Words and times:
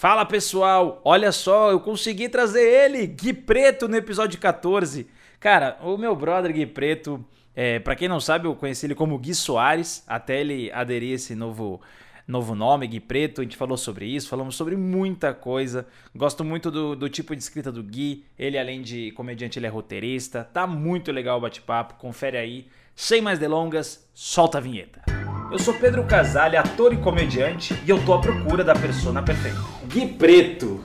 Fala 0.00 0.24
pessoal, 0.24 1.00
olha 1.04 1.32
só, 1.32 1.72
eu 1.72 1.80
consegui 1.80 2.28
trazer 2.28 2.62
ele, 2.62 3.04
Gui 3.04 3.32
Preto, 3.32 3.88
no 3.88 3.96
episódio 3.96 4.38
14. 4.38 5.08
Cara, 5.40 5.76
o 5.82 5.98
meu 5.98 6.14
brother 6.14 6.52
Gui 6.52 6.66
Preto, 6.66 7.24
é, 7.52 7.80
para 7.80 7.96
quem 7.96 8.06
não 8.06 8.20
sabe, 8.20 8.46
eu 8.46 8.54
conheci 8.54 8.86
ele 8.86 8.94
como 8.94 9.18
Gui 9.18 9.34
Soares, 9.34 10.04
até 10.06 10.40
ele 10.40 10.70
aderir 10.70 11.14
esse 11.14 11.34
novo, 11.34 11.80
novo 12.28 12.54
nome, 12.54 12.86
Gui 12.86 13.00
Preto. 13.00 13.40
A 13.40 13.44
gente 13.44 13.56
falou 13.56 13.76
sobre 13.76 14.06
isso, 14.06 14.28
falamos 14.28 14.54
sobre 14.54 14.76
muita 14.76 15.34
coisa. 15.34 15.84
Gosto 16.14 16.44
muito 16.44 16.70
do, 16.70 16.94
do 16.94 17.08
tipo 17.08 17.34
de 17.34 17.42
escrita 17.42 17.72
do 17.72 17.82
Gui. 17.82 18.24
Ele, 18.38 18.56
além 18.56 18.82
de 18.82 19.10
comediante, 19.16 19.58
ele 19.58 19.66
é 19.66 19.68
roteirista. 19.68 20.44
Tá 20.44 20.64
muito 20.64 21.10
legal 21.10 21.38
o 21.38 21.40
bate-papo, 21.40 21.94
confere 21.94 22.36
aí. 22.36 22.68
Sem 22.94 23.20
mais 23.20 23.40
delongas, 23.40 24.08
solta 24.14 24.58
a 24.58 24.60
vinheta. 24.60 25.02
Eu 25.50 25.58
sou 25.58 25.74
Pedro 25.74 26.04
Casale, 26.04 26.56
ator 26.56 26.92
e 26.92 26.98
comediante, 26.98 27.74
e 27.84 27.90
eu 27.90 28.04
tô 28.04 28.12
à 28.12 28.20
procura 28.20 28.62
da 28.62 28.74
persona 28.74 29.22
perfeita. 29.22 29.77
Gui 29.88 30.06
Preto. 30.08 30.80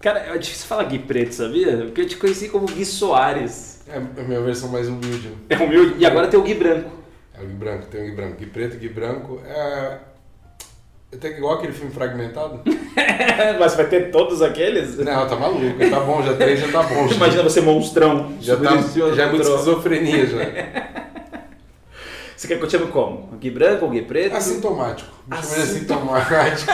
Cara, 0.00 0.20
é 0.20 0.38
difícil 0.38 0.66
falar 0.66 0.84
Gui 0.84 0.98
Preto, 1.00 1.32
sabia? 1.34 1.76
Porque 1.78 2.00
eu 2.02 2.06
te 2.06 2.16
conheci 2.16 2.48
como 2.48 2.66
Gui 2.66 2.84
Soares. 2.84 3.80
É 3.88 3.96
a 3.96 4.22
minha 4.24 4.40
versão 4.40 4.68
mais 4.70 4.88
humilde. 4.88 5.32
É 5.48 5.56
humilde. 5.56 5.96
E 5.98 6.06
agora 6.06 6.28
tem 6.28 6.38
o 6.38 6.42
Gui 6.42 6.54
Branco. 6.54 6.90
É 7.38 7.42
o 7.42 7.46
Gui 7.46 7.54
Branco, 7.54 7.86
tem 7.86 8.00
o 8.02 8.04
Gui 8.06 8.12
Branco. 8.12 8.36
Gui 8.36 8.46
Preto, 8.46 8.76
Gui 8.78 8.88
Branco. 8.88 9.40
É... 9.44 9.98
Eu 11.12 11.18
tenho 11.18 11.36
igual 11.38 11.54
aquele 11.54 11.72
filme 11.72 11.92
fragmentado. 11.92 12.62
Mas 13.58 13.74
vai 13.74 13.86
ter 13.88 14.12
todos 14.12 14.40
aqueles? 14.42 14.96
Não, 14.98 15.26
tá 15.26 15.34
maluco. 15.34 15.90
Tá 15.90 16.00
bom, 16.00 16.22
já 16.22 16.34
três 16.34 16.60
já 16.60 16.68
tá 16.68 16.82
bom. 16.84 17.08
Já, 17.08 17.14
Imagina 17.16 17.42
você 17.42 17.60
monstrão. 17.60 18.32
já, 18.40 18.56
tá, 18.56 18.62
já 18.62 19.24
é 19.24 19.26
monstrão. 19.32 19.54
esquizofrenia 19.56 20.26
já. 20.26 20.38
Você 22.36 22.48
quer 22.48 22.56
que 22.56 22.64
eu 22.64 22.68
te 22.68 22.72
chame 22.78 22.90
como? 22.90 23.36
Gui 23.38 23.50
Branco 23.50 23.84
ou 23.84 23.90
Gui 23.90 24.00
Preto? 24.00 24.34
Assintomático. 24.34 25.10
Me 25.26 25.36
Assintomático. 25.36 26.34
assintomático. 26.34 26.72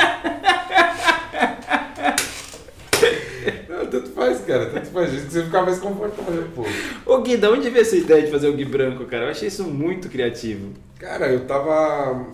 Tanto 3.87 4.11
faz, 4.11 4.41
cara. 4.41 4.67
Tanto 4.67 4.89
faz. 4.89 5.11
Gente, 5.11 5.27
que 5.27 5.33
você 5.33 5.45
ficar 5.45 5.63
mais 5.63 5.79
confortável, 5.79 6.49
pô. 6.55 6.65
Ô 7.05 7.21
Gui, 7.23 7.37
de 7.37 7.47
onde 7.47 7.71
veio 7.71 7.83
essa 7.83 7.97
ideia 7.97 8.25
de 8.25 8.31
fazer 8.31 8.49
o 8.49 8.55
Gui 8.55 8.65
Branco, 8.65 9.05
cara? 9.07 9.25
Eu 9.25 9.31
achei 9.31 9.49
isso 9.49 9.65
muito 9.65 10.09
criativo. 10.09 10.73
Cara, 10.99 11.33
eu 11.33 11.47
tava. 11.47 12.27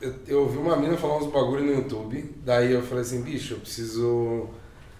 Eu, 0.00 0.14
eu 0.26 0.40
ouvi 0.42 0.58
uma 0.58 0.76
mina 0.76 0.96
falar 0.96 1.18
uns 1.18 1.26
bagulho 1.26 1.64
no 1.64 1.72
YouTube, 1.72 2.34
daí 2.44 2.72
eu 2.72 2.82
falei 2.82 3.02
assim, 3.02 3.20
bicho, 3.22 3.54
eu 3.54 3.58
preciso 3.58 4.48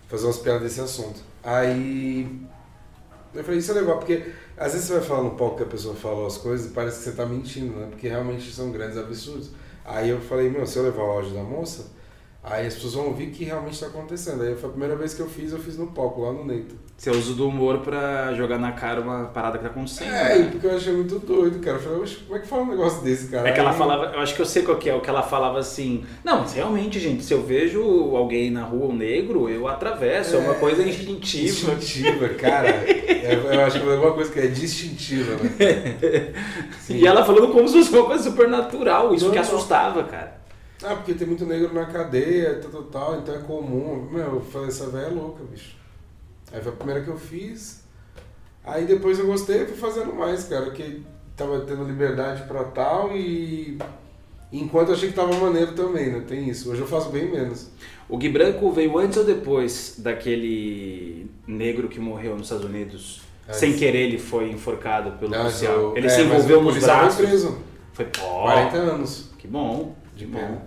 fazer 0.09 0.27
umas 0.27 0.39
piadas 0.39 0.63
desse 0.63 0.81
assunto. 0.81 1.21
Aí. 1.43 2.27
Eu 3.35 3.45
falei, 3.45 3.61
isso 3.61 3.71
é 3.71 3.75
legal, 3.75 3.99
porque 3.99 4.25
às 4.57 4.73
vezes 4.73 4.89
você 4.89 4.95
vai 4.95 5.03
falar 5.03 5.23
no 5.23 5.31
palco 5.33 5.59
que 5.59 5.63
a 5.63 5.67
pessoa 5.67 5.95
falou 5.95 6.27
as 6.27 6.39
coisas 6.39 6.71
e 6.71 6.71
parece 6.71 6.99
que 6.99 7.05
você 7.05 7.13
tá 7.13 7.27
mentindo, 7.27 7.79
né? 7.79 7.87
Porque 7.91 8.09
realmente 8.09 8.51
são 8.51 8.73
grandes 8.73 8.97
absurdos. 8.97 9.51
Aí 9.85 10.09
eu 10.09 10.21
falei, 10.21 10.51
meu, 10.51 10.67
se 10.67 10.79
eu 10.79 10.83
levar 10.83 11.03
o 11.03 11.11
áudio 11.11 11.35
da 11.35 11.43
moça, 11.43 11.87
aí 12.43 12.67
as 12.67 12.75
pessoas 12.75 12.95
vão 12.95 13.07
ouvir 13.07 13.27
que 13.31 13.45
realmente 13.45 13.79
tá 13.79 13.87
acontecendo. 13.87 14.43
Aí 14.43 14.55
foi 14.57 14.69
a 14.69 14.73
primeira 14.73 14.97
vez 14.97 15.15
que 15.15 15.21
eu 15.21 15.29
fiz, 15.29 15.53
eu 15.53 15.59
fiz 15.59 15.77
no 15.77 15.89
palco, 15.89 16.23
lá 16.23 16.33
no 16.33 16.45
Neito. 16.45 16.75
Você 16.97 17.11
usa 17.11 17.33
do 17.35 17.47
humor 17.47 17.79
pra 17.79 18.35
jogar 18.35 18.59
na 18.59 18.73
cara 18.73 19.01
uma 19.01 19.27
parada 19.27 19.57
que 19.59 19.63
tá 19.65 19.71
acontecendo. 19.71 20.13
É, 20.13 20.39
né? 20.39 20.49
porque 20.51 20.67
eu 20.67 20.75
achei 20.77 20.93
muito 20.93 21.19
doido, 21.21 21.61
cara. 21.61 21.77
Eu 21.77 21.81
falei, 21.81 22.01
"Oxe, 22.01 22.17
como 22.27 22.37
é 22.37 22.41
que 22.41 22.49
fala 22.49 22.63
um 22.63 22.69
negócio 22.71 23.03
desse, 23.03 23.29
cara? 23.29 23.49
É 23.49 23.53
que 23.53 23.61
ela 23.61 23.73
falava, 23.73 24.07
eu 24.07 24.21
acho 24.21 24.35
que 24.35 24.43
eu 24.43 24.47
sei 24.47 24.63
qual 24.63 24.77
que 24.79 24.91
é, 24.91 24.95
o 24.95 25.01
que 25.01 25.09
ela 25.09 25.23
falava 25.23 25.59
assim. 25.61 26.05
Não, 26.25 26.41
mas 26.41 26.55
realmente, 26.55 26.99
gente, 26.99 27.23
se 27.23 27.33
eu 27.33 27.41
vejo 27.43 27.81
alguém 28.17 28.51
na 28.51 28.65
rua, 28.65 28.87
um 28.87 28.97
negro, 28.97 29.49
eu 29.49 29.69
atravesso, 29.69 30.35
é, 30.35 30.39
uma 30.41 30.55
É, 30.55 30.59
coisa 30.59 30.83
instintiva. 30.83 31.73
Instintiva, 31.75 32.29
cara. 32.31 32.69
É, 33.29 33.35
eu 33.35 33.61
acho 33.61 33.79
que 33.79 33.87
é 33.87 33.93
alguma 33.93 34.13
coisa 34.13 34.33
que 34.33 34.39
é 34.41 34.47
distintiva, 34.47 35.35
né? 35.35 36.33
Sim. 36.81 36.95
E 36.97 37.07
ela 37.07 37.23
falando 37.25 37.49
como 37.53 37.69
se 37.69 37.77
fosse 37.79 37.95
uma 37.95 38.07
coisa 38.07 38.23
super 38.23 38.49
natural, 38.49 39.15
isso 39.15 39.27
Não, 39.27 39.33
que 39.33 39.39
assustava, 39.39 40.03
cara. 40.05 40.38
Ah, 40.83 40.95
porque 40.95 41.15
tem 41.15 41.27
muito 41.27 41.45
negro 41.45 41.75
na 41.75 41.87
cadeia, 41.87 42.61
tal, 42.61 42.71
tal, 42.71 42.83
tal, 42.85 43.19
então 43.19 43.35
é 43.35 43.39
comum. 43.39 44.09
Meu, 44.11 44.35
eu 44.37 44.41
falei, 44.41 44.69
essa 44.69 44.89
velha 44.89 45.07
é 45.07 45.11
louca, 45.11 45.43
bicho. 45.51 45.77
Aí 46.53 46.61
foi 46.63 46.73
a 46.73 46.77
primeira 46.77 47.01
que 47.03 47.09
eu 47.09 47.19
fiz. 47.19 47.83
Aí 48.65 48.85
depois 48.87 49.19
eu 49.19 49.27
gostei 49.27 49.63
e 49.63 49.67
fui 49.67 49.77
fazendo 49.77 50.15
mais, 50.15 50.45
cara, 50.45 50.71
que 50.71 51.03
tava 51.37 51.61
tendo 51.61 51.85
liberdade 51.85 52.43
pra 52.47 52.65
tal 52.65 53.17
e. 53.17 53.79
Enquanto 54.51 54.89
eu 54.89 54.95
achei 54.95 55.11
que 55.11 55.15
tava 55.15 55.35
maneiro 55.35 55.73
também, 55.75 56.11
né? 56.11 56.25
Tem 56.27 56.49
isso. 56.49 56.71
Hoje 56.71 56.81
eu 56.81 56.87
faço 56.87 57.11
bem 57.11 57.31
menos. 57.31 57.69
O 58.09 58.17
Gui 58.17 58.31
Branco 58.31 58.71
veio 58.73 58.97
antes 58.99 59.19
ou 59.19 59.25
depois 59.25 59.97
daquele 59.99 61.31
negro 61.47 61.89
que 61.89 62.01
morreu 62.01 62.33
nos 62.33 62.43
Estados 62.47 62.65
Unidos? 62.65 63.21
É, 63.47 63.53
Sem 63.53 63.75
querer, 63.77 64.09
ele 64.09 64.19
foi 64.19 64.51
enforcado 64.51 65.13
pelo 65.19 65.31
Não, 65.33 65.41
policial. 65.43 65.75
eu- 65.75 65.97
Ele 65.97 66.07
é, 66.07 66.11
se 66.11 66.23
envolveu 66.23 66.63
nos 66.63 66.79
braços. 66.79 67.17
Foi 67.17 67.27
preso. 67.27 67.59
Foi 67.93 68.05
pó. 68.07 68.43
40 68.43 68.77
anos. 68.79 69.31
Que 69.39 69.47
bom, 69.47 69.95
De 70.17 70.25
que 70.25 70.33
pena. 70.33 70.49
bom. 70.49 70.63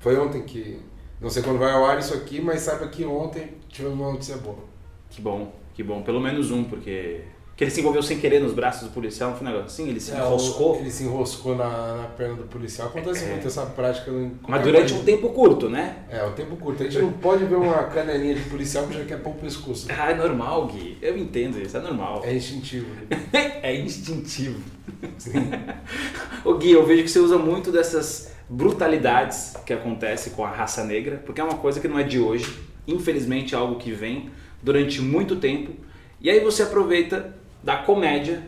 Foi 0.00 0.16
ontem 0.18 0.42
que. 0.42 0.78
Não 1.20 1.28
sei 1.30 1.42
quando 1.42 1.58
vai 1.58 1.72
ao 1.72 1.84
ar 1.84 1.98
isso 1.98 2.14
aqui, 2.14 2.40
mas 2.40 2.60
saiba 2.60 2.86
que 2.86 3.04
ontem 3.04 3.50
tivemos 3.68 3.98
uma 3.98 4.12
notícia 4.12 4.36
boa. 4.36 4.58
Que 5.10 5.20
bom, 5.20 5.52
que 5.74 5.82
bom. 5.82 6.02
Pelo 6.02 6.20
menos 6.20 6.50
um, 6.50 6.62
porque. 6.64 7.22
Que 7.56 7.64
ele 7.64 7.72
se 7.72 7.80
envolveu 7.80 8.00
sem 8.04 8.20
querer 8.20 8.38
nos 8.40 8.52
braços 8.52 8.84
do 8.86 8.94
policial, 8.94 9.30
não 9.30 9.36
foi 9.36 9.44
um 9.44 9.50
negócio 9.50 9.66
assim? 9.66 9.88
Ele 9.90 9.98
se 9.98 10.12
É, 10.12 10.16
enroscou. 10.18 10.76
Ele 10.76 10.88
se 10.92 11.02
enroscou 11.02 11.56
na, 11.56 11.96
na 11.96 12.04
perna 12.16 12.36
do 12.36 12.44
policial. 12.44 12.86
Acontece 12.86 13.24
É. 13.24 13.30
muito 13.30 13.48
essa 13.48 13.66
prática. 13.66 14.12
Mas 14.46 14.62
durante 14.62 14.92
país. 14.92 15.02
um 15.02 15.04
tempo 15.04 15.30
curto, 15.30 15.68
né? 15.68 16.04
É, 16.08 16.24
o 16.24 16.30
tempo 16.34 16.54
curto. 16.56 16.84
A 16.84 16.86
gente 16.88 17.02
não 17.02 17.10
pode 17.14 17.44
ver 17.46 17.56
uma 17.56 17.82
canelinha 17.86 18.36
de 18.36 18.42
policial 18.48 18.86
que 18.86 18.94
já 18.96 19.04
quer 19.04 19.20
pôr 19.20 19.30
o 19.30 19.34
pescoço. 19.34 19.88
Ah, 19.90 20.12
é 20.12 20.14
normal, 20.14 20.68
Gui. 20.68 20.98
Eu 21.02 21.18
entendo 21.18 21.60
isso, 21.60 21.76
é 21.76 21.80
normal. 21.80 22.22
É 22.24 22.32
instintivo. 22.32 22.86
É 23.60 23.74
instintivo. 23.74 24.60
Ô 26.44 26.54
Gui, 26.54 26.70
eu 26.70 26.86
vejo 26.86 27.02
que 27.02 27.08
você 27.10 27.18
usa 27.18 27.38
muito 27.38 27.72
dessas 27.72 28.30
brutalidades 28.48 29.54
que 29.66 29.72
acontecem 29.72 30.32
com 30.32 30.44
a 30.44 30.50
raça 30.50 30.84
negra, 30.84 31.22
porque 31.24 31.40
é 31.40 31.44
uma 31.44 31.58
coisa 31.58 31.80
que 31.80 31.88
não 31.88 31.98
é 31.98 32.02
de 32.02 32.18
hoje, 32.18 32.58
infelizmente 32.86 33.54
é 33.54 33.58
algo 33.58 33.76
que 33.76 33.92
vem 33.92 34.30
durante 34.62 35.00
muito 35.00 35.36
tempo, 35.36 35.72
e 36.20 36.30
aí 36.30 36.40
você 36.40 36.62
aproveita 36.62 37.34
da 37.62 37.76
comédia 37.78 38.42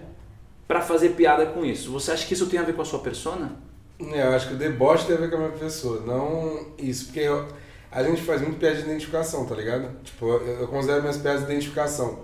pra 0.67 0.81
fazer 0.81 1.11
piada 1.11 1.47
com 1.47 1.65
isso. 1.65 1.91
Você 1.93 2.13
acha 2.13 2.27
que 2.27 2.35
isso 2.35 2.47
tem 2.47 2.59
a 2.59 2.63
ver 2.63 2.75
com 2.75 2.83
a 2.83 2.85
sua 2.85 3.01
persona? 3.01 3.53
É, 4.13 4.23
eu 4.23 4.31
acho 4.33 4.49
que 4.49 4.55
o 4.55 4.57
deboche 4.57 5.07
tem 5.07 5.17
a 5.17 5.21
ver 5.21 5.31
com 5.31 5.37
a 5.37 5.41
minha 5.41 5.51
pessoa, 5.53 6.01
não 6.07 6.67
isso. 6.79 7.07
Porque 7.07 7.21
eu- 7.21 7.47
a 7.93 8.03
gente 8.03 8.23
faz 8.23 8.41
muito 8.41 8.59
piada 8.59 8.77
de 8.77 8.83
identificação, 8.83 9.45
tá 9.47 9.55
ligado? 9.55 9.91
Tipo, 10.03 10.27
eu, 10.27 10.61
eu 10.61 10.69
considero 10.69 11.01
minhas 11.03 11.19
piadas 11.19 11.41
de 11.47 11.53
identificação. 11.53 12.21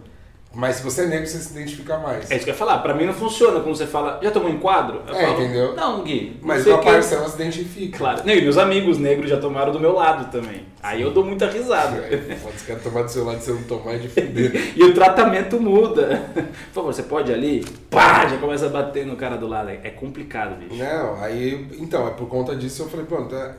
Mas 0.59 0.77
se 0.77 0.83
você 0.83 1.03
é 1.03 1.07
negro, 1.07 1.27
você 1.27 1.37
se 1.39 1.53
identifica 1.53 1.99
mais. 1.99 2.31
É 2.31 2.37
isso 2.37 2.45
que 2.45 2.51
eu 2.51 2.55
ia 2.55 2.59
falar. 2.59 2.79
Pra 2.79 2.95
mim 2.95 3.05
não 3.05 3.13
funciona 3.13 3.61
quando 3.61 3.77
você 3.77 3.87
fala, 3.87 4.19
já 4.23 4.31
tomou 4.31 4.49
um 4.49 4.55
enquadro? 4.55 5.03
Eu 5.07 5.15
É, 5.15 5.27
falo, 5.27 5.43
entendeu? 5.43 5.75
Não, 5.77 6.03
Gui. 6.03 6.39
não 6.41 6.49
Mas 6.49 6.67
uma 6.67 6.77
o 6.77 6.81
quê." 6.81 6.91
parcela 6.93 7.29
se 7.29 7.35
identifica. 7.35 7.99
Claro. 7.99 8.23
Não, 8.25 8.33
e 8.33 8.41
meus 8.41 8.57
amigos 8.57 8.97
negros 8.97 9.29
já 9.29 9.37
tomaram 9.37 9.71
do 9.71 9.79
meu 9.79 9.93
lado 9.93 10.31
também. 10.33 10.65
Aí 10.83 11.03
eu 11.03 11.11
dou 11.11 11.23
muita 11.23 11.47
risada. 11.51 11.99
É, 11.99 12.37
Pode 12.43 12.57
os 12.57 12.63
caras 12.63 12.83
tomar 12.83 13.03
do 13.03 13.11
seu 13.11 13.25
lado 13.25 13.39
você 13.41 13.53
não 13.53 13.63
tomar 13.65 13.97
é 13.97 13.99
de 13.99 14.09
fuder. 14.09 14.73
E 14.75 14.83
o 14.83 14.95
tratamento 14.95 15.61
muda. 15.61 16.23
Por 16.35 16.73
favor, 16.73 16.95
você 16.95 17.03
pode 17.03 17.31
ali? 17.31 17.63
Pá, 17.91 18.27
já 18.27 18.39
começa 18.39 18.65
a 18.65 18.71
bater 18.71 19.05
no 19.05 19.15
cara 19.17 19.37
do 19.37 19.47
lado. 19.47 19.69
É 19.69 19.91
complicado, 19.91 20.57
bicho. 20.57 20.75
Não, 20.83 21.23
aí, 21.23 21.69
então, 21.79 22.09
é 22.09 22.11
por 22.13 22.29
conta 22.29 22.57
disso 22.57 22.83
eu 22.85 22.89
falei, 22.89 23.05
pronto, 23.05 23.35
é, 23.35 23.55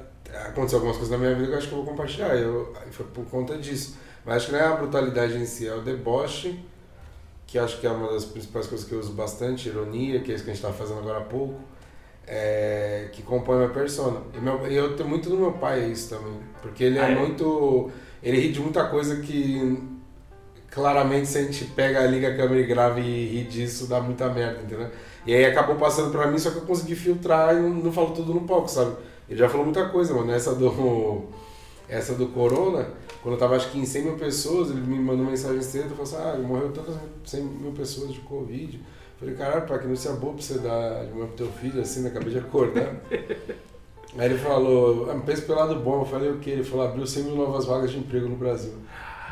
aconteceu 0.47 0.79
algumas 0.79 0.97
coisas 0.97 1.11
na 1.11 1.17
minha 1.19 1.35
vida 1.35 1.45
que 1.47 1.53
eu 1.53 1.57
acho 1.59 1.67
que 1.67 1.73
eu 1.73 1.77
vou 1.83 1.85
compartilhar. 1.87 2.35
Eu, 2.35 2.73
foi 2.89 3.05
por 3.13 3.23
conta 3.25 3.55
disso. 3.55 3.97
Mas 4.25 4.37
acho 4.37 4.45
que 4.47 4.51
não 4.53 4.59
é 4.59 4.65
a 4.65 4.71
brutalidade 4.75 5.37
em 5.37 5.45
si, 5.45 5.67
é 5.67 5.73
o 5.75 5.81
deboche, 5.81 6.59
que 7.47 7.57
acho 7.57 7.79
que 7.79 7.87
é 7.87 7.89
uma 7.89 8.11
das 8.11 8.25
principais 8.25 8.67
coisas 8.67 8.85
que 8.85 8.93
eu 8.93 8.99
uso 8.99 9.13
bastante, 9.13 9.69
ironia, 9.69 10.19
que 10.19 10.31
é 10.31 10.35
isso 10.35 10.43
que 10.43 10.51
a 10.51 10.53
gente 10.53 10.63
estava 10.63 10.73
fazendo 10.77 10.99
agora 10.99 11.19
há 11.19 11.21
pouco, 11.21 11.55
é, 12.27 13.07
que 13.13 13.21
compõe 13.23 13.55
a 13.55 13.59
minha 13.59 13.69
persona. 13.69 14.19
E 14.35 14.39
meu- 14.39 14.67
e 14.69 14.75
eu 14.75 14.95
tenho 14.97 15.07
muito 15.07 15.29
do 15.29 15.37
meu 15.37 15.53
pai 15.53 15.85
isso 15.89 16.09
também, 16.15 16.37
porque 16.61 16.83
ele 16.83 16.97
é, 16.99 17.01
Ah, 17.01 17.09
é? 17.11 17.15
muito. 17.15 17.89
Ele 18.21 18.37
ri 18.39 18.51
de 18.51 18.59
muita 18.59 18.85
coisa 18.89 19.21
que 19.21 19.81
claramente 20.69 21.27
se 21.27 21.37
a 21.37 21.43
gente 21.43 21.65
pega, 21.65 22.05
liga 22.05 22.27
a 22.29 22.35
câmera 22.35 22.59
e 22.59 22.65
grava 22.65 22.99
e 22.99 23.25
ri 23.27 23.43
disso, 23.45 23.87
dá 23.87 24.01
muita 24.01 24.27
merda, 24.29 24.61
entendeu? 24.63 24.89
E 25.25 25.33
aí 25.33 25.45
acabou 25.45 25.75
passando 25.77 26.11
pra 26.11 26.27
mim, 26.27 26.37
só 26.37 26.51
que 26.51 26.57
eu 26.57 26.61
consegui 26.63 26.95
filtrar 26.95 27.55
e 27.55 27.59
não, 27.59 27.69
não 27.69 27.91
falo 27.93 28.11
tudo 28.11 28.33
no 28.33 28.41
palco, 28.41 28.67
sabe? 28.69 28.95
Ele 29.29 29.39
já 29.39 29.47
falou 29.49 29.65
muita 29.65 29.85
coisa, 29.89 30.13
mano. 30.13 30.31
Essa 30.31 30.53
do. 30.53 31.25
Essa 31.89 32.13
do 32.15 32.27
Corona, 32.27 32.89
quando 33.27 33.33
eu 33.33 33.39
tava 33.39 33.57
acho 33.57 33.69
que 33.71 33.77
em 33.77 33.85
100 33.85 34.03
mil 34.03 34.15
pessoas, 34.15 34.69
ele 34.69 34.79
me 34.79 34.97
mandou 34.97 35.25
mensagem 35.25 35.61
cedo 35.61 35.87
e 35.87 35.89
falou 35.89 36.03
assim: 36.03 36.15
ah, 36.15 36.37
morreu 36.41 36.71
tantas 36.71 36.95
100 37.25 37.43
mil 37.43 37.71
pessoas 37.73 38.13
de 38.13 38.19
Covid. 38.21 38.79
Falei, 39.19 39.35
caralho, 39.35 39.65
pai, 39.67 39.79
que 39.79 39.87
notícia 39.87 40.11
boa 40.13 40.33
pra 40.33 40.41
você 40.41 40.59
dar 40.59 41.03
de 41.05 41.11
manhã 41.11 41.25
pro 41.25 41.35
teu 41.35 41.47
filho, 41.47 41.81
assim, 41.81 42.01
né? 42.03 42.09
Acabei 42.09 42.29
de 42.31 42.39
acordar. 42.39 42.95
Aí 44.17 44.25
ele 44.29 44.37
falou, 44.37 45.11
ah, 45.11 45.19
pensa 45.25 45.41
pelo 45.41 45.59
lado 45.59 45.75
bom. 45.81 46.01
Eu 46.01 46.05
falei, 46.05 46.29
o 46.31 46.37
quê? 46.39 46.51
Ele 46.51 46.63
falou, 46.63 46.85
abriu 46.87 47.05
100 47.05 47.23
mil 47.23 47.35
novas 47.35 47.65
vagas 47.65 47.91
de 47.91 47.97
emprego 47.97 48.29
no 48.29 48.37
Brasil. 48.37 48.73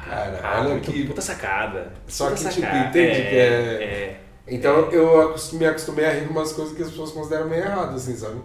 Cara, 0.03 0.41
Ah, 0.43 0.65
olha 0.67 0.79
que. 0.81 1.05
Puta 1.07 1.21
sacada. 1.21 1.93
Só 2.07 2.29
Puta 2.31 2.43
que, 2.43 2.49
tipo, 2.49 2.61
sacada. 2.61 2.89
entende 2.89 3.21
que 3.29 3.35
é- 3.37 3.83
é. 3.83 4.21
Então 4.47 4.91
eu 4.91 5.33
me 5.53 5.65
acostumei 5.65 6.05
a 6.05 6.11
rir 6.11 6.25
com 6.27 6.33
umas 6.33 6.51
coisas 6.51 6.75
que 6.75 6.83
as 6.83 6.89
pessoas 6.89 7.11
consideram 7.11 7.47
meio 7.47 7.63
erradas, 7.63 8.03
assim, 8.03 8.15
sabe? 8.17 8.41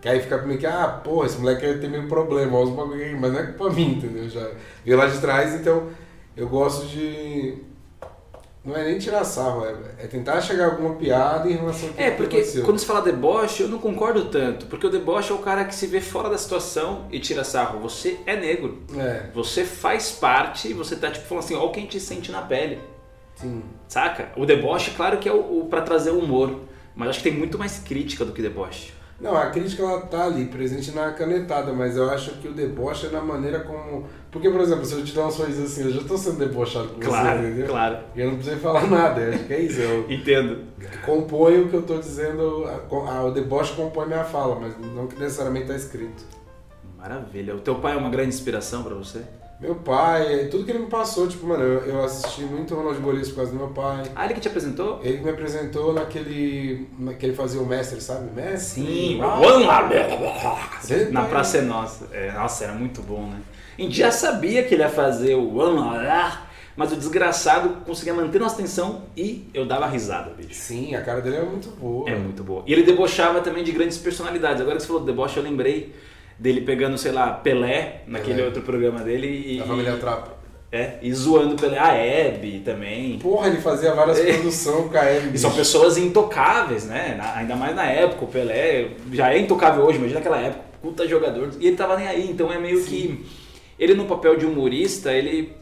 Que 0.00 0.08
aí 0.08 0.20
fica 0.20 0.38
meio 0.42 0.58
que, 0.58 0.66
ah, 0.66 1.00
porra, 1.02 1.26
esse 1.26 1.38
moleque 1.38 1.78
tem 1.80 1.90
meio 1.90 2.06
problema, 2.08 2.56
olha 2.58 2.68
os 2.68 2.74
bagulho 2.74 3.02
aí, 3.04 3.14
mas 3.18 3.32
não 3.32 3.40
é 3.40 3.46
culpa 3.46 3.70
minha, 3.74 3.96
entendeu? 3.96 4.28
Já 4.28 4.48
veio 4.84 4.96
lá 4.96 5.06
de 5.06 5.18
trás, 5.20 5.54
então 5.54 5.88
eu 6.36 6.48
gosto 6.48 6.86
de. 6.86 7.58
Não 8.64 8.76
é 8.76 8.84
nem 8.84 8.98
tirar 8.98 9.24
sarro, 9.24 9.64
é, 9.64 10.04
é 10.04 10.06
tentar 10.08 10.40
chegar 10.40 10.64
a 10.64 10.70
alguma 10.72 10.96
piada 10.96 11.48
em 11.48 11.54
relação 11.54 11.88
ao 11.88 11.94
que 11.94 12.02
É, 12.02 12.10
porque 12.10 12.36
aconteceu. 12.38 12.64
quando 12.64 12.78
se 12.80 12.84
fala 12.86 13.00
deboche, 13.00 13.62
eu 13.62 13.68
não 13.68 13.78
concordo 13.78 14.24
tanto. 14.24 14.66
Porque 14.66 14.84
o 14.84 14.90
deboche 14.90 15.30
é 15.30 15.34
o 15.36 15.38
cara 15.38 15.64
que 15.64 15.74
se 15.74 15.86
vê 15.86 16.00
fora 16.00 16.28
da 16.28 16.36
situação 16.36 17.06
e 17.12 17.20
tira 17.20 17.44
sarro. 17.44 17.78
Você 17.78 18.18
é 18.26 18.34
negro. 18.34 18.82
É, 18.96 19.30
Você 19.32 19.64
faz 19.64 20.10
parte 20.10 20.68
e 20.68 20.72
você 20.74 20.96
tá 20.96 21.12
tipo 21.12 21.24
falando 21.26 21.44
assim, 21.44 21.54
ó 21.54 21.68
quem 21.68 21.86
te 21.86 22.00
sente 22.00 22.32
na 22.32 22.42
pele. 22.42 22.80
sim. 23.36 23.62
Saca? 23.86 24.30
O 24.36 24.44
deboche, 24.44 24.90
claro 24.96 25.18
que 25.18 25.28
é 25.28 25.32
o, 25.32 25.60
o 25.60 25.66
para 25.70 25.82
trazer 25.82 26.10
o 26.10 26.18
humor. 26.18 26.58
Mas 26.96 27.10
acho 27.10 27.18
que 27.22 27.30
tem 27.30 27.38
muito 27.38 27.56
mais 27.56 27.78
crítica 27.78 28.24
do 28.24 28.32
que 28.32 28.42
deboche. 28.42 28.92
Não, 29.18 29.34
a 29.34 29.46
crítica 29.46 29.82
ela 29.82 30.02
tá 30.02 30.24
ali, 30.24 30.44
presente 30.44 30.90
na 30.90 31.10
canetada, 31.12 31.72
mas 31.72 31.96
eu 31.96 32.10
acho 32.10 32.32
que 32.32 32.48
o 32.48 32.52
deboche 32.52 33.06
é 33.06 33.10
na 33.10 33.20
maneira 33.22 33.60
como. 33.60 34.04
Porque, 34.30 34.50
por 34.50 34.60
exemplo, 34.60 34.84
se 34.84 34.92
eu 34.94 35.02
te 35.02 35.14
dar 35.14 35.26
um 35.26 35.30
sorriso 35.30 35.62
assim, 35.62 35.84
eu 35.84 35.90
já 35.90 36.02
tô 36.04 36.18
sendo 36.18 36.38
debochado 36.38 36.88
com 36.88 37.00
Claro, 37.00 37.38
você, 37.40 37.46
entendeu? 37.46 37.66
claro. 37.66 37.98
E 38.14 38.20
eu 38.20 38.26
não 38.26 38.34
precisei 38.34 38.58
falar 38.60 38.84
nada, 38.90 39.20
eu 39.22 39.32
acho 39.34 39.44
que 39.44 39.54
é 39.54 39.60
isso. 39.60 39.80
Eu 39.80 40.10
Entendo. 40.10 40.64
componho 41.06 41.64
o 41.64 41.68
que 41.70 41.76
eu 41.76 41.82
tô 41.82 41.96
dizendo, 41.98 42.64
a- 42.66 42.94
a- 43.10 43.24
o 43.24 43.30
deboche 43.30 43.72
compõe 43.74 44.06
minha 44.06 44.24
fala, 44.24 44.60
mas 44.60 44.74
não 44.94 45.06
que 45.06 45.18
necessariamente 45.18 45.68
tá 45.68 45.74
escrito. 45.74 46.22
Maravilha. 46.98 47.54
O 47.54 47.60
teu 47.60 47.76
pai 47.76 47.94
é 47.94 47.96
uma 47.96 48.10
grande 48.10 48.28
inspiração 48.30 48.82
pra 48.82 48.94
você? 48.94 49.22
Meu 49.58 49.74
pai, 49.76 50.48
tudo 50.50 50.64
que 50.64 50.70
ele 50.70 50.80
me 50.80 50.86
passou, 50.86 51.26
tipo, 51.26 51.46
mano, 51.46 51.62
eu, 51.62 51.80
eu 51.86 52.04
assisti 52.04 52.42
muito 52.42 52.74
Ronald 52.74 53.00
Golias 53.00 53.28
por 53.30 53.36
causa 53.36 53.52
do 53.52 53.56
meu 53.56 53.68
pai. 53.68 54.02
Ah, 54.14 54.26
ele 54.26 54.34
que 54.34 54.40
te 54.40 54.48
apresentou? 54.48 55.00
Ele 55.02 55.16
que 55.18 55.24
me 55.24 55.30
apresentou 55.30 55.94
naquele. 55.94 56.86
na- 56.98 57.14
que 57.14 57.24
ele 57.24 57.34
fazia 57.34 57.60
o 57.60 57.64
mestre, 57.66 57.98
sabe? 58.02 58.30
Mestre. 58.34 58.82
Sim, 58.84 59.18
Uau. 59.18 59.40
lá. 59.60 59.88
Você 60.80 61.06
Na 61.06 61.22
tá 61.22 61.28
Praça 61.28 61.58
é 61.58 61.62
Nossa. 61.62 62.06
É, 62.12 62.32
nossa, 62.32 62.64
era 62.64 62.74
muito 62.74 63.00
bom, 63.00 63.26
né? 63.28 63.40
A 63.78 63.82
gente 63.82 63.96
já 63.96 64.10
sabia 64.10 64.62
que 64.62 64.74
ele 64.74 64.82
ia 64.82 64.90
fazer 64.90 65.34
o 65.34 65.58
mas 66.76 66.92
o 66.92 66.96
desgraçado 66.96 67.80
conseguia 67.86 68.12
manter 68.12 68.38
nossa 68.38 68.56
atenção 68.56 69.04
e 69.16 69.48
eu 69.54 69.64
dava 69.64 69.86
risada, 69.86 70.34
bicho. 70.34 70.52
Sim, 70.52 70.94
a 70.94 71.00
cara 71.00 71.22
dele 71.22 71.36
é 71.36 71.42
muito 71.42 71.70
boa. 71.70 72.08
É 72.10 72.14
muito 72.14 72.44
boa. 72.44 72.62
E 72.66 72.72
ele 72.74 72.82
debochava 72.82 73.40
também 73.40 73.64
de 73.64 73.72
grandes 73.72 73.96
personalidades. 73.96 74.60
Agora 74.60 74.76
que 74.76 74.82
você 74.82 74.86
falou 74.86 75.00
do 75.02 75.06
deboche, 75.06 75.38
eu 75.38 75.42
lembrei 75.42 75.94
dele 76.38 76.60
pegando, 76.60 76.96
sei 76.98 77.12
lá, 77.12 77.32
Pelé, 77.32 78.02
naquele 78.06 78.34
Pelé. 78.34 78.46
outro 78.46 78.62
programa 78.62 79.00
dele 79.00 79.54
e. 79.54 79.58
Da 79.58 79.64
família 79.66 79.96
Trapa. 79.96 80.36
É, 80.72 80.98
e 81.00 81.12
zoando 81.14 81.54
Pelé. 81.56 81.78
A 81.78 81.94
Hebe 81.94 82.60
também. 82.64 83.18
Porra, 83.18 83.48
ele 83.48 83.58
fazia 83.58 83.94
várias 83.94 84.18
É. 84.24 84.32
produções 84.32 84.90
com 84.90 84.98
a 84.98 85.04
Hebe. 85.04 85.34
E 85.34 85.38
são 85.38 85.50
pessoas 85.52 85.96
intocáveis, 85.96 86.84
né? 86.84 87.14
Na- 87.16 87.34
ainda 87.36 87.54
mais 87.56 87.74
na 87.74 87.84
época, 87.86 88.24
o 88.24 88.28
Pelé 88.28 88.88
já 89.12 89.32
é 89.32 89.38
intocável 89.38 89.84
hoje, 89.84 89.98
imagina 89.98 90.18
naquela 90.20 90.38
época, 90.40 90.64
puta 90.82 91.06
jogador. 91.08 91.50
E 91.60 91.68
ele 91.68 91.76
tava 91.76 91.96
nem 91.96 92.08
aí, 92.08 92.30
então 92.30 92.52
é 92.52 92.58
meio 92.58 92.82
que. 92.84 93.24
Ele 93.78 93.94
no 93.94 94.06
papel 94.06 94.36
de 94.36 94.44
humorista, 94.46 95.12
ele 95.12 95.52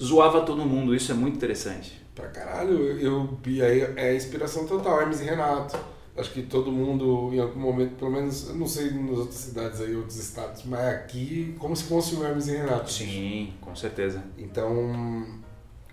zoava 0.00 0.40
todo 0.42 0.62
mundo, 0.64 0.94
isso 0.94 1.10
é 1.10 1.14
muito 1.14 1.36
interessante. 1.36 1.98
Pra 2.14 2.26
caralho, 2.28 2.98
eu 3.00 3.38
vi 3.42 3.62
aí, 3.62 3.86
é 3.96 4.14
inspiração 4.14 4.66
total, 4.66 5.00
Hermes 5.00 5.20
e 5.20 5.24
Renato. 5.24 5.76
Acho 6.20 6.32
que 6.32 6.42
todo 6.42 6.70
mundo, 6.70 7.30
em 7.32 7.40
algum 7.40 7.58
momento, 7.58 7.94
pelo 7.96 8.10
menos, 8.10 8.50
eu 8.50 8.54
não 8.54 8.66
sei 8.66 8.90
nas 8.90 9.18
outras 9.18 9.38
cidades 9.38 9.80
aí, 9.80 9.96
outros 9.96 10.18
estados, 10.18 10.64
mas 10.64 10.80
aqui, 10.80 11.56
como 11.58 11.74
se 11.74 11.84
fosse 11.84 12.14
o 12.14 12.22
Hermes 12.22 12.46
e 12.48 12.58
Renato. 12.58 12.92
Sim, 12.92 13.54
com 13.60 13.74
certeza. 13.74 14.22
Então, 14.36 15.26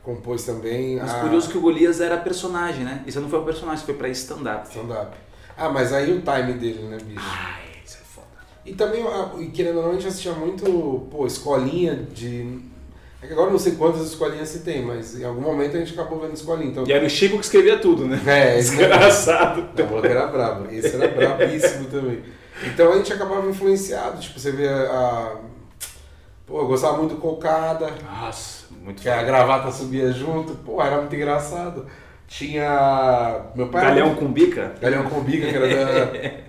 compôs 0.04 0.44
também 0.44 0.98
Mas 0.98 1.14
a 1.14 1.22
curioso 1.22 1.50
que 1.50 1.58
o 1.58 1.62
Golias 1.62 2.02
era 2.02 2.18
personagem, 2.18 2.84
né? 2.84 3.04
Isso 3.08 3.22
não 3.22 3.30
foi 3.30 3.40
um 3.40 3.46
personagem, 3.46 3.86
foi 3.86 3.96
pra 3.96 4.10
stand-up. 4.10 4.68
stand-up. 4.68 5.16
Ah, 5.58 5.70
mas 5.70 5.94
aí 5.94 6.12
o 6.12 6.22
time 6.22 6.54
dele, 6.54 6.84
né, 6.84 6.98
bicho? 6.98 7.20
Ai, 7.26 7.64
isso 7.86 7.98
é 8.02 8.06
foda. 8.06 8.28
E 8.66 8.74
também, 8.74 9.04
ah, 9.08 9.32
querendo 9.54 9.78
ou 9.78 9.84
não, 9.84 9.92
a 9.92 9.94
gente 9.94 10.08
assistia 10.08 10.34
muito, 10.34 11.08
pô, 11.10 11.26
escolinha 11.26 11.96
de... 11.96 12.60
É 13.22 13.26
que 13.26 13.34
agora 13.34 13.48
eu 13.48 13.54
não 13.54 13.60
sei 13.60 13.74
quantas 13.74 14.02
escolinhas 14.02 14.48
se 14.50 14.60
tem, 14.60 14.84
mas 14.84 15.20
em 15.20 15.24
algum 15.24 15.42
momento 15.42 15.76
a 15.76 15.80
gente 15.80 15.94
acabou 15.94 16.20
vendo 16.20 16.34
escolinha. 16.34 16.70
Então, 16.70 16.84
E 16.88 16.94
era 16.94 17.06
o 17.06 17.10
Chico 17.10 17.38
que 17.38 17.46
escrevia 17.46 17.80
tudo, 17.80 18.06
né? 18.06 18.22
É. 18.26 18.56
Desgraçado. 18.58 19.62
O 19.62 19.84
bloco 19.88 20.06
era 20.06 20.28
brabo. 20.28 20.68
Esse 20.72 20.96
era 20.96 21.08
brabíssimo 21.08 21.86
também. 21.86 22.24
Então 22.64 22.92
a 22.92 22.98
gente 22.98 23.12
acabava 23.12 23.50
influenciado. 23.50 24.20
Tipo, 24.20 24.40
você 24.40 24.52
vê 24.52 24.68
a. 24.68 25.36
Pô, 26.46 26.60
eu 26.62 26.68
gostava 26.68 26.98
muito 26.98 27.16
do 27.16 27.22
Cocada, 27.22 27.92
Nossa, 28.04 28.66
muito 28.82 29.02
que 29.02 29.10
a 29.10 29.22
gravata 29.22 29.72
subia 29.72 30.12
junto. 30.12 30.54
Pô, 30.56 30.82
era 30.82 30.98
muito 30.98 31.16
engraçado. 31.16 31.88
Tinha. 32.28 33.48
Meu 33.56 33.70
pai. 33.70 33.84
Galhão 33.84 34.16
com 34.16 34.32
bica? 34.32 34.76
Galhão 34.80 35.04
com 35.10 35.22
bica, 35.22 35.48
que 35.48 35.56
era 35.56 35.68
da. 35.68 36.48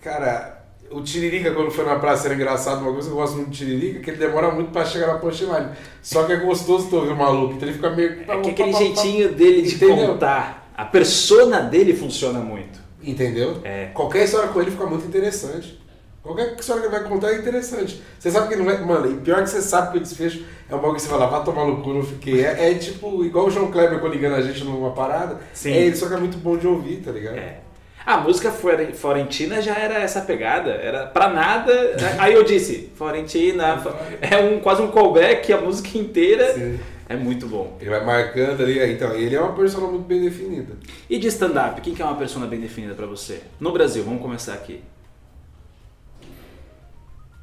Cara, 0.00 0.53
o 0.94 1.02
Tiririca, 1.02 1.50
quando 1.52 1.70
foi 1.70 1.84
na 1.84 1.96
praça, 1.98 2.28
era 2.28 2.34
engraçado. 2.34 2.80
Uma 2.80 2.92
coisa 2.92 3.08
que 3.08 3.14
eu 3.14 3.18
gosto 3.18 3.34
muito 3.34 3.48
do 3.50 3.54
Tiririca, 3.54 4.00
que 4.00 4.10
ele 4.10 4.18
demora 4.18 4.50
muito 4.50 4.70
pra 4.70 4.84
chegar 4.84 5.08
na 5.08 5.18
punchline. 5.18 5.70
Só 6.00 6.24
que 6.24 6.32
é 6.32 6.36
gostoso 6.36 6.88
tu 6.88 6.96
ouvir 6.96 7.12
o 7.12 7.16
maluco. 7.16 7.54
Então 7.54 7.68
ele 7.68 7.76
fica 7.76 7.90
meio. 7.90 8.22
É 8.28 8.40
que 8.40 8.50
aquele 8.50 8.72
jeitinho 8.72 9.32
dele 9.32 9.62
de 9.62 9.74
Entendeu? 9.74 10.08
contar, 10.08 10.70
a 10.76 10.84
persona 10.84 11.60
dele 11.60 11.94
funciona 11.94 12.38
muito. 12.38 12.78
Entendeu? 13.02 13.60
É. 13.64 13.86
Qualquer 13.92 14.24
história 14.24 14.48
com 14.48 14.60
ele 14.60 14.70
fica 14.70 14.86
muito 14.86 15.06
interessante. 15.06 15.82
Qualquer 16.22 16.56
história 16.58 16.80
que 16.80 16.88
ele 16.88 16.96
vai 17.00 17.06
contar 17.06 17.32
é 17.32 17.38
interessante. 17.38 18.02
Você 18.18 18.30
sabe 18.30 18.48
que 18.48 18.54
ele 18.54 18.62
não 18.62 18.72
vai. 18.72 18.82
Mano, 18.82 19.12
e 19.12 19.16
pior 19.16 19.42
que 19.42 19.50
você 19.50 19.60
sabe 19.60 19.92
que 19.92 19.98
o 19.98 20.00
desfecho 20.00 20.42
é 20.70 20.74
um 20.74 20.78
bagulho 20.78 20.94
que 20.94 21.02
você 21.02 21.08
fala, 21.08 21.26
vai 21.26 21.44
tomar 21.44 21.66
no 21.66 21.82
cu, 21.82 21.92
não 21.92 22.02
fiquei. 22.02 22.42
É, 22.42 22.70
é 22.70 22.74
tipo, 22.74 23.22
igual 23.24 23.46
o 23.46 23.50
João 23.50 23.70
Kleber 23.70 24.00
quando 24.00 24.14
ligando 24.14 24.36
a 24.36 24.40
gente 24.40 24.64
numa 24.64 24.92
parada. 24.92 25.40
Sim. 25.52 25.72
É 25.72 25.82
ele, 25.82 25.96
só 25.96 26.08
que 26.08 26.14
é 26.14 26.16
muito 26.16 26.38
bom 26.38 26.56
de 26.56 26.66
ouvir, 26.66 27.02
tá 27.04 27.10
ligado? 27.10 27.36
É. 27.36 27.63
A 28.06 28.18
música 28.18 28.50
Flore- 28.50 28.92
Florentina 28.92 29.62
já 29.62 29.74
era 29.76 29.94
essa 29.94 30.20
pegada, 30.20 30.70
era 30.72 31.06
pra 31.06 31.28
nada. 31.30 31.72
Aí 32.18 32.34
eu 32.34 32.42
disse, 32.44 32.90
Florentina, 32.96 33.82
é 34.20 34.36
um, 34.36 34.60
quase 34.60 34.82
um 34.82 34.90
callback, 34.90 35.50
a 35.52 35.60
música 35.60 35.96
inteira. 35.96 36.52
Sim. 36.54 36.78
É 37.06 37.16
muito 37.16 37.46
bom. 37.46 37.76
Ele 37.80 37.90
vai 37.90 38.02
marcando 38.04 38.62
ali. 38.62 38.78
Então, 38.92 39.12
ele 39.14 39.34
é 39.34 39.40
uma 39.40 39.52
persona 39.54 39.86
muito 39.86 40.04
bem 40.06 40.22
definida. 40.22 40.74
E 41.08 41.18
de 41.18 41.28
stand-up, 41.28 41.80
quem 41.82 41.94
que 41.94 42.00
é 42.00 42.04
uma 42.04 42.16
persona 42.16 42.46
bem 42.46 42.58
definida 42.60 42.94
pra 42.94 43.06
você? 43.06 43.42
No 43.60 43.72
Brasil, 43.72 44.02
vamos 44.02 44.22
começar 44.22 44.54
aqui. 44.54 44.80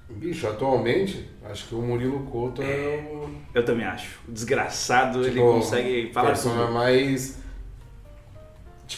Bicho, 0.09 0.45
atualmente, 0.47 1.27
acho 1.49 1.67
que 1.67 1.75
o 1.75 1.81
Murilo 1.81 2.19
Couto 2.25 2.61
é 2.61 3.07
o. 3.11 3.29
Eu 3.53 3.63
também 3.63 3.85
acho. 3.85 4.19
O 4.27 4.31
desgraçado, 4.31 5.21
ele 5.21 5.31
tipo, 5.31 5.53
consegue 5.53 6.11
falar 6.13 6.27
persona 6.27 6.63
tudo. 6.65 6.73
mais. 6.73 7.40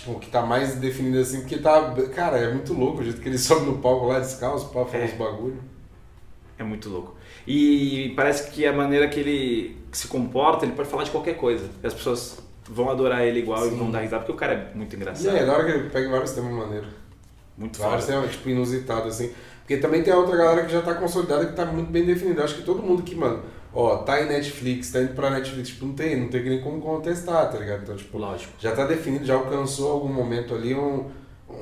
Tipo, 0.03 0.19
que 0.19 0.29
tá 0.29 0.41
mais 0.45 0.75
definida 0.75 1.21
assim, 1.21 1.39
porque 1.41 1.57
tá. 1.59 1.93
Cara, 2.13 2.37
é 2.37 2.51
muito 2.53 2.73
louco 2.73 2.99
o 2.99 3.03
jeito 3.03 3.21
que 3.21 3.29
ele 3.29 3.37
sobe 3.39 3.65
no 3.65 3.77
palco 3.77 4.07
lá 4.07 4.19
descalço 4.19 4.67
pra 4.69 4.83
falar 4.85 5.03
É. 5.03 5.07
os 5.07 5.13
bagulho. 5.13 5.57
É 6.59 6.63
muito 6.63 6.89
louco. 6.89 7.15
E 7.47 8.11
parece 8.15 8.51
que 8.51 8.65
a 8.65 8.73
maneira 8.73 9.07
que 9.07 9.19
ele 9.19 9.77
se 9.91 10.07
comporta, 10.07 10.65
ele 10.65 10.73
pode 10.73 10.89
falar 10.89 11.03
de 11.03 11.11
qualquer 11.11 11.35
coisa. 11.37 11.69
E 11.81 11.87
as 11.87 11.93
pessoas 11.93 12.37
vão 12.69 12.89
adorar 12.89 13.23
ele 13.25 13.39
igual 13.39 13.65
e 13.65 13.69
Sim. 13.69 13.77
vão 13.77 13.91
dar 13.91 13.99
risada, 14.01 14.19
porque 14.23 14.31
o 14.33 14.35
cara 14.35 14.53
é 14.53 14.75
muito 14.77 14.93
E 14.93 14.95
engraçado. 14.97 15.35
é, 15.37 15.45
da 15.45 15.53
hora 15.53 15.65
que 15.65 15.71
ele 15.71 15.89
pega 15.89 16.09
vários 16.09 16.31
temas 16.31 16.51
maneiros. 16.53 16.89
Muito 17.57 17.79
Vários 17.79 18.05
foda. 18.05 18.17
temas, 18.17 18.31
tipo, 18.35 18.49
inusitados, 18.49 19.13
assim. 19.15 19.31
Porque 19.59 19.77
também 19.77 20.01
tem 20.03 20.11
a 20.13 20.17
outra 20.17 20.35
galera 20.35 20.65
que 20.65 20.71
já 20.71 20.81
tá 20.81 20.95
consolidada, 20.95 21.45
que 21.45 21.53
tá 21.53 21.65
muito 21.65 21.89
bem 21.91 22.03
definida. 22.05 22.43
Acho 22.43 22.55
que 22.55 22.63
todo 22.63 22.81
mundo 22.81 23.03
que, 23.03 23.15
mano, 23.15 23.41
ó, 23.73 23.97
tá 23.97 24.21
em 24.21 24.27
Netflix, 24.27 24.91
tá 24.91 25.01
indo 25.01 25.13
pra 25.13 25.29
Netflix, 25.29 25.69
tipo, 25.69 25.85
não 25.85 25.93
tem, 25.93 26.19
não 26.19 26.29
tem 26.29 26.43
nem 26.43 26.61
como 26.61 26.81
contestar, 26.81 27.51
tá 27.51 27.57
ligado? 27.57 27.83
Então, 27.83 27.95
tipo, 27.95 28.17
Lógico. 28.17 28.53
já 28.59 28.71
tá 28.75 28.85
definido, 28.85 29.25
já 29.25 29.35
alcançou 29.35 29.91
algum 29.91 30.11
momento 30.11 30.53
ali 30.53 30.75
um, 30.75 31.09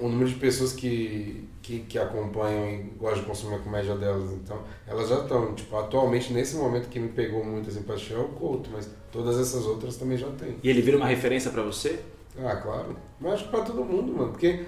um 0.02 0.10
número 0.10 0.30
de 0.30 0.36
pessoas 0.36 0.74
que, 0.74 1.48
que, 1.62 1.80
que 1.80 1.98
acompanham 2.00 2.70
e 2.70 2.78
gostam 2.98 3.22
de 3.22 3.26
consumir 3.28 3.56
a 3.56 3.60
comédia 3.60 3.96
delas. 3.96 4.32
Então, 4.34 4.60
elas 4.88 5.10
já 5.10 5.20
estão, 5.20 5.54
tipo, 5.54 5.76
atualmente, 5.78 6.34
nesse 6.34 6.56
momento 6.56 6.90
que 6.90 7.00
me 7.00 7.10
pegou 7.10 7.44
muito, 7.44 7.70
assim, 7.70 7.84
pra 7.84 7.96
assistir 7.96 8.14
é 8.14 8.20
o 8.20 8.30
Couto, 8.30 8.70
mas 8.72 8.90
todas 9.12 9.40
essas 9.40 9.66
outras 9.66 9.98
também 9.98 10.18
já 10.18 10.28
tem. 10.32 10.56
E 10.64 10.70
ele 10.70 10.82
vira 10.82 10.98
uma 10.98 11.08
referência 11.08 11.52
pra 11.52 11.64
você? 11.64 12.00
Ah, 12.44 12.56
claro. 12.56 12.96
Mas 13.20 13.34
acho 13.34 13.44
que 13.46 13.50
pra 13.52 13.62
todo 13.62 13.84
mundo, 13.84 14.14
mano. 14.14 14.32
Porque 14.32 14.66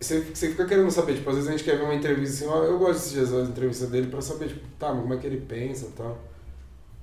você, 0.00 0.20
você 0.20 0.48
fica 0.48 0.64
querendo 0.64 0.90
saber, 0.90 1.14
tipo, 1.14 1.28
às 1.28 1.36
vezes 1.36 1.48
a 1.48 1.52
gente 1.52 1.64
quer 1.64 1.76
ver 1.76 1.84
uma 1.84 1.94
entrevista 1.94 2.44
assim, 2.44 2.52
ó, 2.52 2.64
eu 2.64 2.78
gosto 2.78 2.92
de 2.92 2.98
assistir 2.98 3.20
as 3.20 3.32
as 3.32 3.48
entrevistas 3.50 3.90
dele 3.90 4.06
pra 4.06 4.20
saber, 4.22 4.48
tipo, 4.48 4.66
tá, 4.78 4.92
mas 4.92 5.02
como 5.02 5.12
é 5.14 5.16
que 5.18 5.26
ele 5.26 5.40
pensa 5.42 5.86
e 5.86 5.90
tal. 5.90 6.18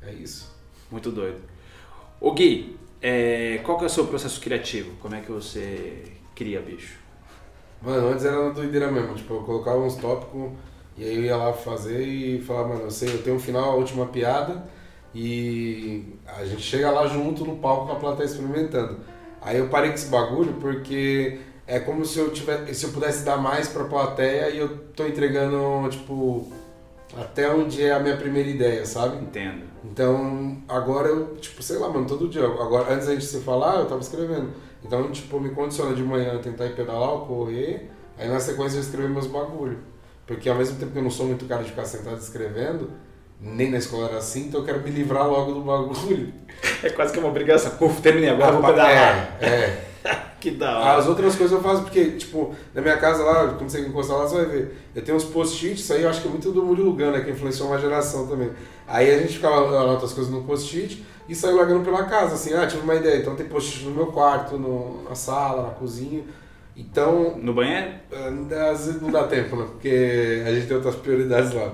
É 0.01 0.12
isso. 0.12 0.56
Muito 0.92 1.12
doido. 1.12 1.42
Ô 2.20 2.32
Gui, 2.32 2.77
é, 3.01 3.60
qual 3.63 3.77
que 3.77 3.84
é 3.84 3.88
o 3.88 3.89
seu 3.89 4.08
processo 4.08 4.39
criativo? 4.42 4.92
Como 5.01 5.16
é 5.16 5.22
que 5.22 5.32
você 5.32 6.04
cria, 6.36 6.62
bicho? 6.62 6.98
Mano, 7.82 8.10
antes 8.10 8.25
era 8.25 8.48
na 8.48 8.50
doideira 8.50 8.92
mesmo, 8.92 9.13
tipo, 9.16 9.36
eu 9.36 9.44
colocava 9.44 9.77
uns 9.80 9.96
tópicos 9.98 10.51
e 10.98 11.04
aí 11.04 11.16
eu 11.16 11.24
ia 11.24 11.38
lá 11.38 11.54
fazer 11.54 12.01
e 12.01 12.42
falava, 12.42 12.70
mano, 12.70 12.82
eu 12.86 12.92
sei, 12.92 13.10
eu 13.10 13.22
tenho 13.22 13.36
um 13.36 13.39
final, 13.39 13.72
a 13.72 13.75
última 13.75 14.08
piada 14.08 14.68
e 15.13 16.04
a 16.25 16.44
gente 16.44 16.62
chega 16.62 16.89
lá 16.89 17.06
junto 17.06 17.46
no 17.46 17.58
palco 17.58 17.88
com 17.88 17.94
a 17.94 17.96
plateia 17.96 18.25
experimentando. 18.25 19.00
Aí 19.42 19.58
eu 19.58 19.70
parei 19.70 19.89
com 19.89 19.96
esse 19.96 20.10
bagulho 20.10 20.54
porque 20.60 21.39
é 21.68 21.80
como 21.80 22.04
se 22.04 22.18
eu 22.18 22.32
tivesse, 22.32 22.74
se 22.74 22.86
eu 22.86 22.92
pudesse 22.92 23.24
dar 23.24 23.38
mais 23.38 23.68
pra 23.68 23.84
plateia 23.86 24.50
e 24.50 24.58
eu 24.58 24.75
tô 24.96 25.06
entregando, 25.06 25.88
tipo, 25.89 26.51
até 27.16 27.50
onde 27.50 27.84
é 27.84 27.94
a 27.94 28.00
minha 28.00 28.18
primeira 28.18 28.50
ideia, 28.50 28.86
sabe? 28.86 29.18
Entendo. 29.24 29.67
Então, 29.84 30.57
agora 30.67 31.07
eu, 31.07 31.36
tipo, 31.38 31.62
sei 31.62 31.77
lá, 31.77 31.89
mano, 31.89 32.05
todo 32.05 32.27
dia. 32.27 32.46
Agora, 32.46 32.93
antes 32.93 33.07
da 33.07 33.13
gente 33.13 33.25
se 33.25 33.39
falar, 33.41 33.79
eu 33.79 33.86
tava 33.86 34.01
escrevendo. 34.01 34.50
Então, 34.84 35.12
tipo, 35.12 35.39
me 35.39 35.50
condiciona 35.51 35.96
de 35.96 36.03
manhã 36.03 36.36
a 36.36 36.39
tentar 36.39 36.65
ir 36.65 36.75
pedalar 36.75 37.10
ou 37.10 37.25
correr, 37.25 37.89
aí 38.17 38.27
na 38.27 38.39
sequência 38.39 38.77
eu 38.77 38.81
escrever 38.81 39.10
meus 39.10 39.27
bagulho. 39.27 39.79
Porque 40.25 40.50
ao 40.50 40.55
mesmo 40.55 40.77
tempo 40.77 40.91
que 40.91 40.98
eu 40.98 41.03
não 41.03 41.12
sou 41.12 41.25
muito 41.25 41.46
cara 41.46 41.63
de 41.63 41.69
ficar 41.69 41.86
sentado 41.86 42.17
escrevendo, 42.17 42.91
nem 43.39 43.72
na 43.72 43.77
escola 43.77 44.10
era 44.10 44.17
assim, 44.17 44.48
então 44.48 44.62
eu 44.62 44.65
quero 44.65 44.81
me 44.81 44.89
livrar 44.89 45.27
logo 45.27 45.53
do 45.53 45.62
bagulho. 45.62 46.34
É 46.81 46.89
quase 46.89 47.13
que 47.13 47.19
uma 47.19 47.29
obrigação. 47.29 47.72
Puf, 47.77 48.01
terminei 48.01 48.29
agora, 48.29 48.53
vou 48.53 48.62
pedalar. 48.63 49.38
É, 49.39 49.46
é. 49.46 49.87
Que 50.39 50.51
da 50.51 50.79
hora. 50.79 50.98
As 51.00 51.08
outras 51.08 51.36
coisas 51.36 51.56
eu 51.56 51.63
faço 51.63 51.84
porque, 51.84 52.12
tipo, 52.12 52.53
na 52.74 52.82
minha 52.82 52.98
casa 52.98 53.24
lá, 53.24 53.53
quando 53.58 53.70
você 53.70 53.82
encostar 53.82 54.17
lá, 54.17 54.27
você 54.27 54.36
vai 54.36 54.46
ver. 54.46 54.77
Eu 54.96 55.03
tenho 55.03 55.17
uns 55.17 55.24
post-its, 55.24 55.79
isso 55.82 55.94
aí 55.94 56.03
eu 56.03 56.10
acho 56.10 56.22
que 56.22 56.27
é 56.27 56.32
muito 56.32 56.51
do 56.51 56.63
Murilo 56.63 56.94
Gana, 56.94 57.22
que 57.22 57.32
influenciou 57.32 57.70
uma 57.70 57.79
geração 57.79 58.27
também. 58.27 58.51
Aí 58.88 59.13
a 59.13 59.17
gente 59.17 59.34
ficava 59.34 59.56
anotando 59.56 60.06
as 60.06 60.13
coisas 60.13 60.32
no 60.32 60.44
post-it 60.44 61.03
e 61.27 61.36
saiu 61.36 61.58
largando 61.58 61.84
pela 61.84 62.06
casa, 62.06 62.36
assim, 62.36 62.53
ah, 62.53 62.65
tive 62.65 62.84
uma 62.84 62.96
ideia, 62.96 63.17
então 63.17 63.36
tem 63.36 63.46
post-it 63.48 63.86
no 63.86 63.91
meu 63.96 64.08
quarto, 64.08 64.58
no, 64.58 65.03
na 65.03 65.15
sala, 65.15 65.63
na 65.63 65.70
cozinha. 65.70 66.24
Então. 66.75 67.38
No 67.38 67.53
banheiro? 67.53 67.94
eh, 68.12 68.70
Às 68.72 68.86
vezes 68.86 69.01
não 69.01 69.12
dá 69.12 69.24
tempo, 69.24 69.56
né? 69.56 69.65
Porque 69.65 70.44
a 70.46 70.53
gente 70.53 70.67
tem 70.67 70.77
outras 70.77 70.96
prioridades 70.96 71.51
lá. 71.53 71.72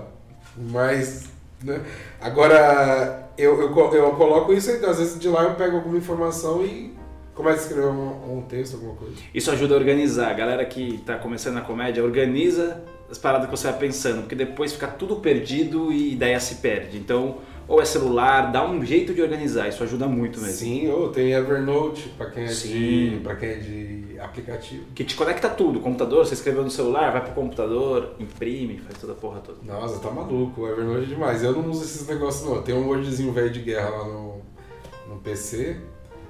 Mas. 0.58 1.26
Né? 1.62 1.82
Agora, 2.22 3.30
eu, 3.38 3.62
eu, 3.62 3.94
eu 3.94 4.12
coloco 4.12 4.54
isso 4.54 4.70
aí, 4.72 4.84
às 4.86 5.00
vezes 5.00 5.20
de 5.20 5.28
lá 5.28 5.44
eu 5.44 5.56
pego 5.56 5.78
alguma 5.78 5.98
informação 5.98 6.64
e 6.64 6.94
começo 7.34 7.60
a 7.60 7.62
escrever 7.62 7.88
um, 7.88 8.38
um 8.38 8.42
texto, 8.44 8.76
alguma 8.76 8.96
coisa. 8.96 9.16
Isso 9.34 9.52
ajuda 9.52 9.74
a 9.74 9.78
organizar. 9.78 10.32
A 10.32 10.34
galera 10.34 10.66
que 10.66 11.00
tá 11.06 11.18
começando 11.18 11.56
na 11.56 11.62
comédia, 11.62 12.04
organiza 12.04 12.84
as 13.10 13.18
paradas 13.18 13.50
que 13.50 13.56
você 13.56 13.70
vai 13.70 13.78
pensando, 13.78 14.22
porque 14.22 14.36
depois 14.36 14.74
fica 14.74 14.88
tudo 14.88 15.18
perdido 15.18 15.92
e 15.92 16.14
ideia 16.14 16.40
se 16.40 16.56
perde. 16.56 16.98
Então, 16.98 17.38
ou 17.68 17.82
é 17.82 17.86
celular, 17.86 18.52
dá 18.52 18.66
um 18.66 18.84
jeito 18.84 19.14
de 19.14 19.22
organizar, 19.22 19.70
isso 19.70 19.84
ajuda 19.84 20.08
muito 20.08 20.40
mesmo. 20.40 20.56
Sim, 20.56 20.90
ou 20.90 21.10
tem 21.10 21.32
Evernote 21.32 22.10
pra 22.18 22.30
quem 22.30 22.44
é 22.44 22.48
de. 22.48 23.20
para 23.24 23.36
quem 23.36 23.50
é 23.50 23.56
de 23.56 24.20
aplicativo. 24.20 24.86
Que 24.96 25.04
te 25.04 25.16
conecta 25.16 25.50
tudo, 25.50 25.80
computador, 25.80 26.26
você 26.26 26.34
escreveu 26.34 26.64
no 26.64 26.72
celular, 26.72 27.12
vai 27.12 27.22
pro 27.22 27.34
computador, 27.34 28.16
imprime, 28.20 28.80
faz 28.80 28.98
toda 28.98 29.14
a 29.14 29.16
porra 29.16 29.40
toda. 29.40 29.60
Nossa, 29.64 30.00
tá 30.00 30.10
maluco, 30.12 30.62
o 30.62 30.70
Evernote 30.70 31.04
é 31.04 31.08
demais. 31.08 31.44
Eu 31.44 31.54
não 31.54 31.70
uso 31.70 31.84
esses 31.84 32.08
negócios 32.08 32.50
não. 32.50 32.62
Tem 32.62 32.76
um 32.76 32.88
Wordzinho 32.88 33.32
velho 33.32 33.50
de 33.50 33.60
guerra 33.60 33.90
lá 33.90 34.06
no, 34.06 34.42
no 35.08 35.20
PC. 35.20 35.78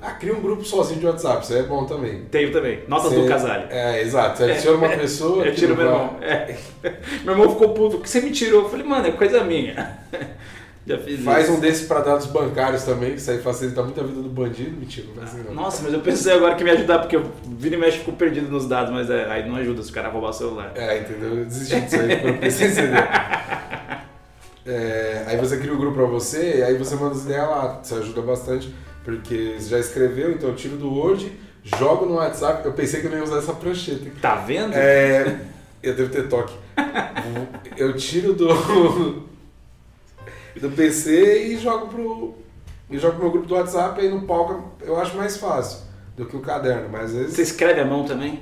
Ah, 0.05 0.11
cria 0.11 0.33
um 0.35 0.41
grupo 0.41 0.65
sozinho 0.65 0.99
de 0.99 1.05
WhatsApp, 1.05 1.43
isso 1.45 1.53
aí 1.53 1.59
é 1.59 1.63
bom 1.63 1.85
também. 1.85 2.25
Tenho 2.29 2.51
também, 2.51 2.81
notas 2.89 3.13
Você- 3.13 3.21
do 3.21 3.25
Casale. 3.27 3.67
É, 3.69 4.01
exato. 4.01 4.37
Você 4.37 4.43
adiciona 4.51 4.77
uma 4.77 4.89
pessoa. 4.97 5.45
Eu 5.45 5.55
tiro 5.55 5.77
meu 5.77 5.85
irmão. 5.85 6.17
É. 6.21 6.55
Meu 7.23 7.33
irmão 7.33 7.49
ficou 7.51 7.69
puto, 7.69 7.99
que 7.99 8.09
você 8.09 8.19
me 8.19 8.31
tirou? 8.31 8.63
Eu 8.63 8.69
falei, 8.69 8.85
mano, 8.85 9.07
é 9.07 9.11
coisa 9.11 9.43
minha. 9.45 9.99
Já 10.85 10.97
fiz 10.97 11.23
Faz 11.23 11.45
isso. 11.45 11.53
um 11.53 11.59
desses 11.61 11.87
para 11.87 12.01
dados 12.01 12.25
bancários 12.25 12.83
também, 12.83 13.11
que 13.11 13.15
isso 13.15 13.31
aí 13.31 13.37
facilita 13.37 13.81
muito 13.81 14.01
a 14.01 14.03
vida 14.03 14.21
do 14.21 14.27
bandido. 14.27 14.75
Mentira, 14.77 15.07
não 15.15 15.23
assim 15.23 15.41
não. 15.41 15.53
Nossa, 15.53 15.81
mas 15.81 15.93
eu 15.93 16.01
pensei 16.01 16.33
agora 16.33 16.55
que 16.55 16.63
me 16.65 16.71
ajudar, 16.71 16.99
porque 16.99 17.15
eu 17.15 17.23
vira 17.57 17.75
e 17.75 17.79
mexe 17.79 17.99
fico 17.99 18.11
perdido 18.11 18.49
nos 18.51 18.67
dados, 18.67 18.91
mas 18.91 19.09
é, 19.09 19.23
aí 19.31 19.47
não 19.47 19.55
ajuda 19.55 19.81
se 19.81 19.89
o 19.89 19.93
cara 19.93 20.09
roubar 20.09 20.31
o 20.31 20.33
celular. 20.33 20.73
É, 20.75 20.99
entendeu? 20.99 21.37
Eu 21.37 21.45
desisti 21.45 21.79
disso 21.79 21.95
aí, 22.01 22.11
eu 22.27 22.37
pensei 22.37 22.67
em 22.67 22.71
entender. 22.71 23.07
É, 24.65 25.23
aí 25.27 25.37
você 25.37 25.57
cria 25.57 25.73
o 25.73 25.77
grupo 25.77 25.95
pra 25.95 26.05
você, 26.05 26.57
e 26.59 26.63
aí 26.63 26.77
você 26.77 26.95
manda 26.95 27.15
as 27.15 27.23
ideias 27.23 27.47
lá. 27.49 27.79
Isso 27.81 27.95
ajuda 27.95 28.21
bastante, 28.21 28.73
porque 29.03 29.55
você 29.59 29.69
já 29.69 29.79
escreveu, 29.79 30.31
então 30.31 30.49
eu 30.49 30.55
tiro 30.55 30.77
do 30.77 30.89
Word, 30.91 31.31
jogo 31.63 32.05
no 32.05 32.15
WhatsApp. 32.15 32.65
Eu 32.65 32.73
pensei 32.73 33.01
que 33.01 33.07
eu 33.07 33.11
não 33.11 33.17
ia 33.17 33.23
usar 33.23 33.37
essa 33.37 33.53
prancheta. 33.53 34.09
Tá 34.21 34.35
vendo? 34.35 34.73
É, 34.73 35.39
eu 35.81 35.95
devo 35.95 36.09
ter 36.11 36.27
toque. 36.27 36.53
Eu 37.77 37.95
tiro 37.95 38.33
do, 38.33 38.47
do 40.59 40.69
PC 40.75 41.47
e 41.47 41.57
jogo 41.57 41.87
pro. 41.87 42.35
E 42.89 42.97
jogo 42.99 43.13
pro 43.13 43.23
meu 43.23 43.31
grupo 43.31 43.47
do 43.47 43.55
WhatsApp 43.55 43.99
aí 43.99 44.09
no 44.09 44.23
palco 44.23 44.71
eu 44.81 44.99
acho 44.99 45.15
mais 45.17 45.37
fácil 45.37 45.79
do 46.15 46.25
que 46.25 46.35
o 46.35 46.41
caderno, 46.41 46.89
mas 46.91 47.05
às 47.05 47.13
vezes, 47.13 47.33
Você 47.35 47.41
escreve 47.41 47.79
à 47.81 47.85
mão 47.85 48.05
também? 48.05 48.41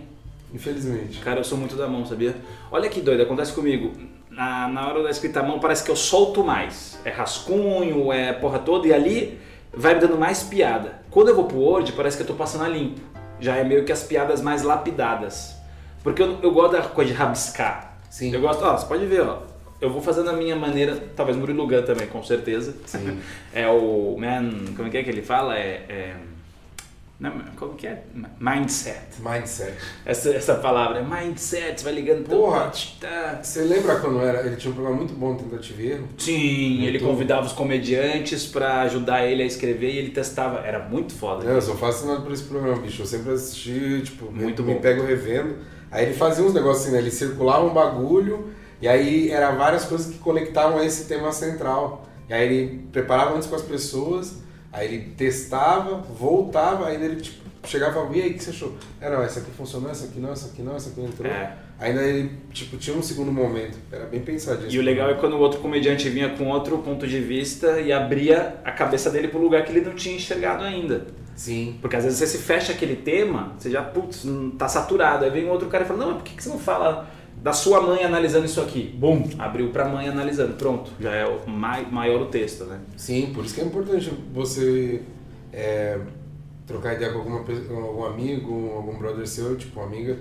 infelizmente. 0.54 1.20
Cara, 1.20 1.40
eu 1.40 1.44
sou 1.46 1.58
muito 1.58 1.76
da 1.78 1.88
mão, 1.88 2.06
sabia? 2.06 2.36
Olha 2.70 2.90
que 2.90 3.00
doido, 3.00 3.22
acontece 3.24 3.54
comigo. 3.54 3.94
Na, 4.30 4.68
na 4.68 4.88
hora 4.88 5.04
da 5.04 5.10
escrita 5.10 5.40
à 5.40 5.44
mão 5.44 5.60
parece 5.60 5.84
que 5.84 5.92
eu 5.92 5.96
solto 5.96 6.44
mais. 6.44 7.00
É 7.06 7.10
rascunho, 7.10 8.12
é 8.12 8.34
porra 8.34 8.60
toda, 8.60 8.86
e 8.88 8.94
ali 8.94 9.40
vai 9.74 9.96
me 9.96 10.02
dando 10.02 10.18
mais 10.18 10.44
piada. 10.44 11.02
Quando 11.10 11.30
eu 11.30 11.36
vou 11.36 11.46
pro 11.46 11.58
Word, 11.58 11.92
parece 11.94 12.18
que 12.18 12.24
eu 12.24 12.28
tô 12.28 12.34
passando 12.34 12.64
a 12.64 12.68
limpo. 12.68 13.02
Já 13.40 13.58
é 13.58 13.64
meio 13.64 13.84
que 13.84 13.92
as 13.92 14.04
piadas 14.04 14.42
mais 14.42 14.62
lapidadas. 14.62 15.56
Porque 16.04 16.22
eu, 16.22 16.40
eu 16.42 16.52
gosto 16.52 16.74
da 16.74 16.82
coisa 16.82 17.12
de 17.12 17.18
rabiscar. 17.18 17.98
Sim. 18.10 18.34
Eu 18.34 18.42
gosto, 18.42 18.64
ó, 18.64 18.78
você 18.78 18.86
pode 18.86 19.06
ver, 19.06 19.22
ó. 19.22 19.40
Eu 19.80 19.90
vou 19.90 20.02
fazendo 20.02 20.30
a 20.30 20.34
minha 20.34 20.56
maneira, 20.56 20.96
talvez 21.16 21.36
Murilo 21.36 21.66
Gun 21.68 21.82
também, 21.82 22.08
com 22.08 22.24
certeza. 22.24 22.76
Sim. 22.86 23.20
É 23.54 23.68
o 23.68 24.16
man, 24.18 24.50
como 24.76 24.88
é 24.88 24.92
que 24.92 24.98
é 24.98 25.10
ele 25.10 25.22
fala? 25.22 25.58
É, 25.58 25.86
é 25.90 26.16
não, 27.30 27.40
como 27.56 27.76
que 27.76 27.86
é? 27.86 28.04
Mindset. 28.40 29.00
Mindset. 29.20 29.74
Essa, 30.06 30.30
essa 30.34 30.56
palavra 30.56 31.00
é 31.00 31.04
mindset, 31.04 31.80
você 31.80 31.84
vai 31.84 31.94
ligando 31.94 32.28
teu 32.28 32.40
Porra. 32.40 32.72
tá? 33.00 33.40
Você 33.44 33.62
lembra 33.62 34.00
quando 34.00 34.20
era. 34.22 34.46
Ele 34.46 34.56
tinha 34.56 34.72
um 34.72 34.74
programa 34.74 34.98
muito 34.98 35.14
bom, 35.14 35.36
Tentativa 35.36 35.82
e 35.82 35.92
Erro? 35.92 36.08
Sim, 36.18 36.70
Muito 36.78 36.88
ele 36.88 37.00
bom. 37.00 37.06
convidava 37.08 37.46
os 37.46 37.54
comediantes 37.54 38.48
pra 38.48 38.82
ajudar 38.82 39.26
ele 39.26 39.44
a 39.44 39.46
escrever 39.46 39.92
e 39.94 39.98
ele 39.98 40.10
testava. 40.10 40.60
Era 40.66 40.80
muito 40.80 41.14
foda. 41.14 41.46
Não, 41.46 41.54
eu 41.54 41.62
sou 41.62 41.78
fascinado 41.78 42.24
por 42.24 42.32
esse 42.32 42.44
programa, 42.44 42.78
bicho. 42.82 43.04
Eu 43.04 43.06
sempre 43.06 43.32
assisti, 43.34 44.02
tipo, 44.04 44.32
Muito 44.32 44.64
me 44.64 44.74
bom. 44.74 44.82
pego 44.82 45.06
revendo. 45.06 45.58
Aí 45.92 46.06
ele 46.06 46.14
fazia 46.16 46.44
uns 46.44 46.54
negócios 46.54 46.86
assim, 46.86 46.94
né? 46.94 47.00
Ele 47.00 47.12
circulava 47.12 47.64
um 47.66 47.74
bagulho 47.74 48.50
e 48.82 48.88
aí 48.88 49.30
era 49.30 49.52
várias 49.52 49.86
coisas 49.86 50.12
que 50.12 50.18
conectavam 50.18 50.80
a 50.80 50.86
esse 50.86 51.06
tema 51.06 51.32
central. 51.32 52.08
E 52.28 52.34
aí 52.34 52.46
ele 52.46 52.88
preparava 52.92 53.36
antes 53.36 53.48
com 53.48 53.56
as 53.56 53.62
pessoas, 53.62 54.38
aí 54.72 54.88
ele 54.88 55.14
testava, 55.16 55.98
voltava, 55.98 56.88
aí 56.88 57.04
ele 57.04 57.18
tipo, 57.18 57.42
chegava 57.68 58.10
e 58.14 58.20
e 58.20 58.22
aí, 58.22 58.32
o 58.32 58.34
que 58.34 58.44
você 58.44 58.50
achou? 58.52 58.76
É, 59.00 59.10
não, 59.10 59.22
essa 59.22 59.40
aqui 59.40 59.52
funcionou, 59.52 59.92
essa 59.92 60.06
aqui 60.06 60.20
não, 60.20 60.32
essa 60.32 60.48
aqui 60.48 60.62
não, 60.62 60.76
essa 60.76 60.90
aqui 60.90 61.02
entrou. 61.02 61.32
É. 61.32 61.56
Ainda 61.80 62.04
ele, 62.04 62.32
tipo, 62.52 62.78
tinha 62.78 62.96
um 62.96 63.02
segundo 63.02 63.32
momento. 63.32 63.78
Era 63.92 64.06
bem 64.06 64.20
pensadinho. 64.20 64.70
E 64.72 64.78
o 64.78 64.84
legal 64.84 65.10
é 65.10 65.16
quando 65.16 65.34
o 65.34 65.40
outro 65.40 65.60
comediante 65.60 66.08
vinha 66.10 66.30
com 66.30 66.48
outro 66.50 66.78
ponto 66.78 67.08
de 67.08 67.20
vista 67.20 67.80
e 67.80 67.92
abria 67.92 68.56
a 68.64 68.72
cabeça 68.72 69.10
dele 69.10 69.28
pro 69.28 69.42
lugar 69.42 69.66
que 69.66 69.72
ele 69.72 69.82
não 69.82 69.96
tinha 69.96 70.16
enxergado 70.16 70.64
ainda. 70.64 71.08
Sim. 71.36 71.80
Porque 71.82 71.96
às 71.96 72.04
vezes 72.04 72.20
você 72.20 72.28
se 72.28 72.38
fecha 72.38 72.72
aquele 72.72 72.96
tema, 72.96 73.56
você 73.58 73.72
já, 73.72 73.82
putz, 73.82 74.26
não 74.26 74.52
tá 74.52 74.68
saturado. 74.68 75.26
Aí 75.26 75.32
vem 75.32 75.50
outro 75.50 75.68
cara 75.70 75.84
e 75.84 75.88
fala, 75.88 76.00
não, 76.00 76.12
mas 76.12 76.18
por 76.18 76.24
que 76.26 76.36
que 76.36 76.44
você 76.44 76.50
não 76.50 76.60
fala 76.60 77.10
da 77.42 77.52
sua 77.54 77.82
mãe 77.82 78.04
analisando 78.04 78.46
isso 78.46 78.62
aqui? 78.62 78.96
Bum, 78.98 79.28
abriu 79.40 79.70
pra 79.72 79.88
mãe 79.88 80.08
analisando, 80.08 80.54
pronto. 80.54 80.92
Já 81.00 81.12
é 81.12 81.26
o 81.26 81.50
mai- 81.50 81.88
maior 81.90 82.22
o 82.22 82.26
texto, 82.28 82.66
né? 82.66 82.80
Sim, 82.96 83.32
por 83.34 83.44
isso 83.44 83.56
que 83.56 83.62
é 83.62 83.64
importante 83.66 84.12
você 84.32 85.02
é, 85.52 86.00
trocar 86.68 86.94
ideia 86.94 87.12
com, 87.12 87.20
alguma, 87.20 87.40
algum 87.40 88.06
amigo, 88.06 88.72
algum 88.76 88.98
brother 88.98 89.28
seu, 89.28 89.58
tipo 89.58 89.80
uma 89.80 89.88
amiga, 89.88 90.20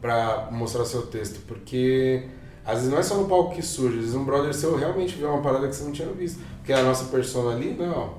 pra 0.00 0.48
mostrar 0.50 0.84
seu 0.86 1.02
texto. 1.02 1.40
Porque 1.46 2.24
às 2.64 2.76
vezes 2.78 2.90
não 2.90 2.98
é 2.98 3.02
só 3.02 3.16
no 3.16 3.28
palco 3.28 3.54
que 3.54 3.62
surge, 3.62 3.96
às 3.98 4.00
vezes 4.00 4.14
um 4.14 4.24
brother 4.24 4.54
seu 4.54 4.74
realmente 4.74 5.14
vê 5.16 5.26
uma 5.26 5.42
parada 5.42 5.68
que 5.68 5.74
você 5.76 5.84
não 5.84 5.92
tinha 5.92 6.08
visto. 6.08 6.40
Porque 6.58 6.72
a 6.72 6.82
nossa 6.82 7.04
persona 7.06 7.54
ali, 7.54 7.76
não, 7.78 8.14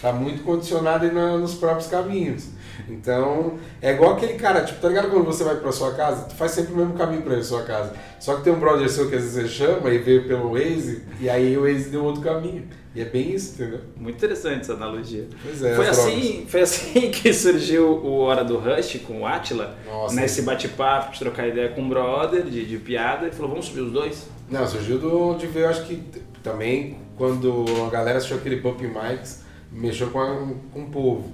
tá 0.00 0.12
muito 0.12 0.44
condicionada 0.44 1.10
nos 1.38 1.54
próprios 1.54 1.88
caminhos. 1.88 2.50
Então, 2.88 3.54
é 3.80 3.92
igual 3.92 4.12
aquele 4.12 4.34
cara, 4.34 4.62
tipo, 4.64 4.80
tá 4.80 4.88
ligado 4.88 5.10
quando 5.10 5.24
você 5.24 5.44
vai 5.44 5.56
pra 5.56 5.72
sua 5.72 5.94
casa, 5.94 6.24
tu 6.24 6.34
faz 6.34 6.52
sempre 6.52 6.72
o 6.72 6.76
mesmo 6.76 6.94
caminho 6.94 7.22
pra 7.22 7.32
ir 7.34 7.36
pra 7.36 7.44
sua 7.44 7.62
casa. 7.64 7.92
Só 8.20 8.36
que 8.36 8.42
tem 8.44 8.52
um 8.52 8.58
brother 8.60 8.88
seu 8.88 9.08
que 9.08 9.14
às 9.16 9.22
vezes 9.22 9.34
você 9.34 9.48
chama 9.48 9.90
e 9.90 9.98
veio 9.98 10.26
pelo 10.26 10.52
Waze, 10.52 11.02
e 11.20 11.28
aí 11.28 11.56
o 11.56 11.62
Waze 11.62 11.88
deu 11.90 12.04
outro 12.04 12.20
caminho. 12.22 12.64
E 12.94 13.00
é 13.02 13.04
bem 13.04 13.34
isso, 13.34 13.54
entendeu? 13.60 13.80
Muito 13.94 14.16
interessante 14.16 14.62
essa 14.62 14.72
analogia. 14.72 15.28
Pois 15.42 15.62
é, 15.62 15.74
foi, 15.74 15.86
as 15.86 15.98
assim, 15.98 16.46
foi 16.48 16.60
assim 16.62 17.10
que 17.12 17.30
surgiu 17.30 17.88
o 17.90 18.20
Hora 18.20 18.42
do 18.42 18.56
Rush 18.56 19.00
com 19.06 19.20
o 19.20 19.26
Atila, 19.26 19.76
Nossa. 19.86 20.14
nesse 20.14 20.40
bate-papo, 20.42 21.12
de 21.12 21.18
trocar 21.18 21.46
ideia 21.46 21.68
com 21.68 21.82
um 21.82 21.88
brother, 21.90 22.42
de, 22.44 22.64
de 22.64 22.78
piada, 22.78 23.26
ele 23.26 23.34
falou, 23.34 23.50
vamos 23.50 23.66
subir 23.66 23.80
os 23.82 23.92
dois? 23.92 24.26
Não, 24.50 24.66
surgiu 24.66 24.98
do, 24.98 25.34
de 25.34 25.46
ver, 25.46 25.64
eu 25.64 25.68
acho 25.68 25.84
que 25.84 26.02
também 26.42 26.96
quando 27.18 27.64
a 27.86 27.90
galera 27.90 28.16
assistiu 28.16 28.38
aquele 28.38 28.56
Pump 28.62 28.80
Mics, 28.82 29.42
mexeu 29.70 30.08
com, 30.08 30.20
a- 30.20 30.46
com 30.72 30.80
o 30.80 30.86
povo. 30.90 31.32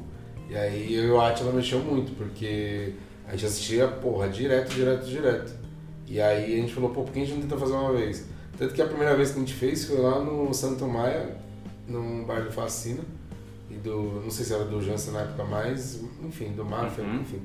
E 0.53 0.57
aí 0.57 0.95
eu 0.95 1.05
e 1.07 1.11
o 1.11 1.19
Atila 1.21 1.51
mexeu 1.51 1.79
muito, 1.79 2.13
porque 2.15 2.93
a 3.27 3.31
gente 3.33 3.47
assistia, 3.47 3.89
porra, 3.89 4.29
direto, 4.29 4.69
direto, 4.75 5.07
direto. 5.07 5.53
E 6.07 6.21
aí 6.21 6.53
a 6.53 6.57
gente 6.61 6.75
falou, 6.75 6.91
pô, 6.91 7.05
por 7.05 7.13
que 7.13 7.21
a 7.21 7.25
gente 7.25 7.35
não 7.37 7.43
tenta 7.43 7.57
fazer 7.57 7.73
uma 7.73 7.93
vez? 7.93 8.27
Tanto 8.59 8.75
que 8.75 8.83
a 8.83 8.87
primeira 8.87 9.17
vez 9.17 9.31
que 9.31 9.39
a 9.39 9.41
gente 9.41 9.55
fez 9.55 9.87
foi 9.87 9.97
lá 9.99 10.21
no 10.21 10.53
Santo 10.53 10.87
Maia, 10.87 11.37
num 11.89 12.25
bar 12.25 12.43
do 12.45 12.53
Fascina, 12.53 13.01
e 13.71 13.75
do, 13.77 14.21
não 14.23 14.31
sei 14.31 14.45
se 14.45 14.53
era 14.53 14.67
do 14.67 14.83
Jansen 14.83 15.15
na 15.15 15.21
época 15.23 15.43
mais, 15.45 16.01
enfim, 16.23 16.53
do 16.53 16.65
Mafia, 16.67 17.03
Uhum. 17.03 17.21
enfim. 17.23 17.41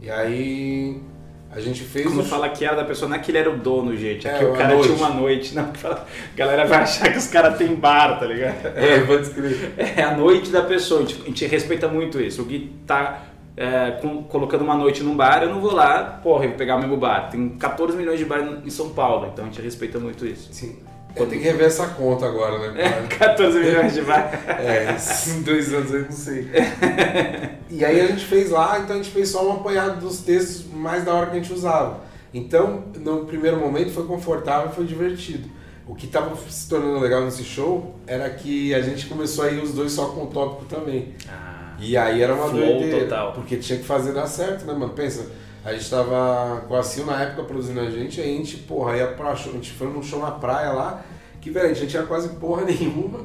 E 0.00 0.08
aí 0.08 1.02
a 1.50 1.60
gente 1.60 1.82
fez 1.82 2.06
Como 2.06 2.22
fala 2.22 2.48
que 2.50 2.64
era 2.64 2.76
da 2.76 2.84
pessoa, 2.84 3.08
não 3.08 3.16
é 3.16 3.18
que 3.18 3.30
ele 3.30 3.38
era 3.38 3.50
o 3.50 3.56
dono, 3.56 3.96
gente, 3.96 4.28
é, 4.28 4.32
É, 4.34 4.38
que 4.38 4.44
o 4.44 4.52
cara 4.52 4.74
noite. 4.74 4.84
tinha 4.92 4.96
uma 4.96 5.08
noite. 5.08 5.54
Não, 5.54 5.72
fala- 5.74 6.06
a 6.32 6.36
galera 6.36 6.66
vai 6.66 6.78
achar 6.82 7.10
que 7.10 7.18
os 7.18 7.26
caras 7.26 7.56
têm 7.56 7.74
bar, 7.74 8.18
tá 8.18 8.26
ligado? 8.26 8.66
É, 8.76 9.00
pode 9.00 9.22
escrever. 9.22 9.72
É 9.76 10.02
a 10.02 10.16
noite 10.16 10.50
da 10.50 10.62
pessoa, 10.62 11.00
a 11.00 11.04
gente, 11.04 11.22
a 11.22 11.24
gente 11.26 11.46
respeita 11.46 11.88
muito 11.88 12.20
isso. 12.20 12.42
O 12.42 12.44
Gui 12.44 12.72
tá 12.86 13.22
é, 13.56 13.92
com- 14.00 14.22
colocando 14.24 14.62
uma 14.62 14.76
noite 14.76 15.02
num 15.02 15.16
bar, 15.16 15.42
eu 15.42 15.48
não 15.50 15.60
vou 15.60 15.72
lá, 15.74 16.20
porra, 16.22 16.44
eu 16.44 16.50
vou 16.50 16.58
pegar 16.58 16.76
o 16.76 16.80
mesmo 16.80 16.96
bar. 16.96 17.28
Tem 17.30 17.48
14 17.50 17.96
milhões 17.96 18.18
de 18.18 18.24
bar 18.24 18.40
em 18.64 18.70
São 18.70 18.90
Paulo, 18.90 19.30
então 19.32 19.44
a 19.44 19.48
gente 19.48 19.60
respeita 19.60 19.98
muito 19.98 20.24
isso. 20.26 20.48
Sim. 20.52 20.76
É, 21.16 21.24
tem 21.26 21.38
que 21.38 21.44
rever 21.44 21.66
essa 21.66 21.86
conta 21.88 22.26
agora, 22.26 22.70
né? 22.72 22.82
É, 22.84 23.06
14 23.16 23.58
milhões 23.58 23.92
de 23.94 24.02
bar. 24.02 24.30
É, 24.60 24.94
esses 24.94 25.42
dois 25.42 25.72
anos 25.72 25.94
aí 25.94 26.02
não 26.02 26.12
sei. 26.12 26.48
E 27.70 27.84
aí 27.84 28.00
a 28.00 28.06
gente 28.06 28.24
fez 28.24 28.50
lá, 28.50 28.78
então 28.78 28.96
a 28.96 28.98
gente 28.98 29.10
fez 29.10 29.28
só 29.28 29.46
um 29.46 29.52
apanhado 29.52 30.00
dos 30.00 30.20
textos 30.20 30.64
mais 30.72 31.04
da 31.04 31.12
hora 31.12 31.26
que 31.26 31.32
a 31.36 31.40
gente 31.40 31.52
usava. 31.52 32.00
Então, 32.32 32.84
no 32.96 33.26
primeiro 33.26 33.58
momento 33.58 33.90
foi 33.90 34.04
confortável, 34.06 34.70
foi 34.70 34.86
divertido. 34.86 35.48
o 35.86 35.94
que 35.94 36.06
tava 36.06 36.34
se 36.48 36.68
tornando 36.68 36.98
legal 36.98 37.22
nesse 37.24 37.44
show 37.44 37.94
era 38.06 38.28
que 38.30 38.74
a 38.74 38.80
gente 38.80 39.06
começou 39.06 39.44
a 39.44 39.50
ir 39.50 39.62
os 39.62 39.72
dois 39.74 39.92
só 39.92 40.06
com 40.06 40.24
o 40.24 40.26
tópico 40.28 40.64
também. 40.64 41.14
Ah, 41.28 41.74
E 41.78 41.96
aí 41.96 42.22
era 42.22 42.34
uma 42.34 42.48
doideira. 42.50 43.00
total. 43.00 43.32
Porque 43.32 43.56
tinha 43.56 43.78
que 43.78 43.84
fazer 43.84 44.12
dar 44.12 44.26
certo, 44.26 44.64
né, 44.64 44.72
mano? 44.72 44.92
Pensa, 44.94 45.26
a 45.68 45.72
gente 45.74 45.90
tava 45.90 46.62
com 46.66 46.74
a 46.74 46.82
Sil 46.82 47.04
na 47.06 47.22
época 47.22 47.44
produzindo 47.44 47.80
a 47.80 47.90
gente, 47.90 48.20
aí 48.20 48.34
a 48.34 48.36
gente, 48.36 48.56
porra, 48.58 48.96
ia 48.96 49.06
pra 49.08 49.34
show, 49.36 49.52
a 49.52 49.56
gente 49.56 49.70
foi 49.72 49.86
num 49.88 50.02
show 50.02 50.20
na 50.20 50.30
praia 50.30 50.72
lá, 50.72 51.04
que, 51.40 51.50
velho, 51.50 51.66
a 51.66 51.68
gente 51.68 51.82
não 51.82 51.88
tinha 51.88 52.02
quase 52.04 52.30
porra 52.36 52.62
nenhuma, 52.66 53.20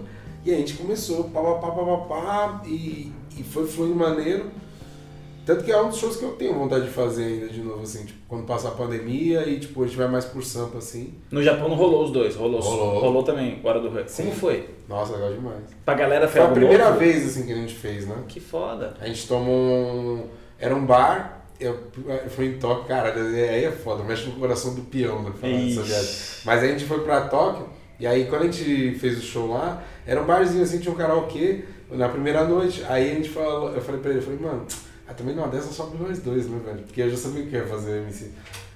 e 0.46 0.54
a 0.54 0.58
gente 0.58 0.74
começou, 0.74 1.26
pá, 1.26 1.42
pá, 1.42 1.54
pá, 1.56 1.72
pá, 1.72 1.86
pá, 1.86 1.98
pá, 1.98 2.62
e, 2.66 3.12
e 3.38 3.44
foi 3.44 3.66
fluindo 3.66 3.96
maneiro. 3.96 4.52
Tanto 5.46 5.66
que 5.66 5.72
é 5.74 5.82
um 5.82 5.90
dos 5.90 5.98
shows 5.98 6.16
que 6.16 6.24
eu 6.24 6.32
tenho 6.34 6.54
vontade 6.54 6.86
de 6.86 6.92
fazer 6.92 7.26
ainda 7.26 7.50
de 7.50 7.60
novo, 7.60 7.84
assim, 7.84 8.06
tipo, 8.06 8.20
quando 8.30 8.46
passar 8.46 8.70
a 8.70 8.72
pandemia 8.72 9.46
e, 9.46 9.60
tipo, 9.60 9.84
a 9.84 9.86
gente 9.86 9.98
vai 9.98 10.08
mais 10.08 10.24
por 10.24 10.42
sampa, 10.42 10.78
assim. 10.78 11.14
no 11.30 11.44
Japão 11.44 11.68
não 11.68 11.76
rolou 11.76 12.06
os 12.06 12.12
dois, 12.12 12.34
rolou. 12.36 12.62
Rolou. 12.62 13.00
Rolou 13.02 13.24
também, 13.24 13.60
Hora 13.62 13.82
do. 13.82 14.10
Sim. 14.10 14.24
Como 14.24 14.36
foi? 14.38 14.70
Nossa, 14.88 15.12
legal 15.14 15.34
demais. 15.34 15.64
Pra 15.84 15.96
galera 15.96 16.30
foi 16.30 16.40
Foi 16.40 16.50
a 16.50 16.54
primeira 16.54 16.86
novo? 16.86 17.00
vez, 17.00 17.26
assim, 17.26 17.46
que 17.46 17.52
a 17.52 17.56
gente 17.58 17.74
fez, 17.74 18.08
né? 18.08 18.16
Que 18.26 18.40
foda. 18.40 18.94
A 19.02 19.06
gente 19.06 19.28
tomou 19.28 19.54
um. 19.54 20.28
Era 20.58 20.74
um 20.74 20.86
bar, 20.86 21.43
eu 21.60 21.78
fui 22.30 22.48
em 22.48 22.58
Tóquio, 22.58 22.88
cara, 22.88 23.14
aí 23.14 23.66
é 23.66 23.72
foda, 23.72 24.04
mexe 24.04 24.28
no 24.28 24.34
coração 24.40 24.74
do 24.74 24.82
peão, 24.82 25.24
né? 25.24 25.32
Mas 26.46 26.62
aí 26.62 26.70
a 26.70 26.72
gente 26.72 26.86
foi 26.86 27.00
pra 27.04 27.22
Tóquio, 27.28 27.68
e 28.00 28.08
aí 28.08 28.26
quando 28.26 28.44
a 28.44 28.46
gente 28.46 28.96
fez 29.00 29.18
o 29.18 29.22
show 29.22 29.50
lá, 29.50 29.84
era 30.06 30.22
um 30.22 30.26
barzinho 30.26 30.64
assim, 30.64 30.80
tinha 30.80 30.94
um 30.94 30.98
karaokê 30.98 31.64
na 31.90 32.10
primeira 32.10 32.44
noite. 32.44 32.84
Aí 32.88 33.12
a 33.12 33.16
gente 33.16 33.30
falou, 33.30 33.72
eu 33.72 33.82
falei 33.82 34.02
pra 34.02 34.12
ele, 34.12 34.20
eu 34.20 34.24
falei, 34.24 34.40
mano, 34.40 34.66
ah, 35.08 35.14
também 35.14 35.36
numa 35.36 35.48
dessa 35.48 35.72
sobe 35.72 35.98
nós 35.98 36.20
dois, 36.20 36.48
né, 36.48 36.60
velho? 36.66 36.84
Porque 36.84 37.02
eu 37.02 37.10
já 37.10 37.18
sabia 37.18 37.44
o 37.44 37.48
que 37.48 37.56
ia 37.56 37.68
fazer 37.68 38.02
MC. 38.04 38.32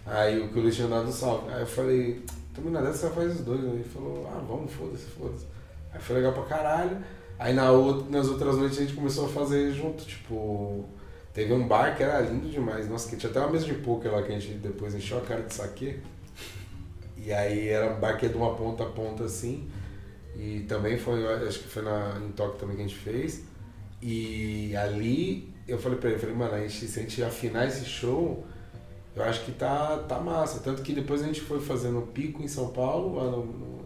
Aí 0.06 0.40
o 0.40 0.50
que 0.50 0.60
o 0.60 0.62
Luiz 0.62 0.76
tinha 0.76 0.88
dado 0.88 1.12
salve. 1.12 1.52
Aí 1.52 1.62
eu 1.62 1.68
falei, 1.68 2.22
também 2.54 2.72
numa 2.72 2.86
dessa 2.86 3.10
faz 3.10 3.36
os 3.36 3.42
dois. 3.42 3.62
Aí 3.62 3.70
ele 3.70 3.84
falou, 3.84 4.30
ah, 4.32 4.42
vamos, 4.48 4.72
foda-se, 4.72 5.06
foda-se. 5.06 5.46
Aí 5.94 6.00
foi 6.00 6.18
legal 6.18 6.34
pra 6.34 6.44
caralho. 6.44 6.98
Aí 7.40 7.54
na 7.54 7.72
outra, 7.72 8.10
nas 8.10 8.28
outras 8.28 8.58
noites 8.58 8.78
a 8.78 8.82
gente 8.82 8.94
começou 8.94 9.26
a 9.26 9.30
fazer 9.30 9.72
junto, 9.74 10.06
tipo. 10.06 10.86
Teve 11.38 11.54
um 11.54 11.68
bar 11.68 11.96
que 11.96 12.02
era 12.02 12.20
lindo 12.22 12.50
demais. 12.50 12.90
Nossa, 12.90 13.08
que 13.08 13.16
tinha 13.16 13.30
até 13.30 13.40
uma 13.40 13.52
mesa 13.52 13.68
de 13.68 13.76
poker 13.76 14.12
lá 14.12 14.24
que 14.24 14.32
a 14.32 14.40
gente 14.40 14.56
depois 14.56 14.96
encheu 14.96 15.20
a 15.20 15.22
cara 15.22 15.44
de 15.44 15.54
saque. 15.54 16.00
E 17.16 17.32
aí 17.32 17.68
era 17.68 17.94
um 17.94 18.00
bar 18.00 18.18
que 18.18 18.26
é 18.26 18.30
de 18.30 18.36
uma 18.36 18.56
ponta 18.56 18.82
a 18.82 18.88
ponta 18.88 19.24
assim. 19.26 19.70
E 20.36 20.62
também 20.68 20.98
foi, 20.98 21.24
acho 21.48 21.60
que 21.60 21.68
foi 21.68 21.84
na, 21.84 22.20
em 22.26 22.32
Tóquio 22.32 22.58
também 22.60 22.76
que 22.78 22.82
a 22.82 22.88
gente 22.88 22.98
fez. 22.98 23.44
E 24.02 24.76
ali 24.76 25.54
eu 25.68 25.78
falei 25.78 26.00
pra 26.00 26.10
ele, 26.10 26.18
falei, 26.18 26.34
mano, 26.36 26.56
a 26.56 26.60
gente, 26.62 26.88
se 26.88 27.00
a 27.00 27.04
gente 27.04 27.24
afinar 27.24 27.68
esse 27.68 27.86
show, 27.86 28.44
eu 29.16 29.24
acho 29.24 29.46
que 29.46 29.52
tá, 29.52 29.98
tá 30.10 30.20
massa. 30.20 30.60
Tanto 30.62 30.82
que 30.82 30.92
depois 30.92 31.22
a 31.22 31.28
gente 31.28 31.42
foi 31.42 31.60
fazendo 31.60 32.02
pico 32.14 32.42
em 32.42 32.48
São 32.48 32.70
Paulo, 32.70 33.16
lá 33.18 33.26
no, 33.30 33.46
no- 33.46 33.86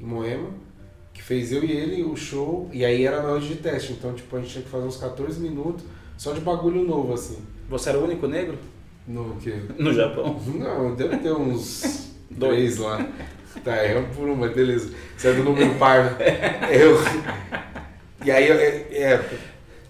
em 0.00 0.04
Moema, 0.04 0.50
que 1.14 1.22
fez 1.22 1.52
eu 1.52 1.62
e 1.64 1.70
ele 1.70 2.02
o 2.02 2.16
show, 2.16 2.68
e 2.72 2.84
aí 2.84 3.04
era 3.06 3.22
na 3.22 3.28
noite 3.30 3.46
de 3.46 3.56
teste. 3.56 3.92
Então, 3.92 4.12
tipo, 4.14 4.36
a 4.36 4.40
gente 4.40 4.50
tinha 4.50 4.64
que 4.64 4.70
fazer 4.70 4.86
uns 4.88 4.96
14 4.96 5.38
minutos 5.38 5.84
só 6.18 6.32
de 6.32 6.40
bagulho 6.40 6.84
novo, 6.84 7.14
assim. 7.14 7.38
Você 7.70 7.88
era 7.88 7.98
o 7.98 8.04
único 8.04 8.26
negro? 8.26 8.58
No 9.06 9.36
que? 9.36 9.50
No 9.78 9.94
Japão. 9.94 10.38
Não, 10.46 10.94
deve 10.94 11.16
ter 11.16 11.32
uns 11.32 12.10
Dois. 12.30 12.76
lá. 12.76 13.06
Tá, 13.64 13.82
erramos 13.84 14.14
por 14.14 14.28
uma, 14.28 14.48
beleza. 14.48 14.90
Você 15.16 15.28
é 15.28 15.32
do 15.32 15.42
número 15.44 15.74
par, 15.76 16.18
né? 16.18 16.68
Eu. 16.70 16.98
E 18.24 18.30
aí, 18.30 18.50
é, 18.50 18.86
é. 18.90 19.38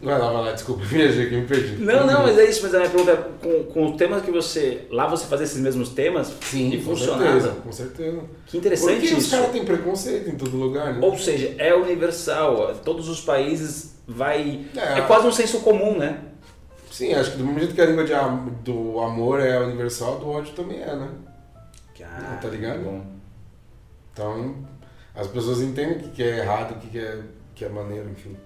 Vai 0.00 0.16
lá, 0.16 0.30
vai 0.30 0.42
lá, 0.44 0.52
desculpa, 0.52 0.84
viajei 0.84 1.26
aqui, 1.26 1.34
me 1.34 1.46
perdi. 1.46 1.82
Não, 1.82 2.06
não, 2.06 2.22
mas 2.22 2.38
é 2.38 2.48
isso, 2.48 2.62
mas 2.62 2.72
a 2.72 2.78
minha 2.78 2.88
pergunta 2.90 3.10
é, 3.10 3.16
com, 3.42 3.64
com 3.64 3.90
os 3.90 3.96
temas 3.96 4.22
que 4.22 4.30
você. 4.30 4.82
Lá 4.90 5.08
você 5.08 5.26
fazia 5.26 5.44
esses 5.44 5.60
mesmos 5.60 5.88
temas 5.88 6.32
Sim, 6.40 6.70
e 6.72 6.80
funcionava. 6.80 7.24
certeza, 7.24 7.48
com 7.64 7.72
certeza. 7.72 8.20
Que 8.46 8.58
interessante 8.58 9.00
Porque 9.00 9.14
os 9.14 9.24
isso. 9.24 9.30
caras 9.32 9.50
têm 9.50 9.64
preconceito 9.64 10.30
em 10.30 10.36
todo 10.36 10.56
lugar, 10.56 10.94
né? 10.94 11.00
Ou 11.02 11.18
seja, 11.18 11.52
é 11.58 11.74
universal. 11.74 12.76
Todos 12.84 13.08
os 13.08 13.20
países 13.20 13.97
vai. 14.08 14.66
É. 14.74 14.98
É, 14.98 15.02
quase 15.02 15.26
um 15.26 15.32
senso 15.32 15.60
comum, 15.60 15.98
né? 15.98 16.24
Sim, 16.90 17.14
acho 17.14 17.32
que 17.32 17.36
do 17.38 17.44
mesmo 17.44 17.60
jeito 17.60 17.74
que 17.74 17.80
a 17.80 17.86
língua 17.86 18.04
de 18.04 18.12
do 18.64 18.98
amor 19.00 19.40
é 19.40 19.60
universal, 19.60 20.18
do 20.18 20.28
ódio 20.30 20.54
também 20.54 20.80
é, 20.80 20.96
né? 20.96 21.10
Ah, 22.02 22.38
Tá 22.40 22.48
ligado? 22.48 22.82
Bom. 22.82 23.04
Então, 24.12 24.56
as 25.14 25.26
pessoas 25.26 25.60
entendem 25.60 25.98
o 25.98 26.10
que 26.10 26.22
é 26.22 26.38
errado, 26.38 26.72
o 26.72 26.78
que 26.78 26.88
que 26.88 26.98
é, 26.98 27.22
que 27.54 27.64
é 27.64 27.68
maneiro, 27.68 28.08
enfim. 28.10 28.36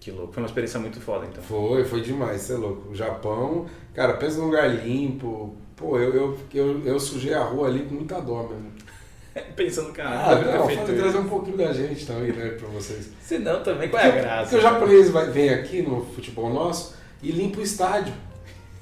Que 0.00 0.10
louco. 0.10 0.32
Foi 0.32 0.42
uma 0.42 0.46
experiência 0.46 0.78
muito 0.80 1.00
foda, 1.00 1.26
então. 1.26 1.42
Foi, 1.42 1.84
foi 1.84 2.00
demais, 2.00 2.42
você 2.42 2.54
é 2.54 2.56
louco. 2.56 2.90
O 2.90 2.94
Japão, 2.94 3.66
cara, 3.94 4.14
pensa 4.14 4.38
num 4.38 4.46
lugar 4.46 4.68
limpo. 4.68 5.56
Pô, 5.74 5.98
eu, 5.98 6.14
eu, 6.14 6.38
eu, 6.54 6.86
eu 6.86 7.00
sujei 7.00 7.34
a 7.34 7.42
rua 7.42 7.68
ali 7.68 7.84
com 7.84 7.94
muita 7.94 8.20
dó 8.20 8.42
mesmo. 8.42 8.72
Pensando, 9.56 9.92
cara, 9.92 10.10
Ah, 10.10 10.34
não, 10.36 10.70
isso. 10.70 10.82
trazer 10.84 11.18
um 11.18 11.28
pouquinho 11.28 11.56
da 11.56 11.72
gente 11.72 12.06
também, 12.06 12.32
né, 12.32 12.50
pra 12.58 12.68
vocês. 12.68 13.10
Se 13.20 13.38
não, 13.38 13.62
também 13.62 13.88
qual 13.88 14.02
é 14.02 14.06
a 14.06 14.10
graça? 14.10 14.42
Porque 14.50 14.56
o 14.56 14.60
japonês 14.60 15.10
vai, 15.10 15.30
vem 15.30 15.50
aqui 15.50 15.82
no 15.82 16.04
futebol 16.04 16.50
nosso 16.50 16.94
e 17.22 17.30
limpa 17.30 17.60
o 17.60 17.62
estádio. 17.62 18.12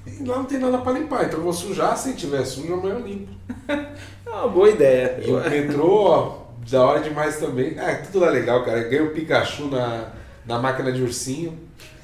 E 0.07 0.23
lá 0.25 0.37
não 0.37 0.45
tem 0.45 0.59
nada 0.59 0.79
pra 0.79 0.93
limpar, 0.93 1.25
então 1.25 1.39
eu 1.39 1.45
vou 1.45 1.53
sujar, 1.53 1.97
se 1.97 2.13
tiver 2.15 2.45
sujo, 2.45 2.75
amanhã 2.75 2.95
eu 2.95 3.07
limpo. 3.07 3.33
É 4.27 4.31
uma 4.31 4.49
boa 4.49 4.69
ideia. 4.69 5.21
E 5.25 5.31
o 5.31 5.39
metrô, 5.49 6.07
ó, 6.07 6.39
da 6.69 6.83
hora 6.85 7.01
demais 7.01 7.37
também. 7.39 7.79
Ah, 7.79 7.95
tudo 8.05 8.19
lá 8.25 8.31
legal, 8.31 8.65
cara. 8.65 8.83
Ganhei 8.83 9.03
o 9.07 9.13
Pikachu 9.13 9.67
na, 9.69 10.09
na 10.45 10.59
máquina 10.59 10.91
de 10.91 11.03
ursinho. 11.03 11.57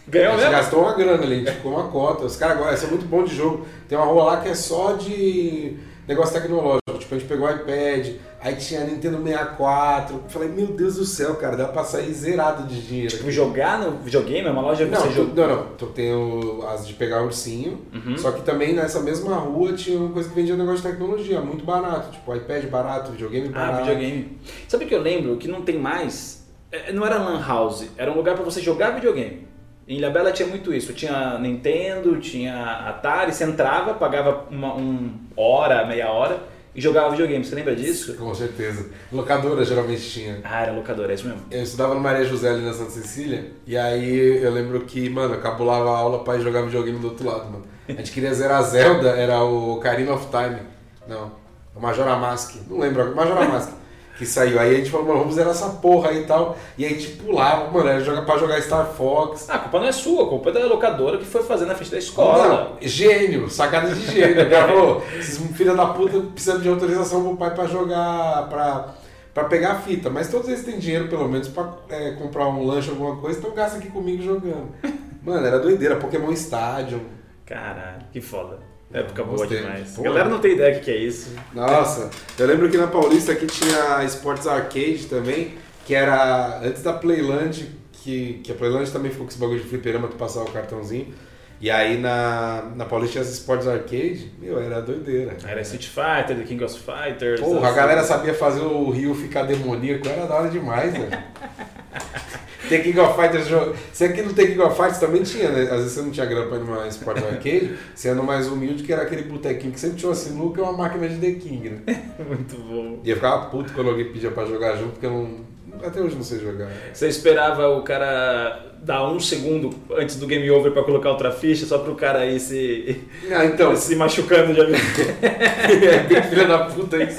Ganhou 0.06 0.36
mesmo? 0.36 0.50
gastou 0.50 0.82
uma 0.82 0.94
grana 0.94 1.22
ali, 1.24 1.34
a 1.34 1.38
gente 1.38 1.52
ficou 1.52 1.72
uma 1.72 1.88
cota. 1.88 2.24
Os 2.26 2.36
caras 2.36 2.56
agora, 2.56 2.76
são 2.76 2.90
muito 2.90 3.04
bom 3.06 3.24
de 3.24 3.34
jogo. 3.34 3.66
Tem 3.88 3.98
uma 3.98 4.06
rua 4.06 4.24
lá 4.24 4.36
que 4.40 4.48
é 4.48 4.54
só 4.54 4.92
de 4.92 5.76
negócio 6.06 6.34
tecnológico. 6.40 6.80
Tipo, 7.10 7.14
a 7.14 7.18
gente 7.18 7.28
pegou 7.28 7.48
o 7.48 7.50
iPad, 7.50 8.14
aí 8.40 8.54
tinha 8.54 8.84
Nintendo 8.84 9.20
64. 9.22 10.14
Eu 10.16 10.22
falei, 10.28 10.48
meu 10.48 10.68
Deus 10.68 10.94
do 10.96 11.04
céu, 11.04 11.34
cara, 11.36 11.56
dá 11.56 11.66
pra 11.66 11.82
sair 11.82 12.12
zerado 12.12 12.62
de 12.68 12.80
dinheiro. 12.86 13.10
Tipo, 13.10 13.30
jogar 13.30 13.78
no 13.80 13.98
videogame 13.98 14.46
é 14.46 14.50
uma 14.50 14.62
loja 14.62 14.84
que 14.84 14.90
Não, 14.92 15.00
você 15.00 15.10
joga. 15.10 15.46
não, 15.48 15.56
não. 15.56 15.66
Tu 15.76 15.86
tem 15.86 16.12
o- 16.14 16.64
as 16.68 16.86
de 16.86 16.94
pegar 16.94 17.22
ursinho. 17.22 17.80
Uhum. 17.92 18.16
Só 18.16 18.30
que 18.32 18.42
também 18.42 18.72
nessa 18.74 19.00
mesma 19.00 19.34
rua 19.36 19.72
tinha 19.72 19.98
uma 19.98 20.10
coisa 20.10 20.28
que 20.28 20.34
vendia 20.34 20.56
negócio 20.56 20.82
de 20.82 20.88
tecnologia, 20.88 21.40
muito 21.40 21.64
barato. 21.64 22.12
Tipo, 22.12 22.34
iPad 22.36 22.64
barato, 22.66 23.10
videogame 23.12 23.48
Ah, 23.52 23.58
barato. 23.58 23.78
videogame. 23.84 24.38
Sabe 24.68 24.84
o 24.84 24.88
que 24.88 24.94
eu 24.94 25.02
lembro? 25.02 25.36
Que 25.36 25.48
não 25.48 25.62
tem 25.62 25.78
mais. 25.78 26.46
é, 26.70 26.92
Não 26.92 27.04
era 27.04 27.16
lan 27.18 27.44
house, 27.44 27.86
era 27.98 28.10
um 28.12 28.14
lugar 28.16 28.36
pra 28.36 28.44
você 28.44 28.60
jogar 28.60 28.90
videogame. 28.90 29.48
Em 29.88 29.96
Ilhabela 29.96 30.30
tinha 30.30 30.46
muito 30.46 30.72
isso. 30.72 30.92
Tinha 30.92 31.36
Nintendo, 31.40 32.20
tinha 32.20 32.54
Atari, 32.88 33.32
você 33.34 33.42
entrava, 33.42 33.94
pagava 33.94 34.44
uma 34.48 34.72
um 34.76 35.10
hora, 35.36 35.84
meia 35.84 36.08
hora 36.12 36.38
e 36.74 36.80
jogava 36.80 37.10
videogame. 37.10 37.44
Você 37.44 37.54
lembra 37.54 37.74
disso? 37.74 38.14
Com 38.14 38.34
certeza. 38.34 38.86
Locadora 39.12 39.64
geralmente 39.64 40.02
tinha. 40.02 40.40
Ah, 40.44 40.62
era 40.62 40.72
locadora, 40.72 41.12
é 41.12 41.14
isso 41.14 41.26
mesmo. 41.26 41.42
Eu 41.50 41.62
estudava 41.62 41.94
no 41.94 42.00
Maria 42.00 42.24
José 42.24 42.50
ali 42.50 42.64
na 42.64 42.72
Santa 42.72 42.90
Cecília, 42.90 43.52
e 43.66 43.76
aí 43.76 44.42
eu 44.42 44.52
lembro 44.52 44.80
que, 44.80 45.08
mano, 45.08 45.34
eu 45.34 45.40
cabulava 45.40 45.90
a 45.90 45.98
aula 45.98 46.24
pra 46.24 46.36
ir 46.36 46.42
jogar 46.42 46.62
videogame 46.62 46.98
do 46.98 47.08
outro 47.08 47.26
lado, 47.26 47.50
mano. 47.50 47.64
A 47.88 47.92
gente 47.92 48.12
queria 48.12 48.32
zerar 48.32 48.62
Zelda, 48.62 49.10
era 49.10 49.42
o 49.42 49.76
Ocarina 49.76 50.12
of 50.12 50.26
Time. 50.30 50.60
Não, 51.08 51.32
o 51.74 51.80
Majora 51.80 52.16
Mask. 52.16 52.56
Não 52.68 52.78
lembro, 52.78 53.14
Majora 53.14 53.48
Mask. 53.48 53.79
Que 54.20 54.26
saiu. 54.26 54.60
Aí 54.60 54.74
a 54.74 54.76
gente 54.76 54.90
falou, 54.90 55.06
mano, 55.06 55.20
vamos 55.20 55.34
zerar 55.34 55.52
essa 55.52 55.70
porra 55.70 56.10
aí 56.10 56.24
e 56.24 56.26
tal. 56.26 56.54
E 56.76 56.84
aí 56.84 56.92
a 56.92 56.94
gente 56.94 57.12
pulava, 57.12 57.70
mano, 57.70 57.88
era 57.88 58.04
jogar 58.04 58.20
pra 58.20 58.36
jogar 58.36 58.60
Star 58.60 58.84
Fox. 58.84 59.48
Ah, 59.48 59.54
a 59.54 59.58
culpa 59.60 59.80
não 59.80 59.86
é 59.86 59.92
sua, 59.92 60.26
a 60.26 60.28
culpa 60.28 60.50
é 60.50 60.52
da 60.52 60.66
locadora 60.66 61.16
que 61.16 61.24
foi 61.24 61.42
fazer 61.42 61.64
na 61.64 61.74
frente 61.74 61.90
da 61.90 61.96
escola. 61.96 62.46
Não, 62.46 62.86
gênio, 62.86 63.48
sacada 63.48 63.94
de 63.94 64.04
gênio. 64.12 64.46
O 64.46 64.50
cara 64.50 64.68
falou, 64.68 65.02
esses 65.18 65.56
filha 65.56 65.74
da 65.74 65.86
puta 65.86 66.20
precisam 66.20 66.60
de 66.60 66.68
autorização 66.68 67.24
pro 67.24 67.38
pai 67.38 67.54
pra 67.54 67.64
jogar, 67.64 68.46
pra, 68.50 68.94
pra 69.32 69.44
pegar 69.44 69.72
a 69.72 69.76
fita. 69.76 70.10
Mas 70.10 70.30
todos 70.30 70.50
eles 70.50 70.66
têm 70.66 70.78
dinheiro, 70.78 71.08
pelo 71.08 71.26
menos, 71.26 71.48
pra 71.48 71.72
é, 71.88 72.10
comprar 72.10 72.46
um 72.46 72.66
lanche, 72.66 72.90
alguma 72.90 73.16
coisa, 73.16 73.38
então 73.38 73.54
gasta 73.54 73.78
aqui 73.78 73.88
comigo 73.88 74.22
jogando. 74.22 74.68
Mano, 75.24 75.46
era 75.46 75.58
doideira, 75.58 75.96
Pokémon 75.96 76.30
Stadium. 76.32 77.00
Caralho, 77.46 78.02
que 78.12 78.20
foda. 78.20 78.58
Época 78.92 79.22
boa 79.22 79.38
Gostei. 79.38 79.60
demais. 79.60 79.90
Pô. 79.92 80.00
A 80.00 80.04
galera 80.04 80.28
não 80.28 80.40
tem 80.40 80.54
ideia 80.54 80.74
do 80.74 80.80
que 80.80 80.90
é 80.90 80.96
isso. 80.96 81.34
Nossa, 81.54 82.10
eu 82.38 82.46
lembro 82.46 82.68
que 82.68 82.76
na 82.76 82.88
Paulista 82.88 83.32
aqui 83.32 83.46
tinha 83.46 84.02
Sports 84.04 84.46
Arcade 84.46 85.06
também, 85.06 85.54
que 85.86 85.94
era 85.94 86.60
antes 86.60 86.82
da 86.82 86.92
Playland, 86.92 87.68
que, 87.92 88.40
que 88.42 88.50
a 88.50 88.54
Playland 88.54 88.90
também 88.90 89.10
ficou 89.10 89.26
com 89.26 89.30
esse 89.30 89.38
bagulho 89.38 89.60
de 89.60 89.68
fliperama, 89.68 90.08
tu 90.08 90.16
passava 90.16 90.46
o 90.46 90.52
cartãozinho. 90.52 91.14
E 91.60 91.70
aí 91.70 91.98
na, 91.98 92.72
na 92.74 92.84
Paulista 92.86 93.12
tinha 93.12 93.22
as 93.22 93.30
Sports 93.30 93.68
Arcade, 93.68 94.32
meu, 94.40 94.60
era 94.60 94.80
doideira. 94.80 95.36
Era 95.46 95.60
Street 95.60 95.86
Fighter, 95.86 96.36
The 96.36 96.44
King 96.44 96.64
of 96.64 96.74
Fighters. 96.74 97.40
Porra, 97.40 97.68
a 97.68 97.72
galera 97.72 98.02
sabia 98.02 98.34
fazer 98.34 98.62
o 98.62 98.90
Rio 98.90 99.14
ficar 99.14 99.42
demoníaco, 99.44 100.08
era 100.08 100.26
da 100.26 100.34
hora 100.34 100.48
demais, 100.48 100.92
velho. 100.94 101.10
The 102.70 102.78
King 102.78 102.98
of 103.00 103.14
Fighters, 103.20 103.46
jo- 103.48 103.74
se 103.92 104.04
aqui 104.04 104.22
no 104.22 104.32
The 104.32 104.46
King 104.46 104.60
of 104.60 104.74
Fighters 104.76 104.98
também 104.98 105.22
tinha, 105.22 105.50
né? 105.50 105.62
Às 105.64 105.68
vezes 105.80 105.92
você 105.92 106.00
não 106.02 106.10
tinha 106.10 106.24
grana 106.24 106.46
pra 106.46 106.56
ir 106.56 106.60
numa 106.60 106.86
Sport 106.88 107.18
Arcade, 107.22 107.74
você 107.94 108.14
no 108.14 108.22
mais 108.22 108.46
humilde, 108.48 108.82
que 108.82 108.92
era 108.92 109.02
aquele 109.02 109.22
botequinho 109.24 109.72
que 109.72 109.80
sempre 109.80 109.96
tinha 109.98 110.08
uma 110.08 110.14
sinuca 110.14 110.60
e 110.60 110.64
uma 110.64 110.72
máquina 110.72 111.06
de 111.08 111.16
The 111.16 111.32
King, 111.38 111.68
né? 111.70 111.80
Muito 112.26 112.56
bom. 112.56 113.00
E 113.04 113.10
eu 113.10 113.16
ficava 113.16 113.46
puto 113.50 113.72
quando 113.74 113.90
alguém 113.90 114.06
pedia 114.12 114.30
pra 114.30 114.46
jogar 114.46 114.76
junto, 114.76 114.92
porque 114.92 115.06
eu 115.06 115.10
não. 115.10 115.50
Até 115.84 116.00
hoje 116.00 116.16
não 116.16 116.22
sei 116.24 116.40
jogar. 116.40 116.68
Você 116.92 117.06
esperava 117.08 117.68
o 117.68 117.82
cara 117.82 118.66
dar 118.82 119.06
um 119.08 119.20
segundo 119.20 119.70
antes 119.96 120.16
do 120.16 120.26
game 120.26 120.50
over 120.50 120.72
pra 120.72 120.82
colocar 120.82 121.10
outra 121.10 121.30
ficha, 121.30 121.64
só 121.64 121.78
pro 121.78 121.94
cara 121.94 122.20
aí 122.20 122.40
se, 122.40 123.00
Ah, 123.30 123.44
então, 123.46 123.74
se 123.76 123.94
machucando 123.96 124.52
já. 124.52 124.64
é 124.64 125.98
bem 126.08 126.22
filha 126.24 126.46
da 126.46 126.58
puta 126.66 126.96
isso. 127.02 127.18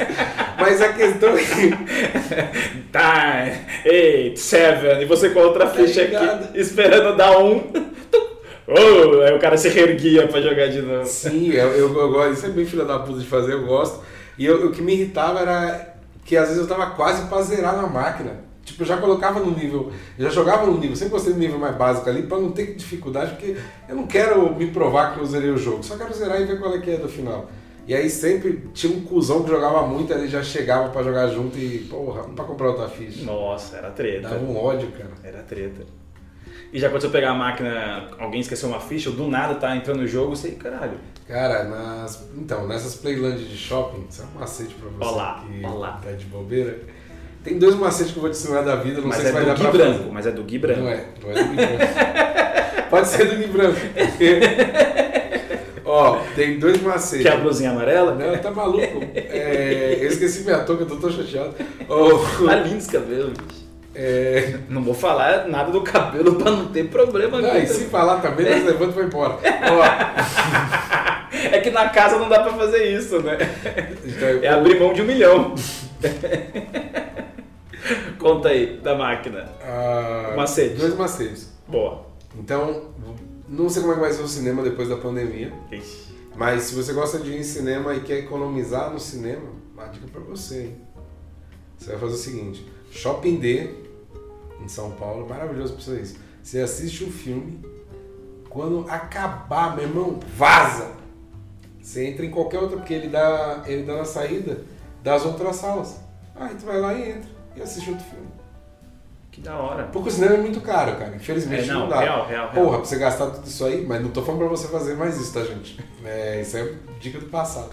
Mas 0.62 0.82
a 0.82 0.93
questão 0.93 1.38
é 1.38 1.43
que. 1.43 2.82
Tá, 2.91 3.45
eight, 3.86 4.39
seven, 4.39 5.02
e 5.02 5.06
você 5.06 5.30
com 5.30 5.39
a 5.39 5.43
outra 5.43 5.65
Tá 5.65 5.71
ficha 5.74 6.04
ligado? 6.04 6.45
aqui, 6.45 6.60
esperando 6.60 7.15
dar 7.15 7.38
um. 7.39 7.62
Oh, 8.67 9.21
aí 9.21 9.34
o 9.36 9.39
cara 9.39 9.58
se 9.58 9.67
reerguia 9.67 10.28
pra 10.28 10.39
jogar 10.39 10.67
de 10.67 10.82
novo. 10.82 11.06
Sim, 11.06 11.50
eu, 11.52 11.67
eu, 11.71 11.93
eu 12.00 12.10
gosto. 12.12 12.34
Isso 12.34 12.45
é 12.45 12.50
bem 12.50 12.65
filha 12.65 12.86
da 12.86 13.00
puta 13.00 13.19
de 13.19 13.26
fazer, 13.26 13.52
eu 13.54 13.65
gosto. 13.65 14.00
E 14.38 14.45
eu- 14.45 14.67
o 14.67 14.71
que 14.71 14.82
me 14.82 14.93
irritava 14.93 15.39
era 15.41 15.93
que 16.24 16.38
às 16.38 16.47
vezes 16.47 16.62
eu 16.62 16.67
tava 16.69 16.91
quase 16.91 17.28
pra 17.28 17.41
zerar 17.41 17.76
na 17.76 17.88
máquina. 17.88 18.32
Tipo, 18.63 18.84
eu 18.84 18.88
já 18.88 18.95
colocava 18.95 19.41
no 19.41 19.52
nível. 19.52 19.91
Já 20.17 20.30
jogava 20.30 20.65
no 20.67 20.78
nível, 20.78 20.95
sempre 20.95 21.12
gostei 21.12 21.34
do 21.34 21.39
nível 21.39 21.58
mais 21.60 21.76
básico 21.76 22.10
ali, 22.10 22.24
pra 22.24 22.38
não 22.39 22.52
ter 22.52 22.76
dificuldade, 22.76 23.32
porque 23.32 23.58
eu 23.89 23.95
não 23.95 24.08
quero 24.08 24.56
me 24.56 24.67
provar 24.67 25.15
que 25.15 25.19
eu 25.19 25.26
zerei 25.26 25.50
o 25.50 25.58
jogo, 25.58 25.84
só 25.84 25.97
quero 25.97 26.13
zerar 26.13 26.39
e 26.39 26.45
ver 26.45 26.58
qual 26.60 26.74
é 26.74 26.80
que 26.80 26.91
é 26.91 26.97
do 26.97 27.10
final. 27.10 27.50
E 27.91 27.93
aí 27.93 28.10
sempre 28.10 28.69
tinha 28.73 28.95
um 28.95 29.01
cuzão 29.01 29.43
que 29.43 29.49
jogava 29.49 29.86
muito, 29.86 30.13
aí 30.13 30.21
ele 30.21 30.30
já 30.30 30.41
chegava 30.41 30.88
pra 30.88 31.04
jogar 31.04 31.27
junto 31.27 31.58
e, 31.58 31.80
porra, 31.89 32.23
pra 32.23 32.45
comprar 32.45 32.69
outra 32.69 32.88
ficha. 32.88 33.25
Nossa, 33.25 33.75
era 33.75 33.89
treta. 33.91 34.30
Dava 34.30 34.41
um 34.45 34.56
ódio, 34.58 34.88
cara. 34.93 35.10
Era 35.21 35.43
treta. 35.43 35.82
E 36.71 36.80
já 36.80 36.88
aconteceu 36.88 37.10
pegar 37.12 37.32
a 37.32 37.34
máquina, 37.34 38.08
alguém 38.17 38.39
esqueceu 38.39 38.69
uma 38.69 38.80
ficha, 38.80 39.10
ou 39.10 39.15
do 39.17 39.27
nada 39.27 39.56
tá 39.56 39.75
entrando 39.75 39.97
no 39.99 40.08
jogo, 40.08 40.34
você, 40.38 40.51
caralho. 40.51 40.93
Cara, 41.27 41.65
nas, 41.65 42.30
então, 42.38 42.65
nessas 42.65 42.95
playlands 42.95 43.45
de 43.49 43.58
shopping, 43.58 44.06
isso 44.10 44.21
é 44.21 44.25
um 44.25 44.39
macete 44.39 44.73
pra 44.75 44.88
você 44.89 45.13
Olá, 45.13 45.43
que 45.45 45.65
olá. 45.65 45.99
tá 46.01 46.12
de 46.13 46.23
bobeira. 46.27 46.80
Tem 47.43 47.60
dois 47.60 47.75
macetes 47.75 48.13
que 48.13 48.17
eu 48.19 48.21
vou 48.21 48.32
te 48.32 48.38
ensinar 48.38 48.62
da 48.62 48.77
vida, 48.77 49.01
não 49.01 49.10
mas 49.10 49.17
sei 49.17 49.25
é 49.25 49.27
se 49.27 49.34
vai 49.34 49.41
do 49.43 49.47
dar 49.47 49.56
Gui 49.56 49.62
pra 49.63 49.71
Branco, 49.73 49.97
fazer. 49.97 50.12
mas 50.13 50.27
é 50.27 50.32
do 50.32 50.43
Gui 50.43 50.60
Branco. 50.60 50.80
Não 50.80 50.89
é, 50.89 51.06
não 51.21 51.30
é 51.30 51.34
do 51.43 51.49
Gui 51.49 51.56
Branco. 51.58 52.88
Pode 52.89 53.08
ser 53.10 53.25
do 53.27 53.36
Gui 53.36 53.47
Branco. 53.47 53.80
Ó, 55.93 56.19
tem 56.36 56.58
dois 56.58 56.82
macetes. 56.82 57.21
Que 57.25 57.27
é 57.27 57.34
a 57.34 57.38
blusinha 57.38 57.71
amarela? 57.71 58.15
Não, 58.15 58.38
tá 58.38 58.49
maluco. 58.49 59.01
É, 59.13 59.97
eu 59.99 60.08
esqueci 60.08 60.43
minha 60.43 60.60
touca, 60.60 60.84
eu 60.84 60.88
tô 60.88 60.95
tão 60.95 61.12
chateado. 61.12 61.54
Ó, 61.89 62.17
Tá 62.45 62.56
lindo 62.56 62.77
esse 62.77 62.89
cabelo, 62.89 63.32
bicho. 63.32 63.65
é, 63.93 64.58
Não 64.69 64.82
vou 64.84 64.93
falar 64.93 65.47
nada 65.49 65.69
do 65.71 65.82
cabelo 65.82 66.36
pra 66.36 66.49
não 66.51 66.67
ter 66.67 66.88
problema. 66.89 67.41
não, 67.41 67.58
e 67.58 67.65
se 67.67 67.86
falar 67.86 68.21
também, 68.21 68.49
nós 68.49 68.63
levanta 68.63 68.91
e 68.91 68.95
vai 68.95 69.04
embora. 69.06 69.38
Ó, 69.69 69.82
É 71.51 71.60
que 71.60 71.71
na 71.71 71.89
casa 71.89 72.17
não 72.19 72.30
dá 72.30 72.41
pra 72.43 72.54
fazer 72.54 72.86
isso, 72.95 73.19
né? 73.21 73.38
então, 74.06 74.30
É 74.43 74.47
abrir 74.49 74.80
mão 74.80 74.93
de 74.93 75.01
um 75.01 75.06
milhão. 75.06 75.56
Conta 78.19 78.49
aí, 78.49 78.77
da 78.84 78.95
máquina. 78.95 79.49
ah, 79.63 80.34
Macete. 80.38 80.75
Dois 80.75 80.95
macetes. 80.95 81.51
Boa. 81.67 82.06
Então, 82.38 82.91
não 83.52 83.70
sei 83.70 83.82
como 83.82 83.94
é 83.94 83.96
que 83.96 84.02
vai 84.02 84.14
ser 84.14 84.22
o 84.22 84.28
cinema 84.28 84.64
depois 84.64 84.88
da 84.88 84.96
pandemia. 84.96 85.54
Ixi. 85.70 86.16
Mas 86.36 86.64
se 86.64 86.76
você 86.76 86.94
gosta 86.94 87.20
de 87.20 87.32
ir 87.32 87.40
em 87.40 87.44
cinema 87.44 87.94
e 87.94 88.00
quer 88.00 88.20
economizar 88.20 88.92
no 88.92 89.00
cinema, 89.00 89.50
uma 89.74 89.88
dica 89.88 90.08
pra 90.08 90.22
você, 90.22 90.64
hein? 90.64 90.82
Você 91.78 91.92
vai 91.92 92.00
fazer 92.00 92.14
o 92.14 92.18
seguinte: 92.18 92.72
Shopping 92.90 93.36
D, 93.36 93.70
em 94.64 94.68
São 94.70 94.92
Paulo, 94.92 95.28
maravilhoso 95.28 95.74
pra 95.74 95.84
vocês. 95.84 96.16
Você 96.42 96.60
assiste 96.60 97.04
o 97.04 97.12
filme, 97.12 97.60
quando 98.50 98.90
acabar, 98.90 99.76
meu 99.76 99.86
irmão, 99.86 100.20
vaza! 100.38 100.92
Você 101.82 102.06
entra 102.06 102.26
em 102.26 102.32
qualquer 102.32 102.60
outra, 102.60 102.78
porque 102.78 102.94
ele 102.94 103.10
dá, 103.10 103.64
ele 103.66 103.84
dá 103.84 103.98
na 103.98 104.06
saída 104.06 104.64
das 105.04 105.26
outras 105.26 105.58
salas. 105.58 106.00
Aí 106.36 106.56
tu 106.56 106.66
vai 106.66 106.80
lá 106.80 106.94
e 106.94 107.10
entra 107.12 107.30
e 107.58 107.62
assiste 107.62 107.90
outro 107.90 108.06
filme. 108.06 108.28
Que 109.32 109.39
da 109.41 109.56
hora. 109.56 109.84
Porque 109.86 110.10
o 110.10 110.12
cinema 110.12 110.36
é 110.36 110.38
muito 110.39 110.60
caro, 110.62 110.98
cara. 110.98 111.15
Infelizmente 111.15 111.70
É, 111.70 111.74
não, 111.74 111.82
não, 111.82 111.89
dá. 111.89 112.02
real, 112.02 112.28
real, 112.28 112.50
real. 112.52 112.65
Porra, 112.65 112.78
pra 112.80 112.86
você 112.86 112.98
gastar 112.98 113.28
tudo 113.28 113.48
isso 113.48 113.63
aí, 113.65 113.86
mas 113.86 114.02
não 114.02 114.10
tô 114.10 114.22
falando 114.22 114.39
pra 114.41 114.50
você 114.50 114.67
fazer 114.67 114.96
mais 114.96 115.17
isso, 115.20 115.34
tá, 115.34 115.41
gente? 115.44 115.80
É, 116.04 116.41
isso 116.41 116.58
é 116.58 116.74
dica 117.00 117.17
do 117.20 117.28
passado. 117.28 117.72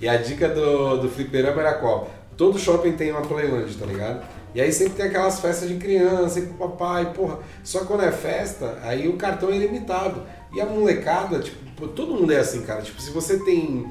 E 0.00 0.08
a 0.08 0.16
dica 0.16 0.48
do, 0.48 0.96
do 0.98 1.08
fliperama 1.08 1.60
era 1.60 1.74
qual? 1.74 2.10
Todo 2.36 2.58
shopping 2.58 2.92
tem 2.92 3.10
uma 3.12 3.22
playland, 3.22 3.72
tá 3.76 3.86
ligado? 3.86 4.24
E 4.54 4.60
aí 4.60 4.72
sempre 4.72 4.94
tem 4.94 5.06
aquelas 5.06 5.38
festas 5.40 5.68
de 5.68 5.76
criança, 5.76 6.28
sempre 6.30 6.50
com 6.54 6.68
papai, 6.68 7.12
porra. 7.12 7.38
Só 7.62 7.80
que 7.80 7.86
quando 7.86 8.02
é 8.02 8.10
festa, 8.10 8.78
aí 8.82 9.06
o 9.08 9.16
cartão 9.16 9.50
é 9.50 9.56
ilimitado. 9.56 10.22
E 10.52 10.60
a 10.60 10.66
molecada, 10.66 11.38
tipo, 11.40 11.86
todo 11.88 12.14
mundo 12.14 12.32
é 12.32 12.38
assim, 12.38 12.62
cara. 12.62 12.80
Tipo, 12.82 13.00
se 13.00 13.10
você 13.10 13.38
tem, 13.44 13.86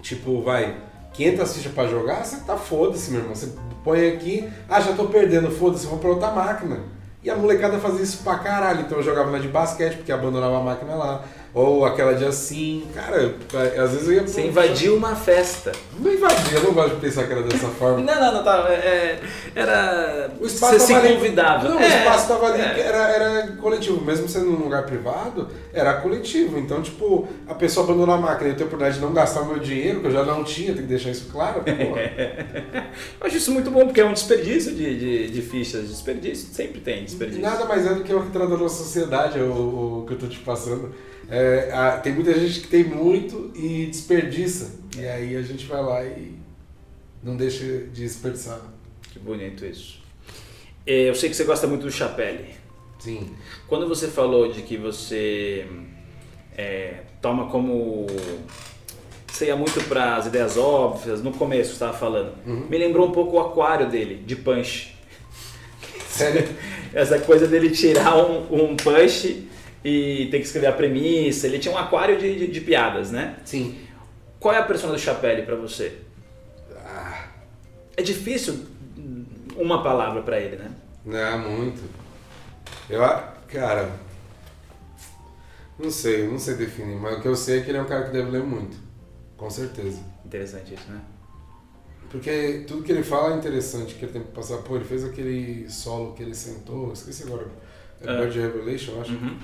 tipo, 0.00 0.42
vai, 0.42 0.76
500 1.18 1.56
fichas 1.56 1.72
pra 1.72 1.88
jogar, 1.88 2.24
você 2.24 2.36
tá 2.46 2.56
foda-se, 2.56 3.10
meu 3.10 3.20
irmão. 3.20 3.34
Você 3.34 3.52
põe 3.82 4.08
aqui, 4.08 4.48
ah, 4.68 4.80
já 4.80 4.92
tô 4.92 5.06
perdendo, 5.06 5.50
foda-se, 5.50 5.84
vou 5.84 5.98
pra 5.98 6.10
outra 6.10 6.30
máquina. 6.30 6.78
E 7.24 7.28
a 7.28 7.34
molecada 7.34 7.78
fazia 7.80 8.04
isso 8.04 8.22
pra 8.22 8.38
caralho. 8.38 8.82
Então 8.82 8.98
eu 8.98 9.02
jogava 9.02 9.28
na 9.32 9.38
de 9.38 9.48
basquete, 9.48 9.96
porque 9.96 10.12
abandonava 10.12 10.58
a 10.58 10.62
máquina 10.62 10.94
lá. 10.94 11.24
Ou 11.54 11.84
aquela 11.84 12.14
de 12.14 12.24
assim. 12.24 12.86
Cara, 12.94 13.34
às 13.82 13.92
vezes 13.92 14.06
eu 14.06 14.14
ia. 14.14 14.26
Você 14.26 14.42
invadiu 14.42 14.96
uma 14.96 15.16
festa. 15.16 15.72
Não 15.98 16.12
invadi, 16.12 16.54
eu 16.54 16.62
não 16.62 16.72
gosto 16.72 16.94
de 16.96 17.00
pensar 17.00 17.26
que 17.26 17.32
era 17.32 17.42
dessa 17.42 17.68
forma. 17.68 17.98
Não, 18.08 18.14
não, 18.14 18.34
não, 18.34 18.44
tá. 18.44 18.66
é, 18.70 19.18
era. 19.54 20.30
O 20.40 20.46
espaço 20.46 20.74
Você 20.74 20.86
se 20.86 20.92
tava 20.92 21.08
convidava. 21.08 21.68
Não, 21.68 21.80
É, 21.80 21.84
o 21.84 21.98
espaço 21.98 22.28
tava 22.28 22.46
ali, 22.46 22.60
é. 22.60 22.80
era, 22.80 22.98
era 23.10 23.52
coletivo. 23.56 24.04
Mesmo 24.04 24.28
sendo 24.28 24.46
num 24.46 24.64
lugar 24.64 24.84
privado, 24.84 25.48
era 25.72 25.94
coletivo. 25.94 26.58
Então, 26.58 26.80
tipo, 26.82 27.26
a 27.46 27.54
pessoa 27.54 27.84
abandonou 27.84 28.14
a 28.14 28.18
máquina 28.18 28.48
e 28.48 28.52
eu 28.52 28.56
tenho 28.56 28.66
a 28.66 28.68
oportunidade 28.68 29.00
de 29.00 29.04
não 29.04 29.12
gastar 29.12 29.42
o 29.42 29.46
meu 29.46 29.58
dinheiro, 29.58 30.00
que 30.00 30.06
eu 30.06 30.12
já 30.12 30.24
não 30.24 30.44
tinha, 30.44 30.72
tem 30.72 30.82
que 30.82 30.88
deixar 30.88 31.10
isso 31.10 31.28
claro. 31.30 31.62
Eu 33.20 33.26
acho 33.26 33.36
isso 33.36 33.52
muito 33.52 33.70
bom, 33.70 33.84
porque 33.84 34.00
é 34.00 34.04
um 34.04 34.12
desperdício 34.12 34.74
de, 34.74 34.98
de, 34.98 35.30
de 35.30 35.42
fichas. 35.42 35.88
Desperdício, 35.88 36.48
sempre 36.52 36.80
tem 36.80 37.04
desperdício. 37.04 37.42
Nada 37.42 37.64
mais 37.64 37.86
é 37.86 37.94
do 37.94 38.02
que 38.02 38.12
o 38.12 38.20
retrato 38.20 38.50
da 38.50 38.56
nossa 38.56 38.82
sociedade, 38.82 39.38
o, 39.40 40.02
o 40.02 40.04
que 40.06 40.14
eu 40.14 40.18
tô 40.18 40.26
te 40.26 40.38
passando. 40.38 40.92
É, 41.30 41.70
a- 41.72 41.98
tem 41.98 42.12
muita 42.12 42.32
gente 42.38 42.60
que 42.60 42.68
tem 42.68 42.84
muito 42.84 43.52
e 43.54 43.86
desperdiça. 43.86 44.78
E 44.96 45.06
aí 45.06 45.36
a 45.36 45.42
gente 45.42 45.66
vai 45.66 45.82
lá 45.82 46.04
e 46.04 46.34
não 47.22 47.36
deixa 47.36 47.64
de 47.64 48.02
desperdiçar. 48.02 48.60
Que 49.12 49.18
bonito 49.18 49.64
isso. 49.64 49.98
É, 50.86 51.08
Eu 51.08 51.14
sei 51.14 51.28
que 51.28 51.36
você 51.36 51.44
gosta 51.44 51.66
muito 51.66 51.82
do 51.82 51.90
Chapelle. 51.92 52.46
Sim. 52.98 53.30
Quando 53.68 53.86
você 53.86 54.08
falou 54.08 54.50
de 54.52 54.62
que 54.62 54.76
você 54.76 55.66
é, 56.56 57.02
toma 57.20 57.48
como. 57.48 58.06
Você 59.30 59.46
ia 59.46 59.56
muito 59.56 59.80
para 59.84 60.16
as 60.16 60.26
ideias 60.26 60.56
óbvias, 60.56 61.22
no 61.22 61.30
começo 61.32 61.68
você 61.70 61.74
estava 61.74 61.92
falando. 61.96 62.34
Uhum. 62.44 62.66
Me 62.68 62.76
lembrou 62.78 63.06
um 63.06 63.12
pouco 63.12 63.36
o 63.36 63.40
aquário 63.40 63.88
dele, 63.88 64.16
de 64.26 64.34
punch. 64.34 64.96
Sério? 66.08 66.48
Essa 66.92 67.18
coisa 67.20 67.46
dele 67.46 67.70
tirar 67.70 68.16
um, 68.16 68.70
um 68.72 68.76
punch 68.76 69.47
e 69.84 70.28
ter 70.30 70.38
que 70.38 70.46
escrever 70.46 70.66
a 70.68 70.72
premissa. 70.72 71.46
Ele 71.46 71.58
tinha 71.58 71.72
um 71.74 71.78
aquário 71.78 72.18
de, 72.18 72.36
de, 72.38 72.46
de 72.48 72.60
piadas, 72.60 73.10
né? 73.10 73.36
Sim. 73.44 73.78
Qual 74.40 74.54
é 74.54 74.58
a 74.58 74.62
persona 74.62 74.92
do 74.92 74.98
Chapelle 74.98 75.42
para 75.42 75.56
você? 75.56 75.98
Ah, 76.76 77.26
É 77.96 78.02
difícil 78.02 78.66
uma 79.56 79.82
palavra 79.82 80.22
para 80.22 80.38
ele, 80.40 80.56
né? 80.56 80.70
não, 81.04 81.38
muito. 81.50 81.82
Eu, 82.88 83.00
cara, 83.48 83.90
não 85.78 85.90
sei, 85.90 86.26
não 86.28 86.38
sei 86.38 86.54
definir, 86.54 86.96
mas 86.96 87.18
o 87.18 87.20
que 87.22 87.28
eu 87.28 87.36
sei 87.36 87.58
é 87.58 87.62
que 87.62 87.70
ele 87.70 87.78
é 87.78 87.82
um 87.82 87.86
cara 87.86 88.04
que 88.06 88.12
deve 88.12 88.30
ler 88.30 88.42
muito. 88.42 88.76
Com 89.36 89.48
certeza. 89.50 90.00
Interessante 90.24 90.74
isso, 90.74 90.84
né? 90.90 91.00
Porque 92.10 92.64
tudo 92.66 92.82
que 92.82 92.90
ele 92.92 93.02
fala 93.02 93.34
é 93.34 93.36
interessante, 93.36 93.94
que 93.94 94.04
ele 94.04 94.12
tem 94.12 94.22
que 94.22 94.30
passar. 94.32 94.58
Pô, 94.58 94.76
ele 94.76 94.84
fez 94.84 95.04
aquele 95.04 95.68
solo 95.70 96.14
que 96.14 96.22
ele 96.22 96.34
sentou, 96.34 96.92
esqueci 96.92 97.24
agora. 97.24 97.46
É 98.00 98.08
Ah. 98.10 98.16
Bird 98.20 98.38
Revelation, 98.38 98.92
eu 98.92 99.00
acho. 99.02 99.12
Uhum. 99.12 99.38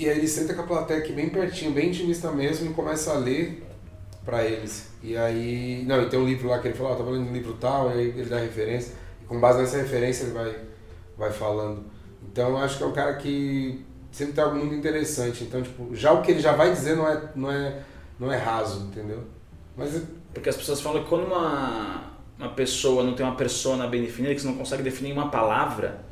E 0.00 0.08
aí 0.08 0.16
ele 0.16 0.26
senta 0.26 0.54
com 0.54 0.62
a 0.62 0.66
plateia 0.66 0.98
aqui 0.98 1.12
bem 1.12 1.28
pertinho, 1.28 1.72
bem 1.72 1.90
intimista 1.90 2.32
mesmo, 2.32 2.70
e 2.70 2.72
começa 2.72 3.12
a 3.12 3.18
ler 3.18 3.62
pra 4.24 4.42
eles. 4.42 4.88
E 5.02 5.14
aí. 5.14 5.84
Não, 5.86 6.02
e 6.02 6.08
tem 6.08 6.18
um 6.18 6.24
livro 6.24 6.48
lá 6.48 6.58
que 6.58 6.68
ele 6.68 6.74
fala, 6.74 6.92
ó, 6.92 6.94
tava 6.94 7.10
lendo 7.10 7.28
um 7.28 7.32
livro 7.34 7.52
tal, 7.60 7.90
e 7.90 7.92
aí 7.92 8.08
ele 8.08 8.24
dá 8.24 8.38
referência. 8.38 8.94
E 9.22 9.26
com 9.26 9.38
base 9.38 9.60
nessa 9.60 9.76
referência 9.76 10.24
ele 10.24 10.32
vai, 10.32 10.56
vai 11.18 11.30
falando. 11.30 11.84
Então 12.22 12.48
eu 12.48 12.56
acho 12.56 12.78
que 12.78 12.82
é 12.82 12.86
um 12.86 12.92
cara 12.92 13.14
que 13.16 13.84
sempre 14.10 14.32
tem 14.32 14.42
algo 14.42 14.56
muito 14.56 14.74
interessante. 14.74 15.44
Então, 15.44 15.60
tipo, 15.60 15.94
já 15.94 16.12
o 16.12 16.22
que 16.22 16.30
ele 16.30 16.40
já 16.40 16.52
vai 16.52 16.72
dizer 16.72 16.96
não 16.96 17.06
é, 17.06 17.22
não 17.36 17.52
é, 17.52 17.82
não 18.18 18.32
é 18.32 18.38
raso, 18.38 18.86
entendeu? 18.86 19.22
Mas 19.76 20.02
Porque 20.32 20.48
as 20.48 20.56
pessoas 20.56 20.80
falam 20.80 21.02
que 21.02 21.10
quando 21.10 21.26
uma, 21.26 22.04
uma 22.38 22.48
pessoa 22.52 23.02
não 23.02 23.12
tem 23.12 23.26
uma 23.26 23.36
persona 23.36 23.86
bem 23.86 24.00
definida, 24.00 24.34
que 24.34 24.40
você 24.40 24.48
não 24.48 24.56
consegue 24.56 24.82
definir 24.82 25.12
uma 25.12 25.30
palavra, 25.30 26.06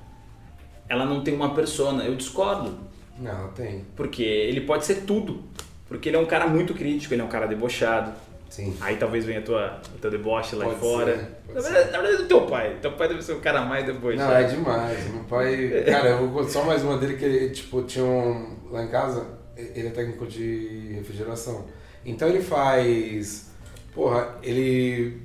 ela 0.90 1.07
não 1.07 1.24
tem 1.24 1.35
uma 1.35 1.55
persona. 1.55 2.05
Eu 2.05 2.16
discordo. 2.16 2.88
Não, 3.20 3.48
tem. 3.48 3.85
Porque 3.96 4.22
ele 4.22 4.61
pode 4.62 4.85
ser 4.85 5.02
tudo. 5.02 5.42
Porque 5.88 6.09
ele 6.09 6.16
é 6.16 6.20
um 6.20 6.26
cara 6.26 6.46
muito 6.46 6.74
crítico, 6.74 7.14
ele 7.14 7.22
é 7.22 7.24
um 7.24 7.28
cara 7.28 7.46
debochado. 7.46 8.12
Sim. 8.50 8.76
Aí 8.81 8.96
talvez 8.96 9.24
venha 9.24 9.40
a 9.40 9.42
tua, 9.42 9.81
o 9.94 9.98
teu 9.98 10.11
deboche 10.11 10.57
lá 10.57 10.64
Pode 10.64 10.81
fora. 10.81 11.16
ser, 11.16 11.54
na, 11.54 11.61
verdade, 11.61 11.90
na 11.92 12.00
verdade, 12.00 12.22
o 12.22 12.26
teu 12.28 12.46
pai. 12.46 12.76
Teu 12.81 12.92
pai 12.92 13.09
deve 13.09 13.22
ser 13.22 13.33
o 13.33 13.40
cara 13.40 13.62
mais 13.62 13.85
debochado. 13.85 14.22
Não, 14.22 14.37
é 14.37 14.44
demais. 14.44 15.11
Meu 15.12 15.24
pai. 15.24 15.85
Cara, 15.87 16.09
eu 16.11 16.18
vou 16.18 16.28
contar 16.31 16.50
só 16.50 16.64
mais 16.64 16.83
uma 16.83 16.96
dele 16.96 17.16
que 17.16 17.24
ele, 17.24 17.50
tipo, 17.50 17.83
tinha 17.83 18.04
um. 18.04 18.57
Lá 18.70 18.85
em 18.85 18.88
casa, 18.88 19.26
ele 19.57 19.88
é 19.88 19.90
técnico 19.90 20.26
de 20.26 20.92
refrigeração. 20.94 21.66
Então 22.04 22.28
ele 22.28 22.40
faz. 22.40 23.50
Porra, 23.94 24.37
ele. 24.42 25.22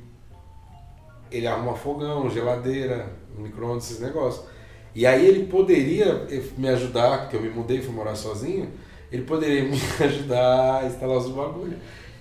Ele 1.32 1.47
arruma 1.47 1.75
fogão, 1.75 2.29
geladeira, 2.29 3.08
micro-ondas, 3.38 3.86
esses 3.86 3.99
negócios. 3.99 4.45
E 4.95 5.06
aí 5.06 5.25
ele 5.25 5.45
poderia 5.45 6.25
me 6.58 6.69
ajudar, 6.69 7.21
porque 7.21 7.36
eu 7.36 7.41
me 7.41 7.49
mudei 7.49 7.77
e 7.77 7.82
fui 7.82 7.93
morar 7.93 8.15
sozinho, 8.15 8.69
ele 9.12 9.23
poderia 9.23 9.63
me 9.69 9.79
ajudar 10.01 10.82
a 10.82 10.86
instalar 10.86 11.17
os 11.17 11.29
bagulhos. 11.29 11.75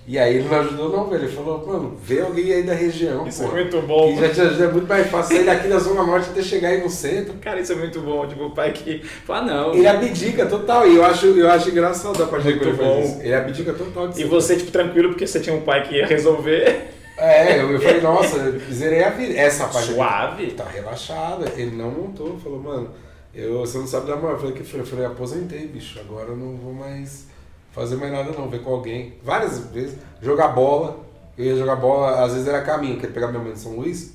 E 0.05 0.19
aí 0.19 0.35
ele 0.39 0.49
não 0.49 0.59
ajudou 0.59 0.89
não, 0.89 1.07
velho. 1.09 1.25
Ele 1.25 1.33
falou, 1.33 1.65
mano, 1.65 1.97
vê 2.03 2.23
alguém 2.23 2.53
aí 2.53 2.63
da 2.65 2.75
região, 2.75 3.25
Isso 3.29 3.45
pô. 3.45 3.51
é 3.51 3.63
muito 3.63 3.81
bom. 3.83 4.13
Que 4.13 4.21
já 4.21 4.29
te 4.31 4.41
ajuda, 4.41 4.65
é 4.65 4.73
muito 4.73 4.89
mais 4.89 5.07
fácil 5.07 5.37
sair 5.37 5.47
daqui 5.47 5.69
da 5.69 5.79
Zona 5.79 6.03
Norte 6.03 6.31
até 6.31 6.43
chegar 6.43 6.71
aí 6.71 6.83
no 6.83 6.91
centro. 6.91 7.35
Cara, 7.35 7.61
isso 7.61 7.73
é 7.73 7.77
muito 7.77 8.01
bom. 8.01 8.27
Tipo, 8.27 8.47
o 8.47 8.51
pai 8.51 8.73
que 8.73 9.01
fala, 9.05 9.47
não. 9.47 9.75
Ele 9.75 9.87
abdica 9.87 10.45
total, 10.47 10.89
e 10.89 10.97
eu 10.97 11.05
acho, 11.05 11.27
eu 11.27 11.49
acho 11.49 11.71
engraçado 11.71 12.21
a 12.21 12.27
parte 12.27 12.47
Muito 12.47 12.59
que 12.59 12.65
ele 12.67 12.77
bom. 12.77 12.95
faz 12.95 13.11
isso. 13.11 13.21
Ele 13.23 13.35
abdica 13.35 13.73
total 13.75 14.09
de 14.09 14.21
E 14.21 14.25
você, 14.25 14.57
tipo, 14.57 14.73
tranquilo, 14.73 15.11
porque 15.11 15.25
você 15.25 15.39
tinha 15.39 15.55
um 15.55 15.61
pai 15.63 15.87
que 15.87 15.95
ia 15.95 16.07
resolver. 16.07 16.89
É, 17.23 17.61
eu, 17.61 17.71
eu 17.71 17.81
falei, 17.81 18.01
nossa, 18.01 18.59
zerei 18.73 19.05
a 19.05 19.11
vida. 19.11 19.35
Essa 19.35 19.69
parte 19.69 19.93
Suave. 19.93 20.51
tá 20.53 20.65
relaxada. 20.65 21.49
Ele 21.57 21.77
não 21.77 21.91
montou, 21.91 22.37
falou, 22.41 22.61
mano, 22.61 22.91
eu, 23.33 23.61
você 23.61 23.79
não 23.79 23.87
sabe 23.87 24.09
da 24.09 24.17
maior. 24.17 24.33
Eu 24.33 24.39
falei, 24.39 24.55
que 24.55 24.65
foi? 24.65 24.81
Eu 24.81 24.87
falei, 24.87 25.07
aposentei, 25.07 25.69
bicho, 25.69 26.01
agora 26.01 26.31
eu 26.31 26.37
não 26.37 26.57
vou 26.57 26.73
mais 26.73 27.29
fazer 27.71 27.97
mais 27.97 28.13
nada 28.13 28.33
não, 28.33 28.51
ver 28.51 28.63
com 28.63 28.75
alguém. 28.75 29.15
Várias 29.23 29.59
vezes, 29.69 29.97
jogar 30.21 30.49
bola. 30.49 30.99
Eu 31.39 31.45
ia 31.47 31.57
jogar 31.57 31.77
bola, 31.77 32.25
às 32.25 32.33
vezes 32.33 32.47
era 32.47 32.61
caminho, 32.61 32.99
que 32.99 33.07
ele 33.07 33.13
pegava 33.13 33.33
minha 33.33 33.45
mãe 33.45 33.53
de 33.53 33.61
São 33.61 33.77
Luís. 33.77 34.13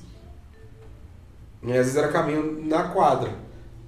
E 1.62 1.70
às 1.70 1.78
vezes 1.78 1.96
era 1.96 2.08
caminho 2.08 2.62
na 2.64 2.84
quadra. 2.84 3.30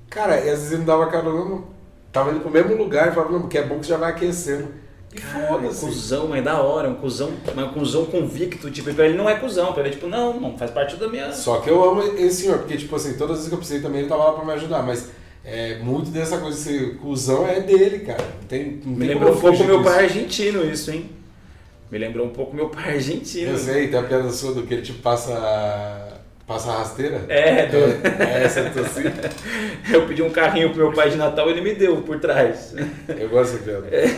Cara, 0.09 0.37
e 0.37 0.49
às 0.49 0.59
vezes 0.59 0.73
ele 0.73 0.81
me 0.81 0.87
dava 0.87 1.07
carona, 1.09 1.45
não. 1.45 1.65
Tava 2.11 2.31
indo 2.31 2.41
pro 2.41 2.51
mesmo 2.51 2.75
lugar 2.75 3.09
e 3.09 3.13
falava, 3.13 3.33
não, 3.33 3.43
porque 3.43 3.59
é 3.59 3.65
bom 3.65 3.79
que 3.79 3.87
já 3.87 3.97
vai 3.97 4.11
aquecendo. 4.11 4.69
E 5.15 5.19
é 5.19 5.49
foda-se. 5.49 5.85
cuzão, 5.85 6.29
mas 6.29 6.39
é 6.39 6.43
da 6.43 6.61
hora, 6.61 6.89
um 6.89 6.95
cuzão, 6.95 7.33
mas 7.55 7.65
um 7.67 7.73
cuzão 7.73 8.05
convicto, 8.07 8.71
tipo, 8.71 8.93
pra 8.95 9.07
ele 9.07 9.17
não 9.17 9.29
é 9.29 9.35
cuzão, 9.35 9.73
pra 9.73 9.83
ele 9.83 9.91
é 9.91 9.93
tipo, 9.93 10.07
não, 10.07 10.39
não, 10.39 10.57
faz 10.57 10.71
parte 10.71 10.97
da 10.97 11.09
minha. 11.09 11.33
Só 11.33 11.61
que 11.61 11.69
eu 11.69 11.83
amo 11.83 12.03
esse 12.17 12.43
senhor, 12.43 12.59
porque, 12.59 12.77
tipo 12.77 12.95
assim, 12.95 13.15
todas 13.15 13.33
as 13.33 13.37
vezes 13.39 13.49
que 13.49 13.55
eu 13.55 13.59
precisei 13.59 13.83
também 13.83 14.01
ele 14.01 14.09
tava 14.09 14.25
lá 14.25 14.33
pra 14.33 14.45
me 14.45 14.53
ajudar, 14.53 14.85
mas 14.85 15.11
é, 15.45 15.79
muito 15.79 16.11
dessa 16.11 16.39
coisa 16.39 16.57
de 16.57 16.63
ser 16.63 16.97
cuzão 16.99 17.47
é 17.47 17.61
dele, 17.61 18.01
cara. 18.01 18.23
Não 18.23 18.47
tem, 18.47 18.81
não 18.85 18.97
Me 18.97 19.07
lembrou 19.07 19.33
um 19.33 19.41
pouco 19.41 19.65
meu 19.65 19.83
pai 19.83 20.05
argentino, 20.05 20.65
isso, 20.65 20.93
hein? 20.93 21.11
Me 21.91 21.99
lembrou 21.99 22.27
um 22.27 22.31
pouco 22.31 22.55
meu 22.55 22.69
pai 22.69 22.95
argentino. 22.95 23.51
Eu 23.51 23.59
sei, 23.59 23.89
tem 23.89 23.99
a 23.99 24.03
piada 24.05 24.31
sua 24.31 24.55
do 24.55 24.63
que 24.63 24.75
ele 24.75 24.83
te 24.83 24.93
passa, 24.93 25.33
passa 26.51 26.73
a 26.73 26.79
rasteira. 26.79 27.25
É, 27.29 27.67
do... 27.67 27.77
É, 27.77 28.43
essa 28.43 28.59
é 28.59 28.67
assim. 28.67 29.05
eu 29.95 30.05
pedi 30.09 30.21
um 30.21 30.31
carrinho 30.31 30.71
pro 30.71 30.79
meu 30.79 30.93
pai 30.93 31.09
de 31.09 31.17
Natal 31.17 31.47
e 31.47 31.53
ele 31.53 31.61
me 31.61 31.77
deu 31.77 32.03
por 32.03 32.19
trás. 32.19 32.75
Eu 33.09 33.29
gosto 33.29 33.53
dessa 33.53 33.65
piada. 33.65 33.87
É, 33.87 34.09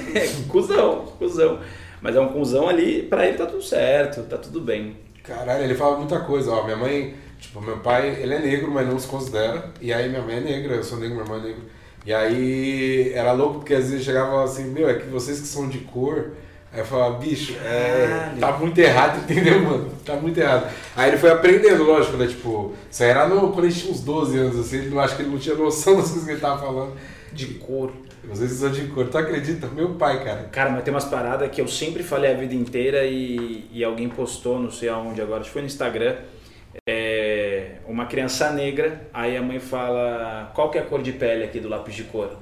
cuzão, 0.49 1.05
cuzão. 1.19 1.61
Mas 2.01 2.17
é 2.17 2.21
um 2.21 2.29
cuzão 2.29 2.71
ali, 2.71 3.03
pra 3.03 3.27
ele 3.27 3.37
tá 3.37 3.45
tudo 3.45 3.63
certo, 3.63 4.23
tá 4.23 4.39
tudo 4.39 4.63
bem. 4.63 4.97
Caralho, 5.23 5.63
ele 5.63 5.75
fala 5.75 5.99
muita 5.99 6.21
coisa. 6.21 6.53
Ó, 6.53 6.65
minha 6.65 6.77
mãe, 6.77 7.15
tipo, 7.39 7.61
meu 7.61 7.81
pai, 7.81 8.23
ele 8.23 8.33
é 8.33 8.39
negro, 8.39 8.71
mas 8.71 8.89
não 8.89 8.99
se 8.99 9.07
considera. 9.07 9.71
E 9.79 9.93
aí 9.93 10.09
minha 10.09 10.23
mãe 10.23 10.39
é 10.39 10.41
negra, 10.41 10.77
eu 10.77 10.83
sou 10.83 10.99
negro, 10.99 11.17
minha 11.17 11.27
irmã 11.27 11.37
é 11.37 11.49
negra. 11.49 11.63
E 12.07 12.15
aí 12.15 13.13
era 13.15 13.33
louco 13.33 13.59
porque 13.59 13.75
às 13.75 13.91
vezes 13.91 14.07
chegava 14.07 14.43
assim, 14.43 14.71
meu, 14.71 14.89
é 14.89 14.95
que 14.95 15.07
vocês 15.07 15.39
que 15.39 15.47
são 15.47 15.69
de 15.69 15.81
cor. 15.81 16.31
Aí 16.73 16.81
eu 16.81 16.87
falava, 16.87 17.19
bicho, 17.19 17.55
é, 17.63 18.35
tá 18.41 18.53
muito 18.53 18.79
errado, 18.79 19.21
entendeu, 19.29 19.63
mano? 19.63 19.91
Tá 20.05 20.17
muito 20.17 20.39
errado. 20.39 20.73
Aí 20.97 21.11
ele 21.11 21.19
foi 21.19 21.31
aprendendo, 21.31 21.85
lógico, 21.85 22.17
né? 22.17 22.27
Tipo, 22.27 22.73
isso 22.91 23.03
aí 23.03 23.11
era 23.11 23.29
no, 23.29 23.53
quando 23.53 23.67
ele 23.67 23.75
tinha 23.75 23.93
uns 23.93 24.01
12 24.01 24.39
anos, 24.39 24.59
assim, 24.59 24.79
ele 24.79 24.89
não 24.89 25.01
acho 25.01 25.15
que 25.15 25.23
ele 25.23 25.31
não 25.31 25.39
tinha 25.39 25.55
noção 25.55 25.97
das 26.01 26.07
coisas 26.07 26.25
que 26.25 26.31
ele 26.31 26.41
tava 26.41 26.61
falando. 26.65 26.95
De 27.31 27.47
cor. 27.55 27.93
Vocês 28.25 28.53
são 28.53 28.71
de 28.71 28.87
cor, 28.87 29.09
tu 29.09 29.19
acredita? 29.19 29.67
Meu 29.67 29.91
pai, 29.95 30.25
cara. 30.25 30.45
Cara, 30.45 30.71
mas 30.71 30.83
tem 30.83 30.95
umas 30.95 31.05
paradas 31.05 31.51
que 31.51 31.61
eu 31.61 31.69
sempre 31.69 32.03
falei 32.03 32.31
a 32.31 32.35
vida 32.35 32.55
inteira 32.55 33.05
e, 33.05 33.69
e 33.71 33.85
alguém 33.85 34.09
postou, 34.09 34.59
não 34.59 34.71
sei 34.71 34.89
aonde 34.89 35.21
agora, 35.21 35.41
acho 35.41 35.49
que 35.49 35.53
foi 35.53 35.63
no 35.63 35.67
Instagram, 35.67 36.17
é, 36.89 37.73
uma 37.87 38.07
criança 38.07 38.51
negra, 38.51 39.09
aí 39.13 39.37
a 39.37 39.43
mãe 39.43 39.59
fala, 39.59 40.51
qual 40.55 40.71
que 40.71 40.79
é 40.79 40.81
a 40.81 40.85
cor 40.85 41.03
de 41.03 41.13
pele 41.13 41.45
aqui 41.45 41.61
do 41.61 41.69
lápis 41.69 41.95
de 41.95 42.05
cor? 42.05 42.39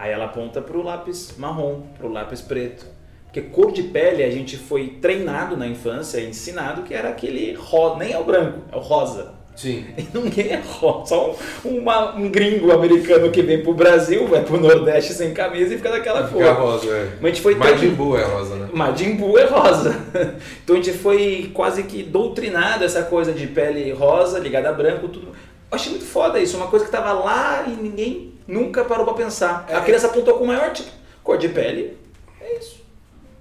Aí 0.00 0.10
ela 0.12 0.24
aponta 0.24 0.62
pro 0.62 0.82
lápis 0.82 1.34
marrom, 1.36 1.82
pro 1.98 2.08
lápis 2.10 2.40
preto. 2.40 2.86
Porque 3.26 3.42
cor 3.42 3.70
de 3.70 3.82
pele 3.82 4.22
a 4.24 4.30
gente 4.30 4.56
foi 4.56 4.96
treinado 5.00 5.58
na 5.58 5.66
infância, 5.66 6.20
ensinado 6.22 6.82
que 6.84 6.94
era 6.94 7.10
aquele 7.10 7.52
rosa, 7.52 7.96
nem 7.98 8.12
é 8.12 8.18
o 8.18 8.24
branco, 8.24 8.60
é 8.72 8.76
o 8.76 8.80
rosa. 8.80 9.34
Sim. 9.54 9.84
E 9.98 10.08
ninguém 10.16 10.48
é 10.52 10.62
rosa, 10.66 11.06
só 11.06 11.36
um, 11.66 11.76
uma- 11.80 12.16
um 12.16 12.30
gringo 12.30 12.72
americano 12.72 13.30
que 13.30 13.42
vem 13.42 13.62
pro 13.62 13.74
Brasil, 13.74 14.26
vai 14.26 14.42
pro 14.42 14.58
Nordeste 14.58 15.12
sem 15.12 15.34
camisa 15.34 15.74
e 15.74 15.76
fica 15.76 15.90
daquela 15.90 16.22
cor. 16.26 16.38
Fica 16.38 16.52
rosa, 16.54 16.86
é. 16.90 17.04
Mas 17.20 17.24
a 17.24 17.26
gente 17.34 17.42
foi 17.42 17.54
Majin 17.56 17.90
Buu 17.90 18.16
é 18.16 18.24
rosa, 18.24 18.54
né? 18.56 18.68
Majin 18.72 19.16
Buu 19.16 19.38
é 19.38 19.44
rosa. 19.44 19.94
Então 20.64 20.76
a 20.76 20.80
gente 20.82 20.96
foi 20.96 21.50
quase 21.52 21.82
que 21.82 22.02
doutrinado 22.02 22.84
essa 22.84 23.02
coisa 23.02 23.32
de 23.34 23.46
pele 23.48 23.92
rosa 23.92 24.38
ligada 24.38 24.70
a 24.70 24.72
branco, 24.72 25.08
tudo. 25.08 25.28
Eu 25.28 25.76
achei 25.76 25.92
muito 25.92 26.06
foda 26.06 26.40
isso, 26.40 26.56
uma 26.56 26.68
coisa 26.68 26.86
que 26.86 26.90
tava 26.90 27.12
lá 27.12 27.64
e 27.68 27.70
ninguém 27.80 28.32
nunca 28.50 28.84
parou 28.84 29.04
pra 29.04 29.14
pensar. 29.14 29.64
A 29.68 29.78
É. 29.78 29.80
criança 29.82 30.06
apontou 30.08 30.34
com 30.38 30.44
o 30.44 30.46
maior 30.46 30.72
tipo, 30.72 30.90
cor 31.22 31.38
de 31.38 31.48
pele, 31.48 31.96
é 32.40 32.58
isso. 32.58 32.76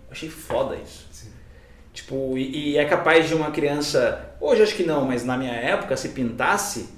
Eu 0.07 0.11
achei 0.11 0.29
foda 0.29 0.75
isso. 0.75 1.07
Sim. 1.11 1.29
Tipo, 1.93 2.37
e, 2.37 2.71
e 2.73 2.77
é 2.77 2.85
capaz 2.85 3.27
de 3.27 3.33
uma 3.35 3.51
criança, 3.51 4.33
hoje 4.39 4.61
acho 4.63 4.75
que 4.75 4.83
não, 4.83 5.05
mas 5.05 5.23
na 5.25 5.35
minha 5.37 5.53
época, 5.53 5.97
se 5.97 6.09
pintasse, 6.09 6.89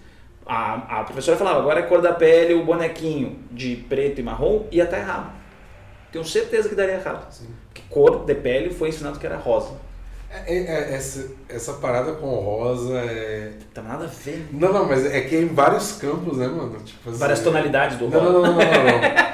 a, 0.45 0.99
a 0.99 1.03
professora 1.03 1.37
falava, 1.37 1.59
agora 1.59 1.79
é 1.79 1.83
cor 1.83 2.01
da 2.01 2.13
pele, 2.13 2.53
o 2.53 2.65
bonequinho 2.65 3.39
de 3.51 3.75
preto 3.87 4.19
e 4.19 4.23
marrom, 4.23 4.65
ia 4.71 4.83
estar 4.83 4.97
errado. 4.97 5.31
Tenho 6.11 6.25
certeza 6.25 6.67
que 6.67 6.75
daria 6.75 6.95
errado. 6.95 7.31
Sim. 7.31 7.47
Porque 7.67 7.81
cor 7.89 8.25
de 8.25 8.35
pele 8.35 8.69
foi 8.69 8.89
ensinado 8.89 9.17
que 9.17 9.25
era 9.25 9.37
rosa. 9.37 9.73
É, 10.33 10.53
é- 10.55 10.63
é- 10.63 10.95
essa, 10.95 11.27
essa 11.49 11.73
parada 11.73 12.13
com 12.13 12.27
rosa 12.35 12.93
é. 12.99 13.51
Tem 13.73 13.83
nada 13.83 14.05
a 14.05 14.07
ver. 14.07 14.47
Não, 14.51 14.71
não, 14.71 14.85
mas 14.87 15.05
é 15.05 15.21
que 15.21 15.35
é 15.35 15.41
em 15.41 15.47
vários 15.47 15.93
campos, 15.93 16.37
né, 16.37 16.47
mano? 16.47 16.77
Tipo, 16.83 17.09
assim, 17.09 17.19
Várias 17.19 17.39
tonalidades 17.41 17.97
do 17.97 18.05
rosa. 18.07 18.21
não, 18.21 18.31
não, 18.33 18.41
não, 18.41 18.53
não. 18.53 18.57
não. 18.57 19.31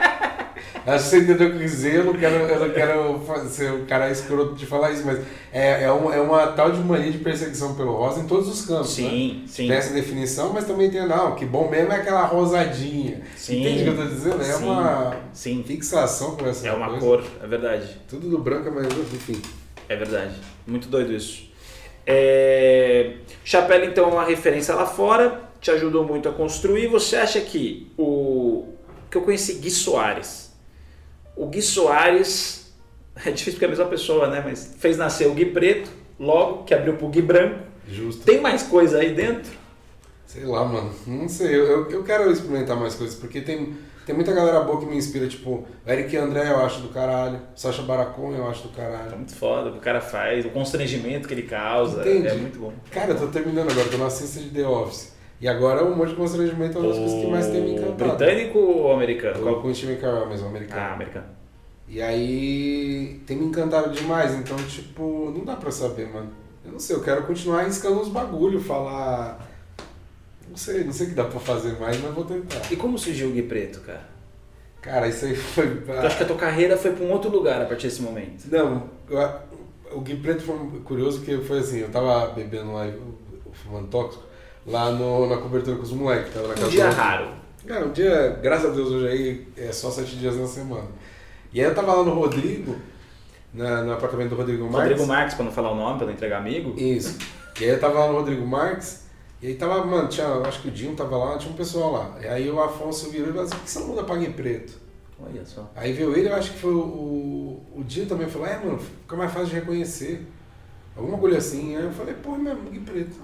Acho 0.88 1.04
que 1.04 1.10
você 1.10 1.18
entendeu 1.20 1.48
o 1.48 1.52
que 1.52 1.56
eu 1.58 1.60
dizer, 1.60 1.96
eu 1.96 2.06
não 2.06 2.14
quero, 2.14 2.36
eu 2.36 2.60
não 2.66 2.74
quero 2.74 3.50
ser 3.50 3.74
o 3.74 3.86
cara 3.86 4.10
escroto 4.10 4.56
de 4.56 4.66
falar 4.66 4.92
isso, 4.92 5.04
mas 5.06 5.20
é, 5.52 5.84
é, 5.84 5.92
uma, 5.92 6.16
é 6.16 6.22
uma 6.22 6.48
tal 6.48 6.72
de 6.72 6.80
mania 6.80 7.12
de 7.12 7.18
perseguição 7.18 7.76
pelo 7.76 7.92
rosa 7.92 8.22
em 8.22 8.26
todos 8.26 8.48
os 8.48 8.66
campos, 8.66 8.98
né? 8.98 9.10
Sim, 9.10 9.44
sim. 9.48 9.68
Tem 9.68 9.76
essa 9.76 9.94
definição, 9.94 10.54
mas 10.54 10.64
também 10.64 10.90
tem, 10.90 11.06
não, 11.06 11.36
que 11.36 11.46
bom 11.46 11.70
mesmo 11.70 11.92
é 11.92 11.98
aquela 11.98 12.24
rosadinha. 12.26 13.22
Sim. 13.36 13.60
Entende 13.60 13.82
o 13.82 13.84
que 13.84 13.90
eu 13.90 13.98
tô 14.08 14.14
dizendo? 14.16 14.42
É 14.42 14.46
Sim. 14.46 14.64
uma 14.64 15.16
Sim. 15.34 15.64
fixação 15.68 16.38
por 16.38 16.48
essa 16.48 16.66
É 16.66 16.72
uma 16.72 16.88
coisa. 16.88 17.06
cor, 17.06 17.24
é 17.44 17.48
verdade. 17.48 17.98
Tudo 18.08 18.30
do 18.30 18.38
branco, 18.38 18.72
mas 18.74 18.88
enfim. 18.88 19.42
É 19.89 19.95
verdade. 19.95 20.36
Muito 20.65 20.88
doido 20.88 21.13
isso. 21.13 21.47
É... 22.06 23.13
Chapéu, 23.43 23.84
então, 23.84 24.10
é 24.10 24.13
uma 24.13 24.26
referência 24.26 24.73
lá 24.73 24.86
fora, 24.86 25.41
te 25.60 25.71
ajudou 25.71 26.06
muito 26.06 26.30
a 26.30 26.34
construir. 26.34 26.88
Você 26.88 27.15
acha 27.15 27.41
que 27.41 27.91
o. 27.97 28.73
que 29.10 29.17
eu 29.17 29.21
conheci 29.21 29.56
Gui 29.56 29.71
Soares. 29.71 30.54
O 31.36 31.47
Gui 31.47 31.62
Soares. 31.62 32.65
É 33.26 33.32
difícil 33.32 33.54
porque 33.54 33.65
é 33.65 33.67
a 33.67 33.71
mesma 33.71 33.86
pessoa, 33.88 34.28
né? 34.28 34.43
Mas 34.45 34.76
fez 34.78 34.95
nascer 34.95 35.28
o 35.28 35.34
Gui 35.34 35.47
Preto, 35.47 35.89
logo 36.19 36.65
que 36.65 36.71
abriu 36.71 36.97
pro 36.97 37.08
Gui 37.08 37.23
Branco. 37.23 37.62
Justo. 37.88 38.23
Tem 38.23 38.39
mais 38.39 38.62
coisa 38.62 39.00
aí 39.00 39.12
dentro? 39.12 39.52
Sei 40.28 40.45
lá, 40.45 40.63
mano. 40.63 40.93
Não 41.08 41.28
sei. 41.28 41.56
Eu, 41.56 41.65
eu, 41.65 41.89
eu 41.89 42.04
quero 42.04 42.32
experimentar 42.32 42.78
mais 42.78 42.93
coisas, 42.93 43.15
porque 43.15 43.41
tem, 43.41 43.76
tem 44.08 44.15
muita 44.15 44.34
galera 44.34 44.62
boa 44.62 44.80
que 44.80 44.86
me 44.86 44.96
inspira, 44.96 45.28
tipo, 45.28 45.65
Eric 45.86 46.15
André 46.17 46.50
eu 46.50 46.58
acho 46.65 46.80
do 46.82 46.88
caralho, 46.88 47.39
Sacha 47.54 47.82
Baracon 47.82 48.32
eu 48.34 48.48
acho 48.48 48.63
do 48.63 48.70
Tá 48.70 48.82
caralho. 48.84 49.17
muito 49.17 49.36
foda 49.36 49.70
o 49.70 49.74
que 49.74 49.78
o 49.80 49.82
cara 49.82 50.00
faz, 50.02 50.46
o 50.46 50.50
constrangimento 50.50 51.28
que 51.28 51.34
ele 51.34 51.43
causa. 51.43 52.02
Entendi. 52.02 52.28
É 52.28 52.34
muito 52.34 52.58
bom. 52.58 52.72
Cara, 52.89 53.12
eu 53.12 53.20
tô 53.20 53.28
terminando 53.28 53.70
agora, 53.70 53.88
tô 53.89 53.98
na 53.98 54.06
assistência 54.08 54.41
de 54.50 54.50
The 54.62 54.65
Office. 54.67 55.13
E 55.39 55.48
agora 55.48 55.84
um 55.86 55.93
monte 55.96 56.10
de 56.10 56.15
constrangimento 56.15 56.78
é 56.78 56.82
uma 56.82 56.88
das 56.89 56.98
coisas 56.98 57.22
que 57.22 57.28
mais 57.30 57.48
tem 57.48 57.62
me 57.62 57.74
encantado. 57.74 57.96
Britânico 58.17 58.58
ou 58.58 58.91
americano? 58.93 59.43
Qual? 59.43 59.62
com 59.62 59.67
o 59.67 59.76
Steve 59.76 59.98
Carell 59.98 60.26
mesmo, 60.28 60.48
americano. 60.48 60.82
Ah, 60.82 60.93
americano. 60.93 61.26
E 61.89 62.02
aí 62.02 63.22
tem 63.28 63.38
me 63.38 63.46
encantado 63.46 63.91
demais, 63.91 64.34
então, 64.36 64.58
tipo, 64.58 65.32
não 65.36 65.46
dá 65.46 65.56
pra 65.56 65.70
saber, 65.70 66.08
mano. 66.12 66.32
Eu 66.65 66.72
não 66.72 66.80
sei, 66.80 66.96
eu 66.96 67.02
quero 67.02 67.24
continuar 67.24 67.63
riscando 67.63 68.00
uns 68.02 68.10
bagulho, 68.10 68.60
falar. 68.60 69.47
Não 70.58 70.63
sei, 70.63 70.84
não 70.84 70.91
sei 70.91 71.06
o 71.06 71.10
que 71.10 71.15
dá 71.15 71.24
pra 71.26 71.39
fazer 71.39 71.80
mais, 71.80 72.02
mas 72.02 72.12
vou 72.15 72.26
tentar. 72.26 72.60
E 72.72 72.76
como 72.76 72.98
surgiu 72.98 73.28
o 73.30 73.32
Gui 73.32 73.43
Preto, 73.43 73.80
cara? 73.82 74.02
Cara, 74.82 75.08
isso 75.08 75.26
aí 75.26 75.36
foi. 75.36 75.84
Eu 75.88 76.00
acho 76.02 76.17
que 76.17 76.24
a 76.24 76.26
tua 76.26 76.36
carreira 76.36 76.76
foi 76.76 76.93
pra 76.93 77.06
um 77.06 77.12
outro 77.12 77.30
lugar 77.30 77.62
a 77.62 77.65
partir 77.65 77.86
desse 77.88 78.02
momento. 78.02 78.46
Não, 78.52 78.89
eu- 79.08 79.30
o 79.96 80.02
Gui 80.02 80.15
Preto 80.15 80.41
foi 80.41 80.58
curioso 80.84 81.22
que 81.22 81.38
foi 81.41 81.60
assim, 81.60 81.78
eu 81.82 81.89
tava 81.89 82.34
bebendo 82.34 82.74
lá, 82.74 82.91
fumando 83.54 83.88
tóxico, 83.88 84.24
lá 84.65 84.89
no, 84.91 85.30
na 85.30 85.38
cobertura 85.38 85.78
com 85.78 85.84
os 85.84 85.91
moleques, 85.91 86.34
tava 86.34 86.48
na 86.48 86.54
casa 86.56 86.65
Um 86.65 86.70
dia 86.72 86.89
raro. 86.89 87.28
Cara, 87.67 87.86
um 87.86 87.91
dia, 87.91 88.39
graças 88.41 88.72
a 88.72 88.74
Deus, 88.74 88.89
hoje 88.89 89.08
aí 89.08 89.48
é 89.58 89.72
só 89.72 89.91
sete 89.91 90.15
dias 90.15 90.36
na 90.38 90.48
semana. 90.48 90.88
E 91.54 91.62
aí 91.62 91.67
eu 91.67 91.76
tava 91.76 91.93
lá 91.93 92.04
no 92.04 92.15
Rodrigo, 92.15 92.76
na- 93.54 93.84
no 93.84 93.93
apartamento 93.93 94.30
do 94.30 94.36
Rodrigo 94.36 94.63
Marques. 94.63 94.82
Rodrigo 94.89 95.06
Marques, 95.08 95.36
pra 95.36 95.46
não 95.46 95.52
falar 95.52 95.72
o 95.72 95.76
nome, 95.76 95.98
pra 95.98 96.08
não 96.08 96.13
entregar 96.13 96.39
amigo. 96.39 96.74
Isso. 96.80 97.15
E 97.60 97.63
aí 97.63 97.70
eu 97.70 97.80
tava 97.80 98.00
lá 98.00 98.08
no 98.08 98.13
Rodrigo 98.17 98.46
Marques, 98.46 99.06
e 99.41 99.47
aí 99.47 99.56
tava, 99.56 99.86
mano, 99.86 100.08
tinha, 100.08 100.28
acho 100.41 100.62
que 100.62 100.67
o 100.67 100.71
Dinho 100.71 100.95
tava 100.95 101.17
lá, 101.17 101.38
tinha 101.38 101.52
um 101.52 101.56
pessoal 101.56 101.91
lá. 101.91 102.17
E 102.21 102.28
aí 102.28 102.50
o 102.50 102.62
Afonso 102.62 103.10
virou 103.10 103.30
e 103.30 103.32
falou 103.32 103.43
assim, 103.45 103.56
por 103.56 103.63
que 103.63 103.69
você 103.69 103.80
não 103.80 103.88
muda 103.88 104.04
pra 104.04 104.15
Gui 104.15 104.32
Preto? 104.32 104.73
Olha 105.19 105.45
só. 105.45 105.69
Aí 105.76 105.93
veio 105.93 106.15
ele, 106.15 106.30
eu 106.30 106.36
acho 106.36 106.54
que 106.54 106.60
foi 106.60 106.73
o, 106.73 107.62
o, 107.76 107.84
Dinho 107.86 108.08
também, 108.08 108.28
falou, 108.28 108.47
é, 108.47 108.58
mano, 108.58 108.80
fica 108.80 109.15
mais 109.15 109.32
fácil 109.32 109.50
de 109.50 109.56
reconhecer. 109.56 110.26
Alguma 110.95 111.17
coisa 111.17 111.38
assim. 111.38 111.76
Aí 111.76 111.84
eu 111.84 111.91
falei, 111.91 112.15
porra, 112.15 112.38
mesmo, 112.38 112.69
Gui 112.69 112.80
Preto. 112.80 113.17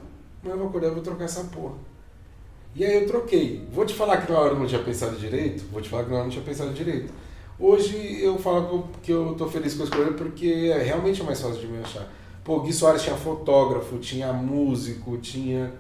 Mas 0.44 0.52
eu 0.52 0.60
vou 0.60 0.68
acordar, 0.68 0.88
eu 0.88 0.94
vou 0.94 1.04
trocar 1.04 1.26
essa 1.26 1.44
porra. 1.46 1.76
E 2.76 2.84
aí 2.84 3.04
eu 3.04 3.08
troquei. 3.08 3.68
Vou 3.72 3.86
te 3.86 3.94
falar 3.94 4.18
que 4.18 4.32
na 4.32 4.40
hora 4.40 4.54
eu 4.54 4.60
não 4.60 4.66
tinha 4.66 4.82
pensado 4.82 5.16
direito, 5.16 5.64
vou 5.72 5.82
te 5.82 5.90
falar 5.90 6.04
que 6.04 6.10
na 6.10 6.16
hora 6.16 6.24
eu 6.24 6.28
não 6.28 6.32
tinha 6.32 6.46
pensado 6.46 6.74
direito. 6.74 7.14
Hoje 7.60 8.22
eu 8.22 8.38
falo 8.38 8.68
que 8.68 8.74
eu, 8.74 8.88
que 9.04 9.12
eu 9.12 9.36
tô 9.36 9.48
feliz 9.48 9.76
com 9.76 9.84
a 9.84 9.86
escolha 9.86 10.12
porque 10.14 10.72
é 10.74 10.82
realmente 10.82 11.22
é 11.22 11.24
mais 11.24 11.40
fácil 11.40 11.60
de 11.60 11.68
me 11.68 11.80
achar. 11.80 12.08
Pô, 12.44 12.60
Gui 12.62 12.74
Soares 12.74 13.04
tinha 13.04 13.16
fotógrafo, 13.16 13.98
tinha 14.00 14.34
músico, 14.34 15.18
tinha. 15.18 15.72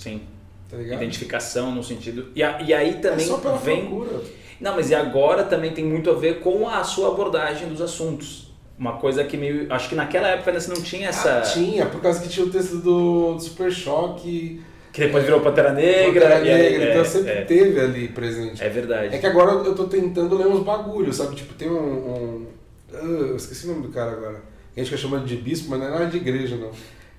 Sim. 0.00 0.22
Tá? 0.68 0.76
Identificação 0.78 1.74
no 1.74 1.82
sentido. 1.82 2.28
E, 2.34 2.42
a- 2.42 2.60
e 2.62 2.72
aí 2.72 2.90
É 2.90 2.92
também 2.94 3.26
só 3.26 3.36
pela 3.38 3.56
vem. 3.56 3.86
procura. 3.86 4.20
Não, 4.60 4.74
mas 4.76 4.90
e 4.90 4.94
agora 4.94 5.42
também 5.44 5.72
tem 5.72 5.84
muito 5.84 6.10
a 6.10 6.14
ver 6.14 6.40
com 6.40 6.68
a 6.68 6.82
sua 6.84 7.08
abordagem 7.08 7.68
dos 7.68 7.80
assuntos. 7.80 8.50
Uma 8.78 8.94
coisa 8.94 9.24
que 9.24 9.36
meio. 9.36 9.70
Acho 9.72 9.88
que 9.90 9.94
naquela 9.94 10.28
época 10.28 10.50
ainda 10.50 10.60
você 10.60 10.70
não 10.72 10.80
tinha 10.82 11.08
essa. 11.08 11.38
Ah, 11.38 11.42
tinha, 11.42 11.86
por 11.86 12.00
causa 12.00 12.20
que 12.22 12.28
tinha 12.28 12.46
o 12.46 12.50
texto 12.50 12.76
do, 12.76 13.34
do 13.34 13.40
Super 13.40 13.70
Choque. 13.70 14.62
Que 14.92 15.02
depois 15.02 15.22
virou 15.24 15.40
Pantera 15.40 15.72
Negra. 15.72 16.20
Pantera 16.22 16.40
Negra, 16.40 16.84
é, 16.84 16.90
então 16.90 17.04
sempre 17.04 17.30
é, 17.30 17.42
teve 17.42 17.78
ali 17.80 18.08
presente. 18.08 18.62
é 18.62 18.68
verdade. 18.68 19.14
É 19.14 19.18
que 19.18 19.26
agora 19.26 19.52
eu 19.52 19.74
tô 19.74 19.84
tentando 19.84 20.34
ler 20.36 20.46
uns 20.46 20.64
bagulhos, 20.64 21.16
sabe? 21.16 21.36
Tipo, 21.36 21.54
tem 21.54 21.68
um. 21.70 21.74
um- 21.78 22.46
ah, 22.92 22.96
eu 22.96 23.36
esqueci 23.36 23.66
o 23.66 23.70
nome 23.70 23.82
do 23.82 23.88
cara 23.92 24.12
agora. 24.12 24.40
A 24.76 24.80
gente 24.80 24.90
quer 24.90 24.96
chamar 24.98 25.18
ele 25.18 25.26
de 25.26 25.36
bispo, 25.36 25.68
mas 25.70 25.78
não 25.80 25.86
é 25.86 25.90
nada 25.90 26.06
de 26.06 26.16
igreja, 26.16 26.56
não. 26.56 26.70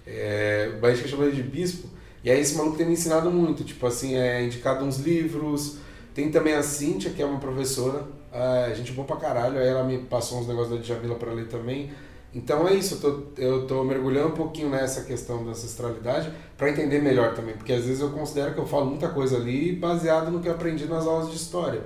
É, 0.06 0.70
mas 0.82 0.92
a 0.92 0.94
gente 0.96 1.04
quer 1.04 1.10
chamar 1.10 1.26
ele 1.28 1.36
de 1.36 1.44
bispo. 1.44 1.88
E 2.24 2.30
aí 2.30 2.40
esse 2.40 2.56
maluco 2.56 2.78
tem 2.78 2.86
me 2.86 2.94
ensinado 2.94 3.32
muito. 3.32 3.64
Tipo 3.64 3.88
assim, 3.88 4.16
é 4.16 4.44
indicado 4.44 4.86
uns 4.86 4.98
livros. 4.98 5.78
Tem 6.14 6.30
também 6.30 6.54
a 6.54 6.64
Cíntia, 6.64 7.12
que 7.12 7.22
é 7.22 7.26
uma 7.26 7.40
professora. 7.40 8.04
É, 8.32 8.74
gente 8.76 8.92
boa 8.92 9.08
pra 9.08 9.18
caralho. 9.18 9.58
Aí 9.58 9.68
ela 9.68 9.84
me 9.84 9.98
passou 10.00 10.40
uns 10.40 10.48
negócios 10.48 10.76
da 10.76 10.82
Djamila 10.82 11.16
pra 11.16 11.32
ler 11.34 11.48
também. 11.48 11.92
Então 12.34 12.66
é 12.66 12.74
isso, 12.74 12.96
eu 12.96 13.00
tô, 13.00 13.42
eu 13.42 13.68
tô 13.68 13.84
mergulhando 13.84 14.30
um 14.30 14.36
pouquinho 14.36 14.70
nessa 14.70 15.04
questão 15.04 15.44
da 15.44 15.52
ancestralidade 15.52 16.32
para 16.58 16.70
entender 16.70 17.02
melhor 17.02 17.36
também, 17.36 17.56
porque 17.56 17.74
às 17.74 17.84
vezes 17.84 18.00
eu 18.00 18.10
considero 18.12 18.54
que 18.54 18.60
eu 18.60 18.66
falo 18.66 18.86
muita 18.86 19.10
coisa 19.10 19.36
ali 19.36 19.74
baseado 19.74 20.32
no 20.32 20.40
que 20.40 20.48
eu 20.48 20.54
aprendi 20.54 20.86
nas 20.86 21.06
aulas 21.06 21.30
de 21.30 21.36
história. 21.36 21.86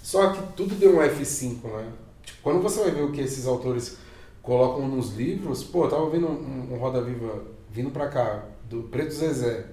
Só 0.00 0.30
que 0.30 0.40
tudo 0.54 0.76
deu 0.76 0.96
um 0.96 1.00
F5, 1.00 1.64
né? 1.64 1.88
Tipo, 2.24 2.38
quando 2.42 2.62
você 2.62 2.80
vai 2.80 2.92
ver 2.92 3.02
o 3.02 3.10
que 3.10 3.20
esses 3.20 3.44
autores 3.44 3.96
colocam 4.40 4.86
nos 4.86 5.14
livros, 5.16 5.64
pô, 5.64 5.84
eu 5.84 5.90
tava 5.90 6.10
vendo 6.10 6.28
um, 6.28 6.74
um 6.74 6.78
Roda 6.78 7.02
Viva 7.02 7.42
vindo 7.68 7.90
pra 7.90 8.08
cá, 8.08 8.44
do 8.68 8.84
Preto 8.84 9.12
Zezé. 9.12 9.66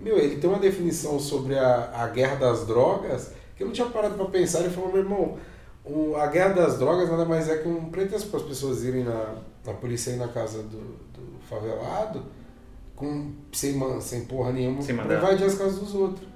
Meu, 0.00 0.18
ele 0.18 0.36
tem 0.36 0.48
uma 0.50 0.58
definição 0.58 1.18
sobre 1.20 1.56
a, 1.58 1.90
a 1.94 2.08
guerra 2.08 2.36
das 2.36 2.66
drogas 2.66 3.32
que 3.56 3.62
eu 3.62 3.66
não 3.68 3.74
tinha 3.74 3.86
parado 3.88 4.14
pra 4.16 4.24
pensar. 4.26 4.60
Ele 4.60 4.70
falou, 4.70 4.90
meu 4.90 5.02
irmão, 5.02 5.38
o, 5.84 6.16
a 6.16 6.26
guerra 6.26 6.54
das 6.54 6.78
drogas 6.78 7.08
nada 7.10 7.24
mais 7.24 7.48
é 7.48 7.58
que 7.58 7.68
um 7.68 7.90
pretexto 7.90 8.28
para 8.30 8.40
as 8.40 8.46
pessoas 8.46 8.82
irem 8.84 9.04
na, 9.04 9.36
na 9.64 9.72
polícia 9.74 10.10
ir 10.10 10.16
na 10.16 10.28
casa 10.28 10.62
do, 10.62 10.78
do 11.12 11.38
favelado 11.48 12.24
com, 12.96 13.32
sem, 13.52 13.74
man- 13.74 14.00
sem 14.00 14.24
porra 14.24 14.52
nenhuma 14.52 14.82
Sem 14.82 14.94
invadir 15.18 15.44
as 15.46 15.54
casas 15.54 15.78
dos 15.78 15.94
outros. 15.94 16.26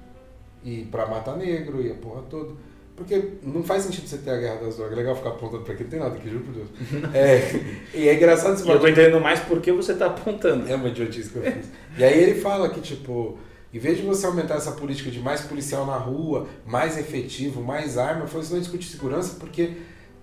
E 0.63 0.83
pra 0.85 1.05
matar 1.07 1.35
negro 1.37 1.81
e 1.81 1.91
a 1.91 1.95
porra 1.95 2.21
toda. 2.29 2.53
Porque 2.97 3.33
não 3.43 3.61
faz 3.61 3.83
sentido 3.83 4.07
você 4.07 4.17
ter 4.17 4.31
a 4.31 4.37
guerra 4.37 4.55
das 4.55 4.75
drogas. 4.75 4.93
É 4.93 4.95
legal 4.95 5.15
ficar 5.15 5.29
apontando 5.29 5.63
pra 5.63 5.75
aqui, 5.75 5.83
não 5.83 5.89
tem 5.91 5.99
nada 5.99 6.15
aqui, 6.15 6.27
juro 6.27 6.43
por 6.43 6.53
Deus. 6.53 6.67
É, 7.13 7.61
e 7.93 8.09
é 8.09 8.15
engraçado 8.15 8.55
esse 8.55 8.67
eu 8.67 8.79
tô 8.79 8.87
entendendo 8.87 9.21
mais 9.21 9.39
porque 9.39 9.71
você 9.71 9.93
tá 9.93 10.07
apontando. 10.07 10.67
É 10.67 10.75
uma 10.75 10.87
idiotice 10.87 11.29
que 11.29 11.35
eu 11.35 11.43
fiz. 11.43 11.67
E 11.95 12.03
aí 12.03 12.19
ele 12.19 12.41
fala 12.41 12.67
que, 12.69 12.81
tipo, 12.81 13.37
em 13.71 13.77
vez 13.77 13.97
de 13.97 14.03
você 14.03 14.25
aumentar 14.25 14.55
essa 14.55 14.71
política 14.71 15.11
de 15.11 15.19
mais 15.19 15.41
policial 15.41 15.85
na 15.85 15.95
rua, 15.95 16.47
mais 16.65 16.97
efetivo, 16.97 17.61
mais 17.61 17.99
arma, 17.99 18.25
foi 18.25 18.41
você 18.41 18.55
não 18.55 18.61
discutir 18.61 18.87
segurança 18.87 19.35
porque 19.39 19.73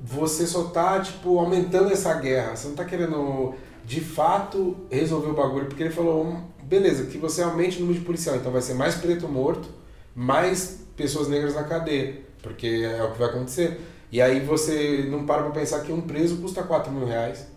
você 0.01 0.45
só 0.45 0.65
tá, 0.65 0.99
tipo, 0.99 1.39
aumentando 1.39 1.93
essa 1.93 2.13
guerra. 2.15 2.57
Você 2.57 2.67
não 2.67 2.75
tá 2.75 2.85
querendo, 2.85 3.55
de 3.85 4.01
fato, 4.01 4.77
resolver 4.91 5.29
o 5.29 5.35
bagulho. 5.35 5.67
Porque 5.67 5.85
ele 5.85 5.93
falou, 5.93 6.25
hum, 6.25 6.43
beleza, 6.65 7.07
que 7.07 7.19
você 7.19 7.41
aumente 7.41 7.77
o 7.77 7.81
número 7.83 8.01
de 8.01 8.05
policial. 8.05 8.35
Então 8.35 8.51
vai 8.51 8.63
ser 8.63 8.75
mais 8.75 8.97
preto 8.97 9.29
morto, 9.29 9.69
mais 10.13 10.81
pessoas 10.97 11.29
negras 11.29 11.55
na 11.55 11.63
cadeia. 11.63 12.24
Porque 12.45 12.67
é 12.85 13.03
o 13.03 13.11
que 13.11 13.19
vai 13.19 13.29
acontecer. 13.29 13.81
E 14.13 14.23
aí 14.23 14.39
você 14.39 15.09
não 15.11 15.27
para 15.27 15.43
pra 15.43 15.51
pensar 15.51 15.81
que 15.81 15.91
um 15.91 16.03
preso 16.03 16.37
custa 16.37 16.63
4 16.63 16.93
mil 16.93 17.07
reais. 17.07 17.49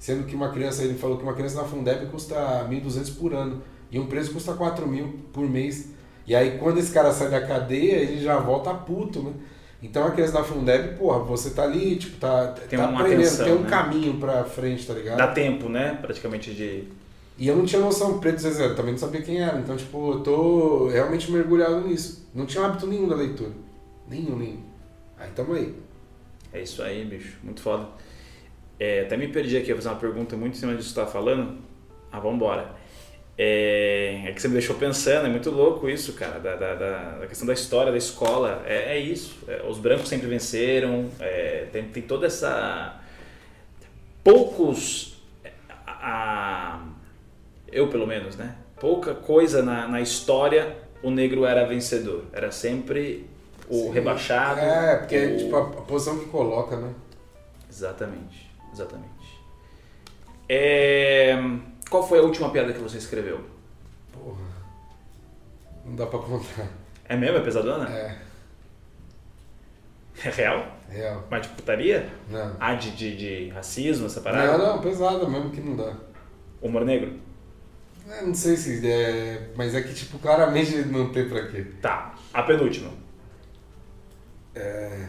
Sendo 0.00 0.24
que 0.26 0.34
uma 0.34 0.50
criança, 0.50 0.82
ele 0.82 0.94
falou 0.94 1.16
que 1.16 1.22
uma 1.22 1.34
criança 1.34 1.62
na 1.62 1.64
Fundeb 1.68 2.06
custa 2.06 2.34
1.200 2.68 3.16
por 3.16 3.32
ano. 3.32 3.62
E 3.90 4.00
um 4.00 4.06
preso 4.06 4.32
custa 4.32 4.54
4 4.54 4.84
mil 4.88 5.20
por 5.32 5.48
mês. 5.48 5.90
E 6.26 6.34
aí 6.34 6.58
quando 6.58 6.78
esse 6.78 6.90
cara 6.90 7.12
sai 7.12 7.28
da 7.28 7.46
cadeia, 7.46 7.96
ele 7.96 8.20
já 8.20 8.38
volta 8.38 8.74
puto, 8.74 9.22
né? 9.22 9.32
Então 9.82 10.04
a 10.04 10.10
criança 10.10 10.32
da 10.32 10.44
Fundeb, 10.44 10.96
porra, 10.96 11.18
você 11.20 11.50
tá 11.50 11.64
ali, 11.64 11.96
tipo, 11.96 12.16
tá, 12.16 12.48
Tem 12.68 12.78
tá 12.78 12.88
uma 12.88 13.00
aprendendo, 13.00 13.26
atenção, 13.26 13.44
tem 13.44 13.54
um 13.54 13.60
né? 13.62 13.68
caminho 13.68 14.14
pra 14.14 14.44
frente, 14.44 14.86
tá 14.86 14.94
ligado? 14.94 15.18
Dá 15.18 15.28
tempo, 15.28 15.68
né? 15.68 15.98
Praticamente 16.00 16.52
de. 16.54 16.84
E 17.38 17.48
eu 17.48 17.56
não 17.56 17.64
tinha 17.64 17.80
noção, 17.80 18.18
preto 18.18 18.40
Zezé, 18.40 18.74
também 18.74 18.92
não 18.92 18.98
sabia 18.98 19.22
quem 19.22 19.40
era. 19.40 19.58
Então, 19.58 19.76
tipo, 19.76 20.12
eu 20.12 20.20
tô 20.20 20.88
realmente 20.88 21.30
mergulhado 21.30 21.80
nisso. 21.80 22.28
Não 22.34 22.46
tinha 22.46 22.64
hábito 22.64 22.86
nenhum 22.86 23.08
da 23.08 23.16
leitura. 23.16 23.50
Nenhum, 24.12 24.36
nenhum. 24.38 24.62
Aí 25.18 25.30
tamo 25.34 25.54
aí. 25.54 25.74
É 26.52 26.60
isso 26.60 26.82
aí, 26.82 27.02
bicho. 27.04 27.38
Muito 27.42 27.62
foda. 27.62 27.88
É, 28.78 29.00
até 29.02 29.16
me 29.16 29.28
perdi 29.28 29.56
aqui, 29.56 29.68
ia 29.68 29.74
fazer 29.76 29.88
uma 29.88 29.96
pergunta 29.96 30.36
muito 30.36 30.54
em 30.56 30.60
cima 30.60 30.74
disso 30.74 30.88
que 30.88 30.94
você 30.94 31.00
tá 31.00 31.06
falando. 31.06 31.58
Ah, 32.10 32.20
vambora. 32.20 32.74
É, 33.38 34.24
é 34.26 34.32
que 34.32 34.42
você 34.42 34.48
me 34.48 34.52
deixou 34.54 34.76
pensando, 34.76 35.26
é 35.26 35.30
muito 35.30 35.50
louco 35.50 35.88
isso, 35.88 36.12
cara, 36.12 36.38
da, 36.38 36.54
da- 36.54 36.74
da 37.20 37.26
questão 37.26 37.46
da 37.46 37.54
história 37.54 37.90
da 37.90 37.96
escola. 37.96 38.62
É, 38.66 38.96
é 38.96 38.98
isso. 38.98 39.38
É, 39.48 39.62
os 39.66 39.78
brancos 39.78 40.08
sempre 40.08 40.26
venceram, 40.26 41.08
é, 41.18 41.66
tem, 41.72 41.84
tem 41.84 42.02
toda 42.02 42.26
essa. 42.26 43.00
Poucos. 44.22 45.16
a- 45.86 45.92
a- 46.02 46.86
eu, 47.70 47.88
pelo 47.88 48.06
menos, 48.06 48.36
né? 48.36 48.56
Pouca 48.78 49.14
coisa 49.14 49.62
na, 49.62 49.88
na 49.88 50.00
história 50.00 50.76
o 51.02 51.10
negro 51.10 51.44
era 51.46 51.64
vencedor. 51.64 52.24
Era 52.32 52.50
sempre 52.50 53.26
o 53.72 53.84
Sim. 53.86 53.90
rebaixado. 53.92 54.60
É, 54.60 54.96
porque 54.96 55.14
é 55.16 55.26
o- 55.26 55.36
tipo 55.38 55.56
a, 55.56 55.60
a 55.60 55.82
posição 55.82 56.18
que 56.18 56.26
coloca, 56.26 56.76
né? 56.76 56.92
Exatamente, 57.70 58.50
exatamente. 58.72 59.12
É, 60.48 61.36
Qual 61.88 62.06
foi 62.06 62.18
a 62.18 62.22
última 62.22 62.50
piada 62.50 62.72
que 62.72 62.78
você 62.78 62.98
escreveu? 62.98 63.40
Porra. 64.12 64.40
Não 65.84 65.94
dá 65.96 66.06
pra 66.06 66.18
contar. 66.18 66.68
É 67.08 67.16
mesmo? 67.16 67.38
É 67.38 67.40
pesadona? 67.40 67.88
É, 67.88 68.16
É 70.24 70.30
real? 70.30 70.66
real. 70.88 71.24
Mas 71.30 71.42
de 71.42 71.48
putaria? 71.48 72.08
Não. 72.30 72.56
Ah, 72.60 72.74
de, 72.74 72.90
de, 72.92 73.16
de 73.16 73.48
racismo, 73.50 74.06
essa 74.06 74.20
parada? 74.20 74.56
Não, 74.58 74.76
não, 74.76 74.82
pesada 74.82 75.26
mesmo 75.28 75.50
que 75.50 75.60
não 75.60 75.74
dá. 75.76 75.94
Humor 76.60 76.84
negro? 76.84 77.18
É, 78.08 78.22
não 78.22 78.34
sei 78.34 78.56
se 78.56 78.86
é. 78.90 79.50
Mas 79.56 79.74
é 79.74 79.80
que, 79.82 79.92
tipo, 79.94 80.18
claramente 80.18 80.76
não 80.84 81.10
tem 81.12 81.28
pra 81.28 81.46
quê. 81.48 81.64
Tá, 81.80 82.14
a 82.32 82.42
penúltima. 82.42 82.90
É. 84.54 85.06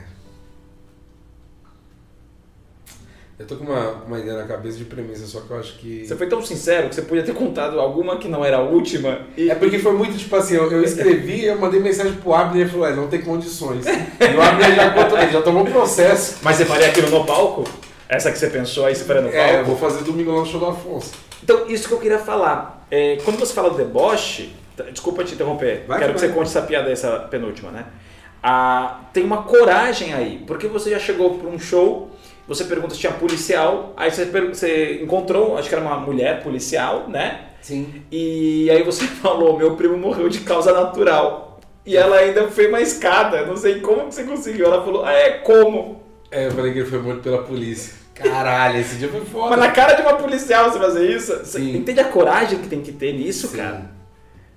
Eu 3.39 3.47
tô 3.47 3.55
com 3.55 3.63
uma, 3.65 3.89
uma 4.05 4.19
ideia 4.19 4.37
na 4.37 4.43
cabeça 4.45 4.77
de 4.77 4.85
premissa, 4.85 5.25
só 5.25 5.41
que 5.41 5.49
eu 5.49 5.59
acho 5.59 5.77
que. 5.79 6.05
Você 6.07 6.15
foi 6.15 6.27
tão 6.27 6.41
sincero 6.45 6.87
que 6.87 6.95
você 6.95 7.01
podia 7.01 7.23
ter 7.23 7.33
contado 7.33 7.79
alguma 7.79 8.17
que 8.17 8.27
não 8.27 8.45
era 8.45 8.57
a 8.57 8.61
última 8.61 9.21
e... 9.35 9.49
É 9.49 9.55
porque 9.55 9.79
foi 9.79 9.91
muito 9.93 10.15
tipo 10.17 10.35
assim, 10.35 10.55
eu, 10.55 10.71
eu 10.71 10.83
escrevi, 10.83 11.43
eu 11.45 11.57
mandei 11.57 11.79
mensagem 11.79 12.13
pro 12.13 12.33
Abner 12.33 12.57
e 12.57 12.61
ele 12.61 12.69
falou, 12.69 12.87
é, 12.87 12.93
não 12.95 13.07
tem 13.07 13.21
condições. 13.21 13.85
E 14.21 14.35
o 14.37 14.41
Abner 14.41 14.75
já 14.75 14.91
contou, 14.91 15.17
ele 15.17 15.31
já 15.31 15.41
tomou 15.41 15.65
processo. 15.65 16.37
Mas 16.43 16.57
você 16.57 16.65
faria 16.65 16.87
aquilo 16.87 17.09
no 17.09 17.25
palco? 17.25 17.63
Essa 18.07 18.31
que 18.31 18.37
você 18.37 18.47
pensou 18.49 18.85
aí, 18.85 18.95
você 18.95 19.03
faria 19.03 19.23
no 19.23 19.29
palco? 19.29 19.43
É, 19.43 19.59
eu 19.59 19.65
vou 19.65 19.75
fazer 19.77 20.03
domingo 20.03 20.31
lá 20.31 20.39
no 20.41 20.45
show 20.45 20.59
do 20.59 20.67
Afonso. 20.67 21.11
Então, 21.43 21.67
isso 21.67 21.87
que 21.87 21.93
eu 21.95 21.99
queria 21.99 22.19
falar. 22.19 22.85
É, 22.91 23.17
quando 23.25 23.39
você 23.39 23.53
fala 23.53 23.71
do 23.71 23.75
deboche, 23.77 24.53
t- 24.77 24.83
desculpa 24.91 25.23
te 25.23 25.33
interromper, 25.33 25.83
Vai, 25.87 25.99
quero 25.99 26.13
que 26.13 26.19
vai. 26.19 26.29
você 26.29 26.33
conte 26.33 26.47
essa 26.49 26.61
piada, 26.61 26.89
essa 26.91 27.19
penúltima, 27.31 27.71
né? 27.71 27.85
Ah, 28.43 29.05
tem 29.13 29.23
uma 29.23 29.43
coragem 29.43 30.13
aí, 30.13 30.43
porque 30.45 30.67
você 30.67 30.89
já 30.89 30.99
chegou 30.99 31.37
para 31.39 31.47
um 31.47 31.57
show, 31.57 32.11
você 32.45 32.65
pergunta 32.65 32.93
se 32.93 32.99
tinha 32.99 33.13
policial, 33.13 33.93
aí 33.95 34.11
você, 34.11 34.25
você 34.25 34.99
encontrou, 35.01 35.57
acho 35.57 35.69
que 35.69 35.75
era 35.75 35.83
uma 35.83 35.95
mulher 35.97 36.43
policial, 36.43 37.07
né? 37.07 37.45
Sim. 37.61 38.03
E 38.11 38.69
aí 38.69 38.83
você 38.83 39.05
falou, 39.23 39.57
meu 39.57 39.77
primo 39.77 39.97
morreu 39.97 40.27
de 40.27 40.41
causa 40.41 40.73
natural. 40.73 41.61
E 41.85 41.95
ela 41.97 42.17
ainda 42.17 42.47
foi 42.49 42.67
uma 42.67 42.81
escada, 42.81 43.45
não 43.45 43.57
sei 43.57 43.79
como 43.79 44.07
que 44.07 44.15
você 44.15 44.23
conseguiu. 44.23 44.65
Ela 44.65 44.83
falou, 44.83 45.05
ah, 45.05 45.13
é 45.13 45.31
como? 45.39 46.01
É, 46.29 46.47
eu 46.47 46.51
falei 46.51 46.73
que 46.73 46.79
ele 46.79 46.89
foi 46.89 46.99
morto 46.99 47.21
pela 47.21 47.43
polícia. 47.43 47.93
Caralho, 48.13 48.79
esse 48.79 48.95
dia 48.95 49.09
foi 49.09 49.21
foda. 49.21 49.51
Mas 49.51 49.59
na 49.59 49.71
cara 49.71 49.93
de 49.93 50.01
uma 50.01 50.15
policial 50.15 50.69
você 50.69 50.79
fazer 50.79 51.09
isso? 51.09 51.31
Você 51.39 51.59
Sim. 51.59 51.77
entende 51.77 51.99
a 51.99 52.05
coragem 52.05 52.59
que 52.59 52.67
tem 52.67 52.81
que 52.81 52.91
ter 52.91 53.13
nisso, 53.13 53.47
Sim. 53.47 53.57
cara? 53.57 53.91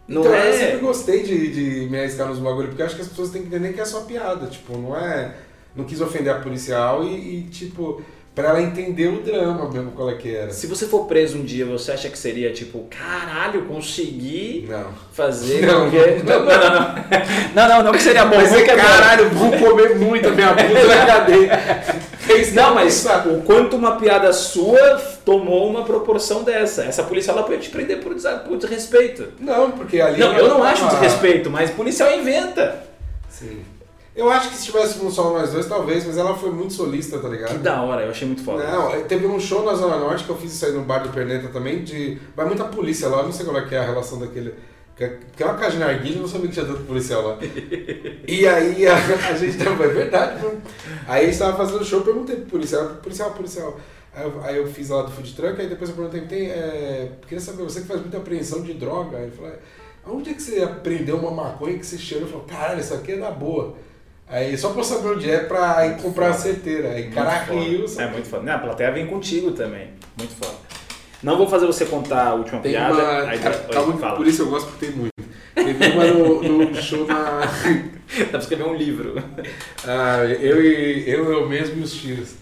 Não 0.08 0.22
então, 0.22 0.34
é... 0.34 0.48
eu 0.48 0.52
sempre 0.52 0.76
gostei 0.78 1.22
de, 1.22 1.50
de 1.50 1.90
me 1.90 1.98
arriscar 1.98 2.28
nos 2.28 2.38
bagulho, 2.38 2.68
porque 2.68 2.82
eu 2.82 2.86
acho 2.86 2.94
que 2.94 3.02
as 3.02 3.08
pessoas 3.08 3.30
têm 3.30 3.42
que 3.42 3.48
entender 3.48 3.72
que 3.72 3.80
é 3.80 3.84
só 3.84 4.02
piada. 4.02 4.46
Tipo, 4.46 4.78
não 4.78 4.96
é. 4.96 5.34
Não 5.74 5.84
quis 5.84 6.00
ofender 6.00 6.32
a 6.32 6.38
policial 6.38 7.04
e, 7.04 7.40
e, 7.40 7.42
tipo, 7.50 8.02
pra 8.34 8.50
ela 8.50 8.62
entender 8.62 9.08
o 9.08 9.20
drama 9.20 9.70
mesmo, 9.70 9.90
qual 9.92 10.10
é 10.10 10.14
que 10.14 10.34
era. 10.34 10.50
Se 10.50 10.66
você 10.66 10.86
for 10.86 11.06
preso 11.06 11.38
um 11.38 11.42
dia, 11.42 11.66
você 11.66 11.92
acha 11.92 12.08
que 12.08 12.18
seria 12.18 12.52
tipo, 12.52 12.86
caralho, 12.90 13.64
consegui 13.66 14.66
Não. 14.68 14.86
fazer 15.12 15.66
Não. 15.66 15.90
Não, 15.90 15.90
não, 15.90 16.44
não. 16.44 16.94
Não, 17.54 17.68
não, 17.68 17.68
não, 17.68 17.82
não 17.84 17.92
que 17.92 18.02
seria 18.02 18.24
bom. 18.24 18.36
Mas 18.36 18.52
é 18.52 18.60
é 18.60 18.76
caralho, 18.76 19.30
vou 19.30 19.52
comer 19.52 19.96
muito 19.96 20.28
a 20.28 20.32
minha 20.32 20.54
puta 20.54 20.86
na 20.86 21.06
cadeia. 21.06 21.58
Fez 22.18 22.52
Não, 22.56 22.68
não, 22.68 22.74
mas 22.74 23.04
o 23.04 23.42
quanto 23.42 23.76
uma 23.76 23.96
piada 23.96 24.32
sua 24.32 25.15
tomou 25.26 25.68
uma 25.68 25.82
proporção 25.82 26.44
dessa. 26.44 26.84
Essa 26.84 27.02
policial 27.02 27.36
ela 27.36 27.44
pode 27.44 27.62
te 27.62 27.68
prender 27.68 27.98
por, 27.98 28.14
por 28.14 28.56
desrespeito. 28.56 29.32
Não, 29.40 29.72
porque 29.72 30.00
ali. 30.00 30.20
Não, 30.20 30.32
eu 30.32 30.48
não 30.48 30.62
acho 30.62 30.88
desrespeito, 30.88 31.50
mas 31.50 31.68
policial 31.72 32.16
inventa. 32.16 32.86
Sim. 33.28 33.64
Eu 34.14 34.30
acho 34.30 34.48
que 34.48 34.56
se 34.56 34.64
tivesse 34.64 34.98
um 35.04 35.10
solo 35.10 35.38
nós 35.38 35.52
dois, 35.52 35.66
talvez, 35.66 36.06
mas 36.06 36.16
ela 36.16 36.34
foi 36.34 36.50
muito 36.50 36.72
solista, 36.72 37.18
tá 37.18 37.28
ligado? 37.28 37.50
Que 37.50 37.58
da 37.58 37.82
hora, 37.82 38.02
eu 38.02 38.10
achei 38.10 38.26
muito 38.26 38.42
foda. 38.42 38.64
Não, 38.64 39.02
teve 39.02 39.26
um 39.26 39.38
show 39.38 39.62
na 39.62 39.74
Zona 39.74 39.98
Norte 39.98 40.24
que 40.24 40.30
eu 40.30 40.36
fiz 40.36 40.54
isso 40.54 40.64
aí 40.64 40.72
no 40.72 40.82
bar 40.82 41.00
do 41.00 41.10
Perneta 41.10 41.48
também, 41.48 41.82
de. 41.82 42.16
Vai 42.34 42.46
muita 42.46 42.64
polícia 42.64 43.08
lá, 43.08 43.18
eu 43.18 43.24
não 43.24 43.32
sei 43.32 43.44
qual 43.44 43.58
é 43.58 43.66
que 43.66 43.74
é 43.74 43.78
a 43.78 43.84
relação 43.84 44.20
daquele. 44.20 44.54
Que 44.96 45.04
é 45.04 45.18
é 45.40 45.44
uma 45.44 45.54
casa 45.56 45.72
de 45.72 45.78
narguilha, 45.78 46.16
eu 46.16 46.22
não 46.22 46.28
sabia 46.28 46.46
que 46.46 46.54
tinha 46.54 46.64
tanto 46.64 46.84
policial 46.84 47.22
lá. 47.22 47.38
E 48.28 48.46
aí 48.46 48.86
a, 48.86 48.94
a 48.94 49.36
gente 49.36 49.58
tava. 49.62 49.84
É 49.84 49.88
verdade, 49.88 50.42
mano. 50.42 50.62
Aí 51.06 51.24
a 51.24 51.26
gente 51.26 51.38
tava 51.38 51.56
fazendo 51.56 51.84
show, 51.84 51.98
eu 51.98 52.04
perguntei 52.04 52.36
pro 52.36 52.46
policial, 52.46 52.86
policial, 53.02 53.30
policial. 53.32 53.78
Aí 54.16 54.24
eu, 54.24 54.40
aí 54.42 54.56
eu 54.56 54.66
fiz 54.66 54.88
lá 54.88 55.02
do 55.02 55.12
food 55.12 55.34
truck, 55.34 55.60
aí 55.60 55.68
depois 55.68 55.90
eu 55.90 55.96
perguntei, 55.96 56.22
tem. 56.22 56.48
É, 56.50 57.10
queria 57.28 57.38
saber, 57.40 57.62
você 57.64 57.82
que 57.82 57.86
faz 57.86 58.00
muita 58.00 58.16
apreensão 58.16 58.62
de 58.62 58.72
droga. 58.72 59.18
Aí 59.18 59.24
ele 59.24 59.32
falou, 59.32 59.52
onde 60.08 60.30
é 60.30 60.32
que 60.34 60.42
você 60.42 60.62
aprendeu 60.62 61.18
uma 61.18 61.30
maconha 61.30 61.78
que 61.78 61.84
você 61.84 61.98
cheirou? 61.98 62.26
Eu 62.26 62.32
falei, 62.32 62.46
caralho, 62.46 62.80
isso 62.80 62.94
aqui 62.94 63.12
é 63.12 63.16
da 63.18 63.30
boa. 63.30 63.74
Aí 64.26 64.56
só 64.56 64.70
pra 64.70 64.82
saber 64.82 65.08
onde 65.10 65.30
é 65.30 65.40
pra 65.40 65.86
ir 65.86 66.00
comprar 66.00 66.30
a 66.30 66.32
certeira. 66.32 66.88
Aí 66.92 67.10
Caraquinho. 67.10 67.84
É 67.98 68.06
muito 68.10 68.26
foda. 68.28 68.42
Não, 68.42 68.54
a 68.54 68.58
plateia 68.58 68.90
vem 68.90 69.06
contigo 69.06 69.52
também. 69.52 69.90
Muito 70.18 70.34
foda. 70.34 70.56
Não 71.22 71.36
vou 71.36 71.46
fazer 71.48 71.66
você 71.66 71.84
contar 71.84 72.28
a 72.28 72.34
última 72.34 72.60
Tem 72.60 72.72
piada. 72.72 72.94
uma. 72.94 73.30
Aí, 73.30 73.38
Cara, 73.38 73.58
calma, 73.72 73.96
fala. 73.98 74.16
por 74.16 74.26
isso 74.26 74.42
eu 74.42 74.48
gosto 74.48 74.68
porque 74.70 74.86
tem 74.86 74.96
muito. 74.96 75.12
Teve 75.54 75.86
uma 75.92 76.04
no, 76.06 76.42
no 76.70 76.74
show 76.74 77.06
na. 77.06 77.40
Dá 78.18 78.24
pra 78.26 78.38
escrever 78.38 78.64
um 78.64 78.74
livro. 78.74 79.14
Ah, 79.84 80.24
eu 80.24 80.62
e 80.62 81.08
eu, 81.10 81.30
eu 81.32 81.48
mesmo 81.48 81.80
e 81.80 81.82
os 81.82 81.92
tiros. 81.94 82.34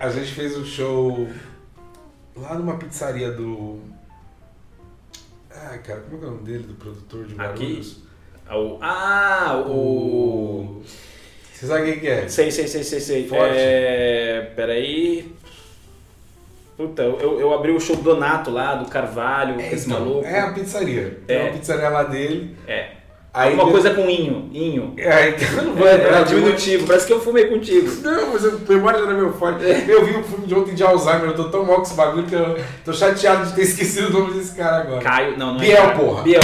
A 0.00 0.08
gente 0.10 0.32
fez 0.32 0.56
um 0.56 0.64
show 0.64 1.28
lá 2.36 2.54
numa 2.54 2.76
pizzaria 2.76 3.30
do. 3.30 3.78
Ah, 5.50 5.78
cara, 5.78 6.00
como 6.00 6.16
é 6.16 6.18
que 6.18 6.24
é 6.24 6.28
o 6.28 6.30
nome 6.32 6.42
dele, 6.44 6.64
do 6.64 6.74
produtor 6.74 7.24
de 7.24 7.34
Aqui? 7.40 7.64
Guarulhos? 7.64 8.02
O- 8.50 8.78
Ah, 8.80 9.64
o. 9.66 10.82
Você 11.52 11.66
sabe 11.66 11.92
quem 11.92 12.00
que 12.00 12.06
é? 12.08 12.28
Sei, 12.28 12.50
sei, 12.50 12.66
sei, 12.68 12.82
sei, 12.84 13.00
sei. 13.00 13.28
Forte. 13.28 13.54
É. 13.56 14.52
Peraí. 14.54 15.32
Puta, 16.76 17.02
eu, 17.02 17.40
eu 17.40 17.54
abri 17.54 17.70
o 17.72 17.80
show 17.80 17.96
do 17.96 18.02
Donato 18.02 18.50
lá, 18.50 18.74
do 18.74 18.90
Carvalho, 18.90 19.58
É, 19.58 19.72
esse 19.72 19.86
então, 19.88 20.00
maluco. 20.00 20.26
é 20.26 20.40
a 20.40 20.52
pizzaria. 20.52 21.18
Tem 21.26 21.36
É. 21.38 21.42
uma 21.44 21.52
pizzaria 21.52 21.88
lá 21.88 22.02
dele. 22.02 22.54
É. 22.68 22.90
Aí 23.36 23.50
Alguma 23.50 23.70
coisa 23.70 23.90
com 23.92 24.08
inho. 24.08 24.48
Inho. 24.50 24.94
É, 24.96 25.28
então 25.28 25.62
não 25.62 25.74
vai 25.74 25.88
É, 25.92 25.96
lembrar 25.98 26.20
é 26.20 26.24
de 26.24 26.34
diminutivo, 26.34 26.86
parece 26.86 27.06
que 27.06 27.12
eu 27.12 27.20
fumei 27.20 27.44
contigo. 27.48 27.86
Não, 28.02 28.32
mas 28.32 28.42
a 28.46 28.50
memória 28.66 28.96
era 28.96 29.12
meu 29.12 29.30
forte. 29.34 29.62
Eu 29.62 30.06
vi 30.06 30.16
o 30.16 30.22
filme 30.22 30.46
de 30.46 30.54
ontem 30.54 30.74
de 30.74 30.82
Alzheimer, 30.82 31.26
eu 31.26 31.34
tô 31.34 31.50
tão 31.50 31.62
mal 31.62 31.76
com 31.76 31.82
esse 31.82 31.92
bagulho 31.92 32.24
que 32.24 32.34
eu 32.34 32.58
tô 32.82 32.94
chateado 32.94 33.44
de 33.44 33.52
ter 33.54 33.60
esquecido 33.68 34.08
o 34.08 34.20
nome 34.20 34.32
desse 34.38 34.56
cara 34.56 34.78
agora. 34.78 35.02
Caio, 35.02 35.36
não, 35.36 35.52
não 35.52 35.60
é 35.60 35.66
Biel, 35.66 35.92
porra. 35.92 36.22
Biel. 36.22 36.40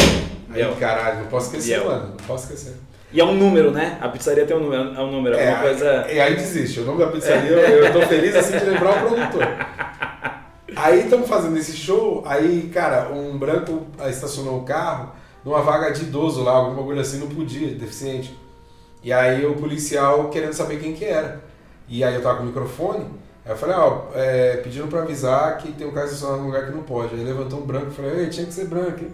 Aí, 0.50 0.54
Biel. 0.54 0.76
caralho, 0.78 1.20
não 1.20 1.26
posso 1.28 1.46
esquecer, 1.46 1.78
Biel. 1.78 1.90
mano. 1.90 2.08
Não 2.08 2.26
posso 2.26 2.44
esquecer. 2.52 2.76
E 3.10 3.20
é 3.20 3.24
um 3.24 3.34
número, 3.34 3.70
né? 3.70 3.96
A 3.98 4.08
pizzaria 4.10 4.44
tem 4.44 4.54
um 4.54 4.60
número, 4.60 4.94
é 4.94 5.00
um 5.00 5.10
número, 5.10 5.34
É, 5.36 5.54
coisa. 5.54 6.06
E 6.12 6.20
aí 6.20 6.36
desiste. 6.36 6.80
O 6.80 6.84
nome 6.84 6.98
da 6.98 7.06
pizzaria, 7.10 7.52
eu, 7.52 7.84
eu 7.86 7.92
tô 7.94 8.02
feliz 8.02 8.36
assim 8.36 8.58
de 8.58 8.66
lembrar 8.66 9.02
o 9.02 9.08
produtor. 9.08 9.48
Aí 10.76 11.00
estamos 11.04 11.26
fazendo 11.26 11.56
esse 11.56 11.74
show, 11.74 12.22
aí, 12.26 12.70
cara, 12.72 13.08
um 13.10 13.38
branco 13.38 13.86
estacionou 14.06 14.58
o 14.58 14.62
carro 14.64 15.21
numa 15.44 15.60
vaga 15.62 15.90
de 15.90 16.02
idoso 16.02 16.42
lá, 16.42 16.52
algum 16.52 16.76
bagulho 16.76 17.00
assim, 17.00 17.18
não 17.18 17.28
podia, 17.28 17.74
deficiente. 17.74 18.38
E 19.02 19.12
aí 19.12 19.44
o 19.44 19.54
policial 19.54 20.28
querendo 20.30 20.52
saber 20.52 20.78
quem 20.78 20.94
que 20.94 21.04
era. 21.04 21.42
E 21.88 22.04
aí 22.04 22.14
eu 22.14 22.22
tava 22.22 22.38
com 22.38 22.44
o 22.44 22.46
microfone, 22.46 23.04
aí 23.44 23.52
eu 23.52 23.56
falei, 23.56 23.76
ó, 23.76 24.02
é, 24.14 24.58
pediram 24.58 24.88
pra 24.88 25.02
avisar 25.02 25.58
que 25.58 25.72
tem 25.72 25.86
um 25.86 25.90
cara 25.90 26.06
estacionado 26.06 26.40
num 26.40 26.46
lugar 26.46 26.66
que 26.66 26.72
não 26.72 26.82
pode. 26.82 27.14
Aí 27.14 27.24
levantou 27.24 27.60
um 27.60 27.66
branco 27.66 27.88
e 27.88 27.94
falei, 27.94 28.20
ei, 28.20 28.28
tinha 28.28 28.46
que 28.46 28.54
ser 28.54 28.66
branco? 28.66 29.04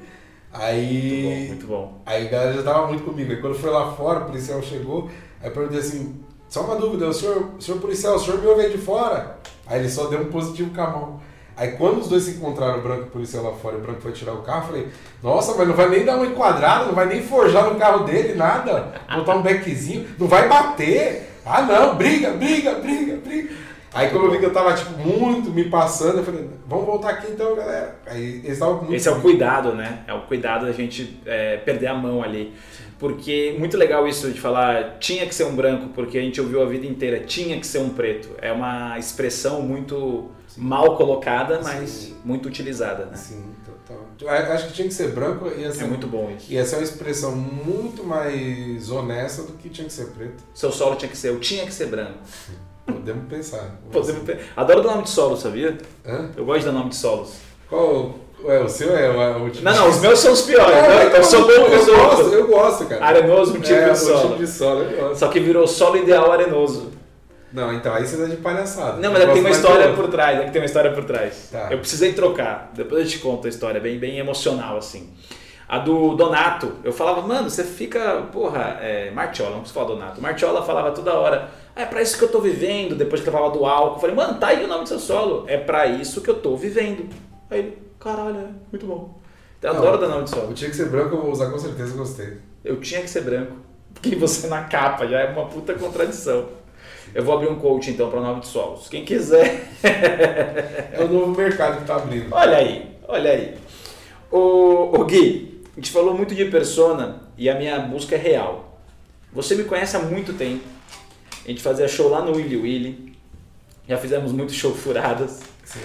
Aí. 0.52 1.48
Muito 1.48 1.66
bom, 1.66 1.80
muito 1.80 1.94
bom. 1.94 2.02
Aí 2.04 2.26
a 2.26 2.30
galera 2.30 2.52
já 2.54 2.62
tava 2.62 2.86
muito 2.86 3.04
comigo. 3.04 3.30
Aí 3.30 3.40
quando 3.40 3.54
foi 3.54 3.70
lá 3.70 3.92
fora, 3.92 4.20
o 4.20 4.26
policial 4.26 4.62
chegou, 4.62 5.08
aí 5.40 5.48
eu 5.48 5.52
perguntei 5.52 5.80
assim, 5.80 6.22
só 6.48 6.62
uma 6.62 6.76
dúvida, 6.76 7.06
o 7.08 7.12
senhor, 7.12 7.50
o 7.58 7.62
senhor 7.62 7.80
policial, 7.80 8.16
o 8.16 8.18
senhor 8.18 8.40
me 8.40 8.46
ouve 8.46 8.62
aí 8.62 8.72
de 8.72 8.78
fora? 8.78 9.38
Aí 9.66 9.80
ele 9.80 9.88
só 9.88 10.06
deu 10.06 10.20
um 10.20 10.30
positivo 10.30 10.74
com 10.74 10.80
a 10.80 10.90
mão. 10.90 11.20
Aí 11.58 11.72
quando 11.72 11.98
os 11.98 12.08
dois 12.08 12.22
se 12.22 12.30
encontraram, 12.30 12.78
o 12.78 12.82
branco 12.82 13.02
e 13.02 13.06
o 13.08 13.10
policial 13.10 13.42
lá 13.42 13.52
fora, 13.52 13.76
o 13.76 13.80
branco 13.80 14.00
foi 14.00 14.12
tirar 14.12 14.32
o 14.32 14.42
carro, 14.42 14.60
eu 14.60 14.66
falei, 14.68 14.88
nossa, 15.20 15.56
mas 15.56 15.66
não 15.66 15.74
vai 15.74 15.88
nem 15.88 16.04
dar 16.04 16.14
uma 16.14 16.26
enquadrada, 16.26 16.84
não 16.84 16.94
vai 16.94 17.06
nem 17.06 17.20
forjar 17.20 17.68
no 17.68 17.74
carro 17.74 18.04
dele, 18.04 18.34
nada. 18.34 18.94
Botar 19.12 19.34
um 19.34 19.42
beckzinho, 19.42 20.06
não 20.16 20.28
vai 20.28 20.48
bater. 20.48 21.28
Ah 21.44 21.62
não, 21.62 21.96
briga, 21.96 22.30
briga, 22.30 22.74
briga, 22.76 23.16
briga. 23.16 23.50
Aí 23.92 24.08
quando 24.10 24.26
eu 24.26 24.30
vi 24.30 24.38
que 24.38 24.44
eu 24.44 24.52
tava, 24.52 24.72
tipo, 24.74 24.96
muito 24.98 25.50
me 25.50 25.64
passando, 25.64 26.18
eu 26.18 26.24
falei, 26.24 26.48
vamos 26.68 26.86
voltar 26.86 27.10
aqui 27.10 27.32
então, 27.32 27.56
galera. 27.56 27.96
Aí 28.06 28.36
eles 28.36 28.52
estavam 28.52 28.76
muito... 28.76 28.94
Esse 28.94 29.08
é 29.08 29.10
o 29.10 29.20
cuidado, 29.20 29.74
né? 29.74 30.04
É 30.06 30.14
o 30.14 30.20
cuidado 30.22 30.66
da 30.66 30.72
gente 30.72 31.20
é, 31.26 31.56
perder 31.56 31.88
a 31.88 31.94
mão 31.94 32.22
ali. 32.22 32.54
Porque 33.00 33.56
muito 33.58 33.76
legal 33.76 34.06
isso 34.06 34.30
de 34.30 34.40
falar 34.40 34.98
tinha 35.00 35.26
que 35.26 35.34
ser 35.34 35.44
um 35.44 35.56
branco, 35.56 35.88
porque 35.94 36.18
a 36.18 36.20
gente 36.20 36.40
ouviu 36.40 36.62
a 36.62 36.66
vida 36.66 36.86
inteira, 36.86 37.20
tinha 37.20 37.58
que 37.58 37.66
ser 37.66 37.78
um 37.78 37.88
preto. 37.88 38.28
É 38.40 38.52
uma 38.52 38.96
expressão 38.96 39.62
muito 39.62 40.30
mal 40.58 40.96
colocada, 40.96 41.60
mas 41.62 41.88
Sim. 41.90 42.16
muito 42.24 42.48
utilizada, 42.48 43.06
né? 43.06 43.16
Sim, 43.16 43.44
total. 43.64 44.04
Eu 44.20 44.28
Acho 44.54 44.66
que 44.68 44.72
tinha 44.74 44.88
que 44.88 44.94
ser 44.94 45.08
branco 45.12 45.48
e 45.56 45.64
É 45.64 45.68
assim, 45.68 45.84
muito 45.84 46.06
bom 46.06 46.30
isso. 46.36 46.52
Ia 46.52 46.64
ser 46.64 46.76
uma 46.76 46.82
expressão 46.84 47.32
muito 47.34 48.04
mais 48.04 48.90
honesta 48.90 49.42
do 49.42 49.52
que 49.52 49.68
tinha 49.68 49.86
que 49.86 49.92
ser 49.92 50.06
preto. 50.08 50.42
Seu 50.54 50.70
solo 50.72 50.96
tinha 50.96 51.08
que 51.10 51.16
ser, 51.16 51.28
eu 51.28 51.40
tinha 51.40 51.64
que 51.64 51.72
ser 51.72 51.86
branco. 51.86 52.18
Podemos 52.84 53.28
pensar. 53.28 53.78
Podemos 53.92 54.22
ter- 54.24 54.40
Adoro 54.56 54.82
dar 54.82 54.90
nome 54.92 55.02
de 55.04 55.10
solo, 55.10 55.36
sabia? 55.36 55.76
Hã? 56.06 56.30
Eu 56.36 56.44
gosto 56.44 56.60
de 56.60 56.66
dar 56.66 56.72
nome 56.72 56.90
de 56.90 56.96
solos. 56.96 57.34
Qual 57.68 58.14
é 58.46 58.60
o 58.60 58.68
seu? 58.68 58.96
É 58.96 59.10
o, 59.10 59.40
o 59.40 59.44
último? 59.44 59.64
Não, 59.64 59.74
não, 59.74 59.88
os 59.90 60.00
meus 60.00 60.18
são 60.18 60.32
os 60.32 60.42
piores. 60.42 60.74
É, 60.74 60.88
né? 60.88 61.06
então, 61.06 61.18
eu 61.18 61.24
sou 61.24 61.42
bom 61.42 61.50
eu 61.50 61.78
os 61.80 61.86
gosto, 61.86 62.22
eu 62.34 62.46
gosto, 62.46 62.86
cara. 62.86 63.04
Arenoso, 63.04 63.52
um 63.56 63.60
tipo 63.60 63.74
é, 63.74 63.84
de 63.84 63.90
o 63.90 63.96
solo. 63.96 64.20
tipo 64.22 64.36
de 64.38 64.46
solo, 64.46 64.82
eu 64.82 65.00
gosto. 65.00 65.18
Só 65.18 65.28
que 65.28 65.38
virou 65.40 65.66
solo 65.66 65.96
ideal 65.98 66.32
arenoso. 66.32 66.90
Não, 67.52 67.72
então 67.72 67.94
aí 67.94 68.06
você 68.06 68.16
tá 68.16 68.24
de 68.24 68.36
palhaçada. 68.36 68.98
Não, 68.98 69.12
mas 69.12 69.22
Eu 69.22 69.24
é 69.24 69.28
que 69.28 69.32
tem 69.34 69.42
uma 69.42 69.50
história 69.50 69.92
por 69.94 70.08
trás, 70.08 70.40
é 70.40 70.44
que 70.44 70.50
tem 70.50 70.60
uma 70.60 70.66
história 70.66 70.92
por 70.92 71.04
trás. 71.04 71.48
Tá. 71.50 71.68
Eu 71.70 71.78
precisei 71.78 72.12
trocar, 72.12 72.70
depois 72.74 73.02
eu 73.02 73.08
te 73.08 73.18
conto 73.18 73.46
a 73.46 73.48
história, 73.48 73.80
bem, 73.80 73.98
bem 73.98 74.18
emocional 74.18 74.76
assim. 74.76 75.10
A 75.68 75.78
do 75.78 76.14
Donato, 76.14 76.72
eu 76.82 76.92
falava, 76.92 77.20
mano, 77.20 77.50
você 77.50 77.62
fica, 77.62 78.22
porra, 78.32 78.78
é, 78.80 79.10
Martiola, 79.10 79.50
não 79.50 79.60
preciso 79.60 79.78
falar 79.78 79.94
Donato. 79.94 80.20
Martiola 80.20 80.62
falava 80.62 80.92
toda 80.92 81.12
hora, 81.14 81.50
ah, 81.76 81.82
é 81.82 81.86
pra 81.86 82.00
isso 82.00 82.16
que 82.16 82.24
eu 82.24 82.28
tô 82.28 82.40
vivendo, 82.40 82.94
depois 82.94 83.20
que 83.22 83.28
eu 83.28 83.32
falava 83.32 83.52
do 83.52 83.64
álcool. 83.66 83.96
Eu 83.96 84.00
falei, 84.00 84.16
mano, 84.16 84.38
tá 84.38 84.48
aí 84.48 84.64
o 84.64 84.66
nome 84.66 84.84
do 84.84 84.88
seu 84.88 84.98
solo, 84.98 85.44
é 85.46 85.58
pra 85.58 85.86
isso 85.86 86.22
que 86.22 86.30
eu 86.30 86.40
tô 86.40 86.56
vivendo. 86.56 87.06
Aí 87.50 87.58
ele, 87.58 87.78
caralho, 88.00 88.38
é 88.38 88.48
muito 88.72 88.86
bom. 88.86 89.18
Eu 89.60 89.74
Não, 89.74 89.80
adoro 89.80 89.98
dar 89.98 90.08
nome 90.08 90.24
de 90.24 90.32
Eu 90.32 90.38
solo. 90.40 90.54
tinha 90.54 90.70
que 90.70 90.76
ser 90.76 90.86
branco, 90.86 91.16
eu 91.16 91.20
vou 91.22 91.32
usar 91.32 91.50
com 91.50 91.58
certeza, 91.58 91.96
gostei. 91.96 92.38
Eu 92.64 92.80
tinha 92.80 93.02
que 93.02 93.10
ser 93.10 93.20
branco, 93.22 93.56
porque 93.92 94.16
você 94.16 94.46
na 94.46 94.64
capa 94.64 95.06
já 95.06 95.20
é 95.20 95.30
uma 95.30 95.46
puta 95.46 95.74
contradição. 95.74 96.48
Eu 97.14 97.24
vou 97.24 97.34
abrir 97.34 97.48
um 97.48 97.58
coach 97.58 97.90
então 97.90 98.10
para 98.10 98.20
nome 98.20 98.40
de 98.40 98.48
solos. 98.48 98.88
Quem 98.88 99.04
quiser 99.04 99.68
É 99.82 101.02
o 101.02 101.08
novo 101.08 101.36
mercado 101.36 101.80
que 101.80 101.86
tá 101.86 101.96
abrindo. 101.96 102.28
Olha 102.32 102.56
aí, 102.56 102.86
olha 103.06 103.30
aí. 103.30 103.54
O, 104.30 105.00
o 105.00 105.04
Gui, 105.04 105.62
a 105.72 105.80
gente 105.80 105.90
falou 105.90 106.14
muito 106.14 106.34
de 106.34 106.44
persona 106.46 107.22
e 107.36 107.48
a 107.48 107.54
minha 107.54 107.78
busca 107.78 108.14
é 108.14 108.18
real. 108.18 108.80
Você 109.32 109.54
me 109.54 109.64
conhece 109.64 109.96
há 109.96 110.00
muito 110.00 110.32
tempo. 110.32 110.64
A 111.44 111.48
gente 111.48 111.62
fazia 111.62 111.88
show 111.88 112.08
lá 112.08 112.22
no 112.22 112.36
Willy 112.36 112.56
Willy. 112.56 113.16
Já 113.88 113.96
fizemos 113.96 114.32
muito 114.32 114.52
show 114.52 114.74
furadas. 114.74 115.40
Sim. 115.64 115.80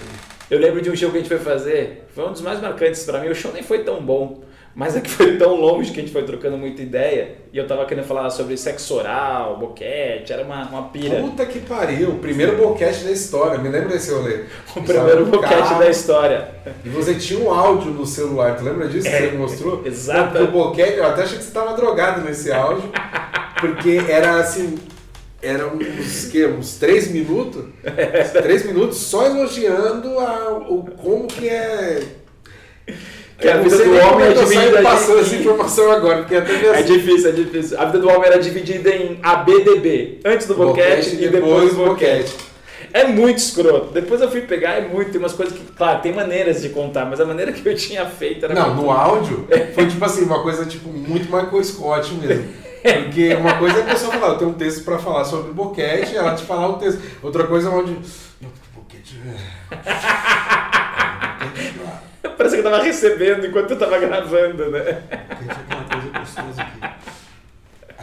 Eu 0.50 0.58
lembro 0.58 0.82
de 0.82 0.90
um 0.90 0.96
show 0.96 1.10
que 1.10 1.16
a 1.16 1.20
gente 1.20 1.28
foi 1.28 1.38
fazer, 1.38 2.06
foi 2.14 2.26
um 2.26 2.32
dos 2.32 2.42
mais 2.42 2.60
marcantes 2.60 3.02
para 3.04 3.20
mim. 3.20 3.28
O 3.28 3.34
show 3.34 3.52
nem 3.52 3.62
foi 3.62 3.82
tão 3.82 4.02
bom, 4.04 4.42
mas 4.74 4.96
é 4.96 5.00
que 5.00 5.08
foi 5.08 5.36
tão 5.36 5.54
longe 5.54 5.92
que 5.92 6.00
a 6.00 6.02
gente 6.02 6.12
foi 6.12 6.24
trocando 6.24 6.56
muita 6.58 6.82
ideia. 6.82 7.36
E 7.52 7.58
eu 7.58 7.66
tava 7.66 7.84
querendo 7.86 8.04
falar 8.04 8.28
sobre 8.30 8.56
sexo 8.56 8.94
oral, 8.94 9.56
boquete, 9.56 10.32
era 10.32 10.42
uma, 10.42 10.68
uma 10.68 10.82
pira. 10.88 11.20
Puta 11.20 11.46
que 11.46 11.60
pariu, 11.60 12.10
o 12.10 12.18
primeiro 12.18 12.56
boquete 12.56 13.04
da 13.04 13.12
história, 13.12 13.58
me 13.58 13.68
lembra 13.68 13.90
desse 13.90 14.12
rolê? 14.12 14.40
O 14.74 14.82
primeiro 14.82 15.26
boquete 15.26 15.54
carro, 15.54 15.78
da 15.78 15.88
história. 15.88 16.48
E 16.84 16.88
você 16.88 17.14
tinha 17.14 17.38
um 17.38 17.52
áudio 17.52 17.92
no 17.92 18.04
celular, 18.04 18.56
tu 18.56 18.64
lembra 18.64 18.88
disso 18.88 19.08
que 19.08 19.14
É, 19.14 19.20
você 19.20 19.30
me 19.30 19.38
mostrou? 19.38 19.82
exato. 19.86 20.42
O 20.42 20.48
boquete, 20.48 20.98
eu 20.98 21.06
até 21.06 21.22
achei 21.22 21.38
que 21.38 21.44
você 21.44 21.52
tava 21.52 21.74
drogado 21.76 22.22
nesse 22.22 22.50
áudio, 22.50 22.90
porque 23.60 24.00
era 24.08 24.40
assim, 24.40 24.76
eram 25.40 25.74
uns, 25.76 26.24
que, 26.26 26.44
uns 26.46 26.76
três 26.78 27.08
minutos, 27.12 27.64
três 28.42 28.64
minutos 28.66 28.98
só 28.98 29.24
elogiando 29.26 30.18
a, 30.18 30.58
o 30.68 30.84
como 30.96 31.28
que 31.28 31.48
é... 31.48 32.02
Que 33.40 33.48
a 33.48 33.56
não 33.56 33.64
vida 33.64 33.76
do 33.78 33.90
homem 33.98 34.26
é 34.26 34.32
dividida 34.32 34.82
passando 34.82 35.18
essa 35.20 35.34
informação 35.34 35.90
agora, 35.92 36.18
porque 36.18 36.36
até 36.36 36.54
É 36.54 36.58
minha 36.58 36.82
difícil, 36.84 37.28
é 37.30 37.32
difícil. 37.32 37.80
A 37.80 37.84
vida 37.86 37.98
do 37.98 38.08
homem 38.08 38.26
era 38.26 38.38
dividida 38.38 38.90
em 38.90 39.18
ABDB, 39.22 40.20
antes 40.24 40.46
do 40.46 40.54
boquete, 40.54 41.16
e 41.20 41.28
depois 41.28 41.74
do 41.74 41.84
boquete. 41.84 42.34
É 42.92 43.08
muito 43.08 43.38
escroto. 43.38 43.92
Depois 43.92 44.20
eu 44.20 44.30
fui 44.30 44.42
pegar, 44.42 44.74
é 44.74 44.82
muito. 44.82 45.10
Tem 45.10 45.18
umas 45.20 45.32
coisas 45.32 45.52
que, 45.52 45.64
claro, 45.72 46.00
tem 46.00 46.12
maneiras 46.12 46.62
de 46.62 46.68
contar, 46.68 47.04
mas 47.06 47.20
a 47.20 47.24
maneira 47.24 47.50
que 47.50 47.68
eu 47.68 47.74
tinha 47.74 48.06
feito 48.06 48.44
era. 48.44 48.54
Não, 48.54 48.68
muito- 48.68 48.82
no 48.82 48.90
áudio 48.92 49.48
foi 49.74 49.88
tipo 49.88 50.04
assim, 50.04 50.22
uma 50.24 50.40
coisa 50.42 50.64
tipo 50.64 50.88
muito 50.88 51.24
Michael 51.24 51.64
Scott 51.64 52.14
mesmo. 52.14 52.44
Porque 52.84 53.34
uma 53.34 53.54
coisa 53.54 53.78
é 53.78 53.82
a 53.82 53.86
pessoa 53.86 54.12
falar, 54.12 54.34
eu 54.34 54.38
tenho 54.38 54.50
um 54.50 54.54
texto 54.54 54.84
pra 54.84 54.98
falar 54.98 55.24
sobre 55.24 55.50
boquete, 55.52 56.14
ela 56.14 56.34
te 56.36 56.44
falar 56.44 56.68
o 56.68 56.74
texto. 56.74 57.00
Outra 57.20 57.44
coisa 57.44 57.68
é 57.68 57.72
onde. 57.72 57.96
Boquete. 58.76 59.18
Parece 62.36 62.56
que 62.56 62.60
eu 62.60 62.70
tava 62.70 62.82
recebendo 62.82 63.46
enquanto 63.46 63.70
eu 63.70 63.78
tava 63.78 63.98
gravando, 63.98 64.70
né? 64.70 64.80
Boquete 64.80 65.50
é 65.50 65.74
aquela 65.74 65.84
coisa 65.84 66.18
gostosa. 66.18 66.73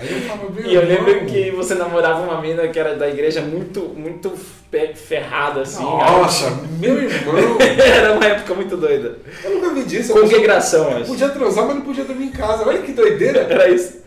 Aí 0.02 0.12
eu 0.14 0.22
falava, 0.22 0.49
meu 0.49 0.66
E 0.66 0.74
eu 0.76 0.86
lembro 0.86 1.10
irmão, 1.12 1.26
que 1.26 1.52
você 1.52 1.76
namorava 1.76 2.22
uma 2.22 2.41
mina 2.41 2.68
que 2.68 2.80
era 2.80 2.95
da 2.95 3.08
igreja 3.08 3.41
muito, 3.41 3.82
muito 3.95 4.32
fe- 4.72 4.93
ferrada, 4.95 5.62
assim. 5.62 5.84
Nossa, 5.84 6.49
meu 6.80 7.02
irmão. 7.04 7.36
Era 7.80 8.14
uma 8.14 8.26
época 8.26 8.54
muito 8.56 8.76
doida. 8.76 9.18
Eu 9.43 9.52
nunca 9.52 9.70
vi 9.74 9.84
disso. 9.84 10.14
Consagração, 10.14 10.89
Eu 10.91 10.97
acho. 10.97 11.06
podia 11.06 11.30
transar, 11.30 11.66
mas 11.68 11.76
não 11.76 11.82
podia 11.84 12.04
dormir 12.04 12.26
em 12.26 12.32
casa. 12.32 12.68
Olha 12.68 12.80
que 12.82 12.91
doideira. 12.93 13.41
Era 13.49 13.70
isso. 13.70 14.02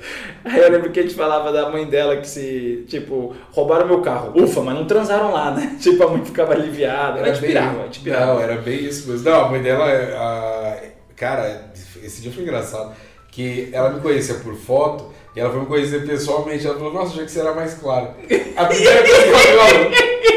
Aí 0.44 0.60
eu 0.60 0.70
lembro 0.70 0.90
que 0.90 1.00
a 1.00 1.02
gente 1.02 1.14
falava 1.14 1.50
da 1.52 1.70
mãe 1.70 1.86
dela 1.86 2.16
que 2.18 2.28
se, 2.28 2.84
tipo, 2.88 3.34
roubaram 3.52 3.86
meu 3.86 4.00
carro. 4.02 4.32
Ufa, 4.34 4.60
mas 4.60 4.74
não 4.74 4.84
transaram 4.84 5.32
lá, 5.32 5.50
né? 5.52 5.76
Tipo, 5.80 6.02
a 6.04 6.08
mãe 6.10 6.24
ficava 6.24 6.52
aliviada. 6.52 7.20
A 7.22 7.26
gente 7.32 7.40
bem- 7.40 7.50
pirava. 7.50 8.34
Não, 8.34 8.40
era 8.40 8.56
bem 8.56 8.84
isso 8.84 9.08
mesmo. 9.10 9.30
Não, 9.30 9.44
a 9.44 9.48
mãe 9.48 9.62
dela, 9.62 9.84
a- 9.86 10.76
cara, 11.16 11.70
esse 12.02 12.20
dia 12.20 12.30
foi 12.32 12.42
engraçado. 12.42 12.92
Que 13.30 13.70
ela 13.72 13.90
me 13.90 14.00
conhecia 14.00 14.34
por 14.36 14.54
foto 14.54 15.13
e 15.34 15.40
ela 15.40 15.50
foi 15.50 15.60
me 15.60 15.66
conhecer 15.66 16.06
pessoalmente. 16.06 16.66
Ela 16.66 16.76
falou, 16.76 16.92
nossa, 16.92 17.12
achei 17.12 17.24
que 17.24 17.30
você 17.30 17.40
era 17.40 17.54
mais 17.54 17.74
claro. 17.74 18.08
A 18.56 18.64
primeira 18.66 19.02
coisa 19.02 19.22
que 19.22 19.28
ela 19.28 19.38
falou, 19.68 19.90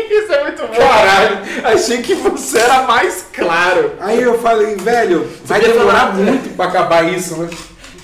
Isso 0.09 0.33
é 0.33 0.43
muito 0.43 0.61
bom. 0.67 0.75
caralho. 0.75 1.37
Achei 1.63 2.01
que 2.01 2.15
você 2.15 2.59
era 2.59 2.81
mais 2.83 3.25
claro. 3.33 3.93
Aí 3.99 4.21
eu 4.21 4.39
falei, 4.39 4.75
velho, 4.75 5.27
vai 5.45 5.59
demorar 5.61 6.11
falar- 6.11 6.13
muito 6.13 6.55
pra 6.55 6.65
acabar 6.65 7.11
isso, 7.13 7.37
né? 7.37 7.49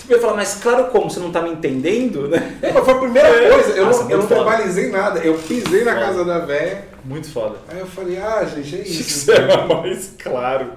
Você 0.08 0.20
falar, 0.20 0.36
mas 0.36 0.56
claro 0.62 0.86
como? 0.88 1.10
Você 1.10 1.20
não 1.20 1.32
tá 1.32 1.42
me 1.42 1.50
entendendo, 1.52 2.28
né? 2.30 2.58
Não, 2.74 2.84
foi 2.84 2.94
a 2.94 2.98
primeira 2.98 3.50
coisa. 3.54 3.72
Eu 3.72 3.86
Nossa, 3.86 4.04
não, 4.04 4.12
eu 4.12 4.18
não 4.20 4.28
verbalizei 4.28 4.90
nada. 4.90 5.20
Eu 5.22 5.36
pisei 5.36 5.84
na 5.86 5.94
Foda. 5.94 6.06
casa 6.06 6.26
da 6.26 6.40
véia. 6.40 6.86
Muito 7.06 7.30
foda. 7.32 7.56
Aí 7.70 7.80
eu 7.80 7.88
falei, 7.88 8.18
ah, 8.18 8.44
gente, 8.46 8.76
é 8.78 8.82
Achei 8.82 8.84
que 8.84 8.90
isso. 8.90 9.26
você 9.26 9.32
era 9.32 9.66
mais 9.66 10.14
claro. 10.22 10.72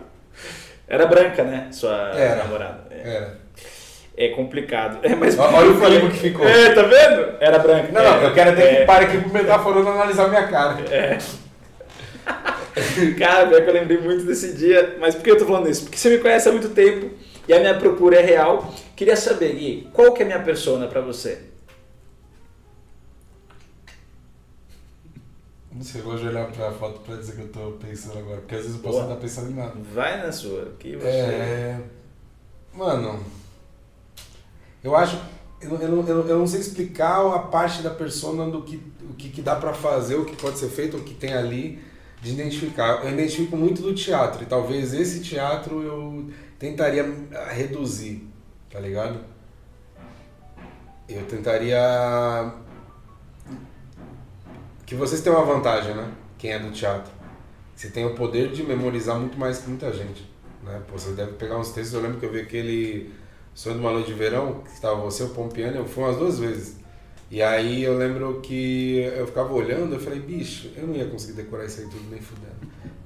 Era 0.88 1.06
branca, 1.06 1.42
né? 1.42 1.68
Sua 1.72 1.92
Era. 2.16 2.44
namorada. 2.44 2.86
É. 2.90 3.16
Era. 3.16 3.38
É 4.16 4.28
complicado. 4.30 4.98
É, 5.02 5.14
mas 5.14 5.38
Olha 5.38 5.70
o 5.70 5.78
clima 5.80 6.10
que 6.10 6.16
ficou. 6.18 6.46
É, 6.48 6.72
tá 6.74 6.82
vendo? 6.82 7.36
Era 7.38 7.58
branca. 7.58 7.92
Não, 7.92 8.02
não, 8.02 8.20
É, 8.22 8.26
eu 8.26 8.34
quero 8.34 8.50
até 8.50 8.62
é. 8.62 8.76
que 8.80 8.84
pare 8.86 9.04
aqui 9.04 9.18
pro 9.18 9.30
metaforando 9.30 9.88
analisar 9.90 10.28
minha 10.28 10.46
cara. 10.48 10.82
Cara, 13.18 13.46
pior 13.48 13.62
que 13.62 13.68
eu 13.70 13.74
lembrei 13.74 13.98
muito 13.98 14.24
desse 14.24 14.54
dia. 14.54 14.96
Mas 14.98 15.14
por 15.14 15.22
que 15.22 15.30
eu 15.30 15.38
tô 15.38 15.44
falando 15.46 15.68
isso? 15.68 15.82
Porque 15.84 15.98
você 15.98 16.08
me 16.10 16.18
conhece 16.18 16.48
há 16.48 16.52
muito 16.52 16.70
tempo 16.70 17.10
e 17.46 17.52
a 17.52 17.60
minha 17.60 17.74
procura 17.78 18.16
é 18.16 18.22
real. 18.22 18.74
Queria 18.94 19.16
saber, 19.16 19.54
Gui, 19.54 19.88
qual 19.92 20.12
que 20.12 20.22
é 20.22 20.24
a 20.24 20.28
minha 20.28 20.42
persona 20.42 20.86
pra 20.86 21.00
você? 21.02 21.42
Não 25.72 25.82
sei, 25.82 26.00
eu 26.00 26.04
gosto 26.06 26.22
de 26.22 26.28
olhar 26.28 26.50
pra 26.50 26.72
foto 26.72 27.00
pra 27.00 27.16
dizer 27.16 27.34
que 27.34 27.42
eu 27.42 27.48
tô 27.48 27.72
pensando 27.72 28.18
agora, 28.18 28.38
porque 28.40 28.54
às 28.54 28.62
vezes 28.62 28.76
eu 28.76 28.82
posso 28.82 28.94
Boa. 28.94 29.04
não 29.08 29.12
estar 29.14 29.22
pensando 29.22 29.50
em 29.50 29.54
nada. 29.54 29.74
Vai 29.94 30.16
na 30.24 30.32
sua. 30.32 30.72
Que 30.78 30.96
você... 30.96 31.06
É. 31.06 31.78
Mano, 32.72 33.22
eu 34.87 34.95
acho. 34.95 35.20
Eu, 35.61 35.76
eu, 35.78 36.07
eu, 36.07 36.28
eu 36.28 36.39
não 36.39 36.47
sei 36.47 36.61
explicar 36.61 37.26
a 37.34 37.41
parte 37.41 37.82
da 37.82 37.91
persona 37.91 38.49
do 38.49 38.62
que, 38.62 38.76
o 39.03 39.14
que, 39.14 39.30
que 39.30 39.43
dá 39.43 39.57
pra 39.57 39.72
fazer, 39.72 40.14
o 40.14 40.24
que 40.24 40.37
pode 40.37 40.59
ser 40.59 40.68
feito, 40.68 40.97
o 40.97 41.03
que 41.03 41.14
tem 41.14 41.32
ali 41.34 41.82
de 42.22 42.32
identificar. 42.32 43.05
Eu 43.05 43.12
identifico 43.12 43.57
muito 43.57 43.82
do 43.82 43.95
teatro 43.95 44.43
e 44.43 44.47
talvez 44.47 44.95
esse 44.95 45.20
teatro 45.20 45.82
eu 45.82 46.30
tentaria 46.59 47.05
reduzir, 47.51 48.28
tá 48.70 48.78
ligado? 48.78 49.18
Eu 51.09 51.24
tentaria. 51.24 52.53
Que 54.84 54.95
vocês 54.95 55.20
têm 55.20 55.32
uma 55.32 55.45
vantagem, 55.45 55.95
né? 55.95 56.12
Quem 56.39 56.53
é 56.53 56.59
do 56.61 56.70
teatro. 56.70 57.12
Você 57.74 57.91
tem 57.91 58.07
o 58.07 58.14
poder 58.14 58.53
de 58.53 58.62
memorizar 58.62 59.18
muito 59.18 59.37
mais 59.37 59.59
que 59.59 59.68
muita 59.68 59.93
gente. 59.93 60.30
Né? 60.62 60.80
Pô, 60.87 60.97
você 60.97 61.11
deve 61.12 61.32
pegar 61.32 61.59
uns 61.59 61.70
textos. 61.70 61.95
Eu 61.95 62.03
lembro 62.03 62.18
que 62.18 62.26
eu 62.26 62.32
vi 62.32 62.41
aquele 62.41 63.12
Sonho 63.57 63.76
de 63.76 63.80
uma 63.80 63.90
Noite 63.90 64.09
de 64.09 64.12
Verão, 64.12 64.61
que 64.62 64.70
estava 64.70 65.00
você, 65.00 65.22
o 65.22 65.30
Pompiano, 65.30 65.78
eu 65.78 65.86
fui 65.86 66.04
umas 66.04 66.18
duas 66.18 66.38
vezes. 66.38 66.76
E 67.30 67.42
aí 67.42 67.82
eu 67.82 67.96
lembro 67.96 68.42
que 68.42 68.98
eu 69.16 69.26
ficava 69.26 69.50
olhando, 69.50 69.94
eu 69.94 69.98
falei, 69.98 70.20
bicho, 70.20 70.70
eu 70.76 70.86
não 70.86 70.94
ia 70.94 71.07
conseguir 71.07 71.32
decorar 71.32 71.64
isso 71.64 71.80
aí 71.80 71.86
tudo 71.86 72.04
nem 72.11 72.20
fudendo. 72.20 72.54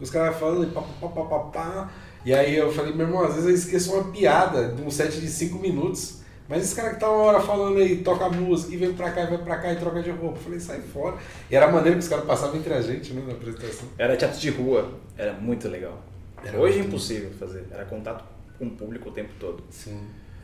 Os 0.01 0.11
caras 0.11 0.37
falando, 0.37 0.65
e 0.65 0.67
pá, 0.67 0.83
pá, 0.83 1.07
pá, 1.07 1.23
pá, 1.23 1.39
pá. 1.39 1.93
E 2.27 2.35
aí 2.35 2.57
eu 2.57 2.73
falei, 2.73 2.93
meu 2.93 3.07
irmão, 3.07 3.23
às 3.23 3.35
vezes 3.35 3.49
eu 3.49 3.55
esqueço 3.55 3.95
uma 3.95 4.11
piada 4.11 4.75
de 4.75 4.83
um 4.83 4.91
set 4.91 5.21
de 5.21 5.29
cinco 5.29 5.57
minutos. 5.61 6.19
Mas 6.49 6.65
esse 6.65 6.75
cara 6.75 6.95
que 6.95 6.99
tá 6.99 7.09
uma 7.09 7.23
hora 7.23 7.41
falando 7.41 7.79
aí, 7.79 7.99
toca 7.99 8.29
música, 8.29 8.75
e 8.75 8.77
vem 8.77 8.93
pra 8.93 9.13
cá, 9.13 9.23
e 9.23 9.27
vai 9.29 9.39
pra 9.39 9.57
cá, 9.57 9.73
e 9.73 9.77
troca 9.77 10.03
de 10.03 10.11
roupa. 10.11 10.37
Eu 10.37 10.43
falei, 10.43 10.59
sai 10.59 10.81
fora. 10.81 11.17
E 11.49 11.55
era 11.55 11.67
a 11.67 11.71
maneira 11.71 11.97
que 11.97 12.03
os 12.03 12.09
caras 12.09 12.25
passavam 12.25 12.57
entre 12.57 12.75
a 12.75 12.83
gente, 12.83 13.13
né, 13.13 13.23
na 13.25 13.35
apresentação. 13.35 13.89
Era 13.97 14.17
teatro 14.17 14.41
de 14.41 14.51
rua. 14.51 14.95
Era 15.17 15.33
muito 15.35 15.69
legal. 15.69 16.03
Era 16.45 16.59
Hoje 16.59 16.79
é 16.79 16.83
impossível 16.83 17.31
fazer. 17.39 17.67
Era 17.71 17.85
contato 17.85 18.25
com 18.59 18.67
o 18.67 18.71
público 18.73 19.11
o 19.11 19.13
tempo 19.13 19.31
todo. 19.39 19.63
Sim. 19.71 20.01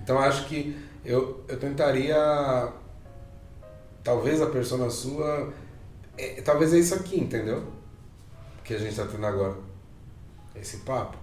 Então 0.07 0.21
acho 0.21 0.45
que 0.45 0.79
eu, 1.05 1.45
eu 1.49 1.59
tentaria. 1.59 2.17
Talvez 4.05 4.41
a 4.41 4.47
persona 4.47 4.89
sua. 4.89 5.53
é, 6.17 6.41
talvez 6.43 6.73
é 6.73 6.79
isso 6.79 6.95
aqui, 6.95 7.19
entendeu? 7.19 7.65
Que 8.63 8.75
a 8.75 8.79
gente 8.79 8.95
tá 8.95 9.05
tendo 9.05 9.27
agora. 9.27 9.57
Esse 10.55 10.77
papo. 10.79 11.17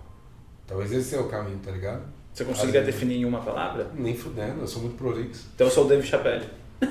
Talvez 0.68 0.92
esse 0.92 1.12
seja 1.12 1.22
o 1.22 1.30
caminho, 1.30 1.60
tá 1.60 1.72
ligado? 1.72 2.02
Você 2.34 2.44
conseguiria 2.44 2.82
Às 2.82 2.86
definir 2.86 3.22
em 3.22 3.26
uma 3.26 3.40
palavra? 3.40 3.90
Nem 3.96 4.18
fudendo, 4.18 4.60
eu 4.60 4.68
sou 4.68 4.82
muito 4.82 4.98
prolixo. 4.98 5.48
Então 5.56 5.68
eu 5.68 5.72
sou 5.72 5.86
o 5.86 5.88
David 5.88 6.10
Chappelle. 6.10 6.50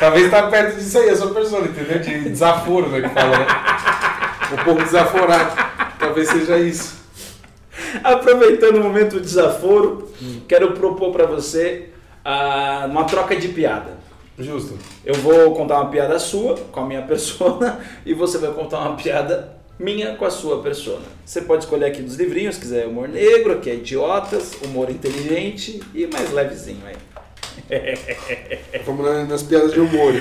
Talvez 0.00 0.28
tá 0.32 0.48
perto 0.48 0.76
disso 0.76 0.98
aí, 0.98 1.10
a 1.10 1.16
sua 1.16 1.32
persona, 1.32 1.68
entendeu? 1.68 2.00
De 2.00 2.30
desaforo, 2.30 2.88
né? 2.88 3.02
Que 3.02 3.08
fala, 3.10 3.38
né? 3.38 3.46
Um 4.52 4.64
pouco 4.64 4.82
desaforado. 4.82 5.56
Talvez 5.96 6.28
seja 6.28 6.58
isso. 6.58 6.98
Aproveitando 8.04 8.76
o 8.76 8.82
momento 8.82 9.14
do 9.14 9.20
desaforo, 9.20 10.10
quero 10.46 10.72
propor 10.72 11.12
pra 11.12 11.26
você 11.26 11.90
ah, 12.24 12.86
uma 12.90 13.04
troca 13.04 13.34
de 13.36 13.48
piada. 13.48 13.96
Justo. 14.38 14.78
Eu 15.04 15.14
vou 15.14 15.52
contar 15.54 15.80
uma 15.80 15.90
piada 15.90 16.18
sua 16.18 16.54
com 16.70 16.80
a 16.80 16.86
minha 16.86 17.02
persona 17.06 17.80
e 18.06 18.14
você 18.14 18.38
vai 18.38 18.52
contar 18.52 18.78
uma 18.80 18.94
piada 18.96 19.56
minha 19.78 20.14
com 20.16 20.24
a 20.24 20.30
sua 20.30 20.62
persona. 20.62 21.04
Você 21.24 21.42
pode 21.42 21.64
escolher 21.64 21.86
aqui 21.86 22.02
dos 22.02 22.16
livrinhos, 22.16 22.54
se 22.56 22.60
quiser 22.60 22.86
humor 22.86 23.08
negro, 23.08 23.52
aqui 23.54 23.70
é 23.70 23.74
idiotas, 23.74 24.52
humor 24.64 24.90
inteligente 24.90 25.80
e 25.94 26.06
mais 26.06 26.32
levezinho 26.32 26.82
aí. 26.86 26.96
Vamos 28.86 29.04
na- 29.04 29.24
nas 29.24 29.42
piadas 29.42 29.72
de 29.72 29.80
humor. 29.80 30.14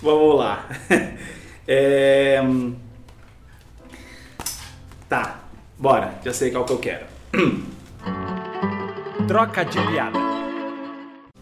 Vamos 0.00 0.36
lá. 0.38 0.68
É, 1.66 2.42
hum, 2.44 2.74
Tá, 5.08 5.40
bora. 5.78 6.12
Já 6.22 6.30
sei 6.32 6.50
qual 6.50 6.64
que 6.66 6.72
eu 6.74 6.78
quero. 6.78 7.06
Troca 9.26 9.64
de 9.64 9.78
piada. 9.86 10.18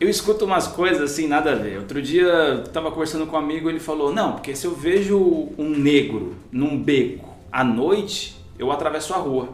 Eu 0.01 0.09
escuto 0.09 0.45
umas 0.45 0.67
coisas 0.67 1.11
assim, 1.13 1.27
nada 1.27 1.53
a 1.53 1.55
ver. 1.55 1.79
Outro 1.79 2.01
dia 2.01 2.25
eu 2.25 2.65
tava 2.65 2.91
conversando 2.91 3.27
com 3.27 3.37
um 3.37 3.39
amigo 3.39 3.69
ele 3.69 3.81
falou: 3.81 4.13
Não, 4.13 4.33
porque 4.33 4.57
se 4.57 4.67
eu 4.67 4.75
vejo 4.75 5.51
um 5.59 5.69
negro 5.71 6.35
num 6.51 6.83
beco 6.83 7.29
à 7.51 7.63
noite, 7.63 8.37
eu 8.59 8.73
atravesso 8.73 9.13
a 9.15 9.19
rua. 9.19 9.51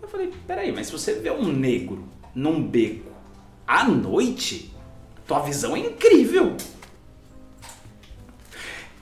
Eu 0.00 0.08
falei: 0.08 0.32
Peraí, 0.46 0.72
mas 0.72 0.86
se 0.86 0.92
você 0.92 1.14
vê 1.14 1.30
um 1.30 1.46
negro 1.46 2.04
num 2.34 2.62
beco 2.62 3.10
à 3.66 3.84
noite, 3.84 4.72
tua 5.26 5.40
visão 5.40 5.74
é 5.74 5.80
incrível. 5.80 6.56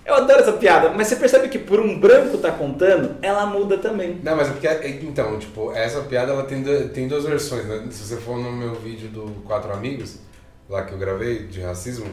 Eu 0.07 0.15
adoro 0.15 0.39
essa 0.41 0.53
piada, 0.53 0.91
mas 0.91 1.09
você 1.09 1.17
percebe 1.17 1.49
que 1.49 1.59
por 1.59 1.81
um 1.81 1.99
branco 1.99 2.39
tá 2.39 2.53
contando, 2.53 3.17
ela 3.21 3.45
muda 3.47 3.77
também. 3.77 4.21
Não, 4.23 4.37
mas 4.37 4.49
é 4.49 4.53
porque, 4.53 4.69
é- 4.69 4.89
então, 5.03 5.37
tipo, 5.39 5.73
essa 5.73 6.01
piada 6.03 6.33
ela 6.33 6.45
tem, 6.45 6.63
tem 6.91 7.09
duas 7.09 7.25
versões, 7.25 7.65
né? 7.67 7.85
Se 7.91 8.05
você 8.05 8.17
for 8.17 8.39
no 8.39 8.53
meu 8.53 8.75
vídeo 8.77 9.09
do 9.09 9.43
Quatro 9.45 9.73
Amigos, 9.73 10.19
lá 10.69 10.85
que 10.85 10.93
eu 10.93 10.99
gravei, 10.99 11.47
de 11.49 11.61
racismo, 11.61 12.07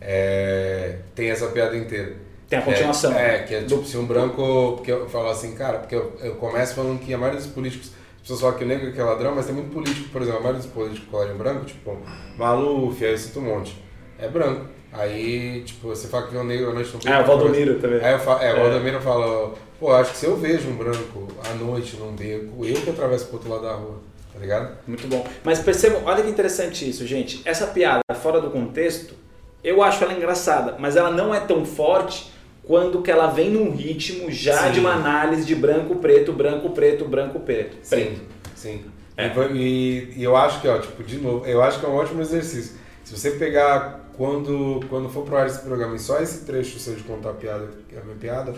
é, 0.00 0.96
tem 1.14 1.30
essa 1.30 1.46
piada 1.48 1.76
inteira. 1.76 2.14
Tem 2.48 2.58
a 2.58 2.62
continuação. 2.62 3.12
É, 3.12 3.36
é, 3.36 3.38
que 3.42 3.54
é 3.54 3.62
tipo, 3.62 3.84
se 3.84 3.96
um 3.96 4.06
branco, 4.06 4.72
porque 4.76 4.90
eu 4.90 5.08
falo 5.08 5.28
assim, 5.28 5.54
cara, 5.54 5.78
porque 5.78 5.94
eu, 5.94 6.16
eu 6.20 6.34
começo 6.36 6.74
falando 6.74 6.98
que 7.00 7.12
a 7.14 7.18
maioria 7.18 7.40
dos 7.40 7.48
políticos, 7.50 7.92
as 8.16 8.22
pessoas 8.22 8.40
falam 8.40 8.56
que 8.56 8.64
o 8.64 8.66
negro 8.66 8.88
é 8.88 8.92
que 8.92 9.00
é 9.00 9.04
ladrão, 9.04 9.34
mas 9.34 9.46
tem 9.46 9.54
muito 9.54 9.72
político, 9.72 10.08
por 10.10 10.20
exemplo, 10.22 10.38
a 10.40 10.42
maioria 10.42 10.62
dos 10.62 10.70
políticos 10.70 11.08
colagem 11.10 11.36
branco, 11.36 11.64
tipo, 11.64 11.96
Maluf, 12.36 13.04
aí 13.04 13.12
eu 13.12 13.18
cito 13.18 13.38
um 13.40 13.42
monte, 13.42 13.76
é 14.18 14.28
branco. 14.28 14.66
Aí, 14.92 15.62
tipo, 15.64 15.88
você 15.88 16.08
fala 16.08 16.26
que 16.26 16.32
vê 16.32 16.38
um 16.38 16.44
negro 16.44 16.70
à 16.70 16.74
noite 16.74 16.90
no 16.94 17.12
Ah, 17.12 17.20
o 17.20 17.24
Valdomiro 17.26 17.78
também. 17.78 18.00
Aí 18.02 18.12
eu 18.12 18.18
falo, 18.18 18.42
é, 18.42 18.52
o 18.52 18.56
É. 18.56 18.60
Valdomiro 18.60 19.00
fala, 19.00 19.54
pô, 19.78 19.92
acho 19.92 20.12
que 20.12 20.18
se 20.18 20.26
eu 20.26 20.36
vejo 20.36 20.68
um 20.68 20.76
branco 20.76 21.28
à 21.44 21.54
noite 21.54 21.96
num 21.96 22.12
beco, 22.12 22.64
eu 22.64 22.80
que 22.80 22.90
atravesso 22.90 23.26
pro 23.26 23.34
outro 23.34 23.50
lado 23.50 23.62
da 23.62 23.72
rua, 23.72 24.00
tá 24.32 24.38
ligado? 24.38 24.76
Muito 24.86 25.06
bom. 25.06 25.26
Mas 25.44 25.58
percebam, 25.58 26.02
olha 26.04 26.22
que 26.22 26.30
interessante 26.30 26.88
isso, 26.88 27.06
gente. 27.06 27.42
Essa 27.44 27.66
piada 27.66 28.00
fora 28.14 28.40
do 28.40 28.50
contexto, 28.50 29.14
eu 29.62 29.82
acho 29.82 30.02
ela 30.02 30.14
engraçada, 30.14 30.76
mas 30.78 30.96
ela 30.96 31.10
não 31.10 31.34
é 31.34 31.40
tão 31.40 31.64
forte 31.64 32.32
quando 32.62 33.02
que 33.02 33.10
ela 33.10 33.26
vem 33.28 33.50
num 33.50 33.70
ritmo 33.70 34.30
já 34.30 34.64
Sim. 34.64 34.72
de 34.72 34.80
uma 34.80 34.92
análise 34.92 35.44
de 35.44 35.54
branco, 35.54 35.96
preto, 35.96 36.32
branco, 36.32 36.70
preto, 36.70 37.04
branco, 37.04 37.40
preto. 37.40 37.76
Sim, 37.82 38.18
sim. 38.54 38.84
É. 39.16 39.30
E, 39.52 40.12
e 40.16 40.24
eu 40.24 40.36
acho 40.36 40.60
que, 40.60 40.68
ó, 40.68 40.78
tipo, 40.78 41.02
de 41.02 41.16
novo, 41.18 41.46
eu 41.46 41.62
acho 41.62 41.80
que 41.80 41.86
é 41.86 41.88
um 41.88 41.94
ótimo 41.94 42.20
exercício. 42.20 42.76
Se 43.04 43.16
você 43.16 43.30
pegar 43.32 44.05
quando, 44.16 44.80
quando 44.88 45.08
for 45.08 45.24
pro 45.24 45.36
ar 45.36 45.46
esse 45.46 45.60
programa 45.60 45.96
e 45.96 45.98
só 45.98 46.20
esse 46.20 46.44
trecho 46.44 46.78
seu 46.78 46.94
de 46.94 47.02
contar 47.02 47.30
a 47.30 47.34
piada, 47.34 47.68
a 47.90 48.04
minha 48.04 48.16
piada, 48.16 48.54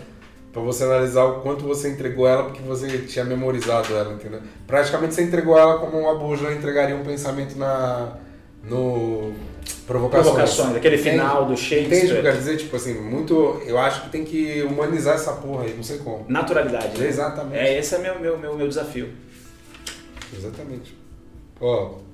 pra 0.51 0.61
você 0.61 0.83
analisar 0.83 1.25
o 1.25 1.41
quanto 1.41 1.63
você 1.63 1.89
entregou 1.89 2.27
ela 2.27 2.43
porque 2.43 2.61
você 2.61 2.99
tinha 2.99 3.25
memorizado 3.25 3.93
ela, 3.95 4.13
entendeu? 4.13 4.41
Praticamente 4.65 5.13
você 5.13 5.23
entregou 5.23 5.57
ela 5.57 5.77
como 5.79 5.97
uma 5.99 6.15
buja 6.15 6.51
entregaria 6.51 6.95
um 6.95 7.03
pensamento 7.03 7.57
na, 7.57 8.17
no 8.63 9.33
Provocações. 9.85 10.25
Provocações, 10.35 10.75
aquele 10.75 10.95
Entende? 10.97 11.11
final 11.11 11.45
do 11.45 11.53
Entende 11.53 11.65
o 11.65 11.67
que 11.67 11.85
eu 11.85 11.89
Shakespeare. 11.89 12.21
quero 12.23 12.37
dizer? 12.37 12.57
Tipo 12.57 12.75
assim, 12.75 12.93
muito. 12.93 13.61
Eu 13.65 13.77
acho 13.77 14.03
que 14.03 14.09
tem 14.09 14.23
que 14.23 14.61
humanizar 14.63 15.15
essa 15.15 15.33
porra 15.33 15.63
aí, 15.63 15.73
não 15.75 15.83
sei 15.83 15.97
como. 15.99 16.25
Naturalidade. 16.27 16.97
né? 16.99 17.07
Exatamente. 17.07 17.57
É, 17.57 17.79
esse 17.79 17.95
é 17.95 17.97
meu, 17.97 18.19
meu, 18.19 18.37
meu, 18.37 18.55
meu 18.55 18.67
desafio. 18.67 19.09
Exatamente. 20.35 20.95
Ó. 21.59 21.67
Ó. 21.75 22.08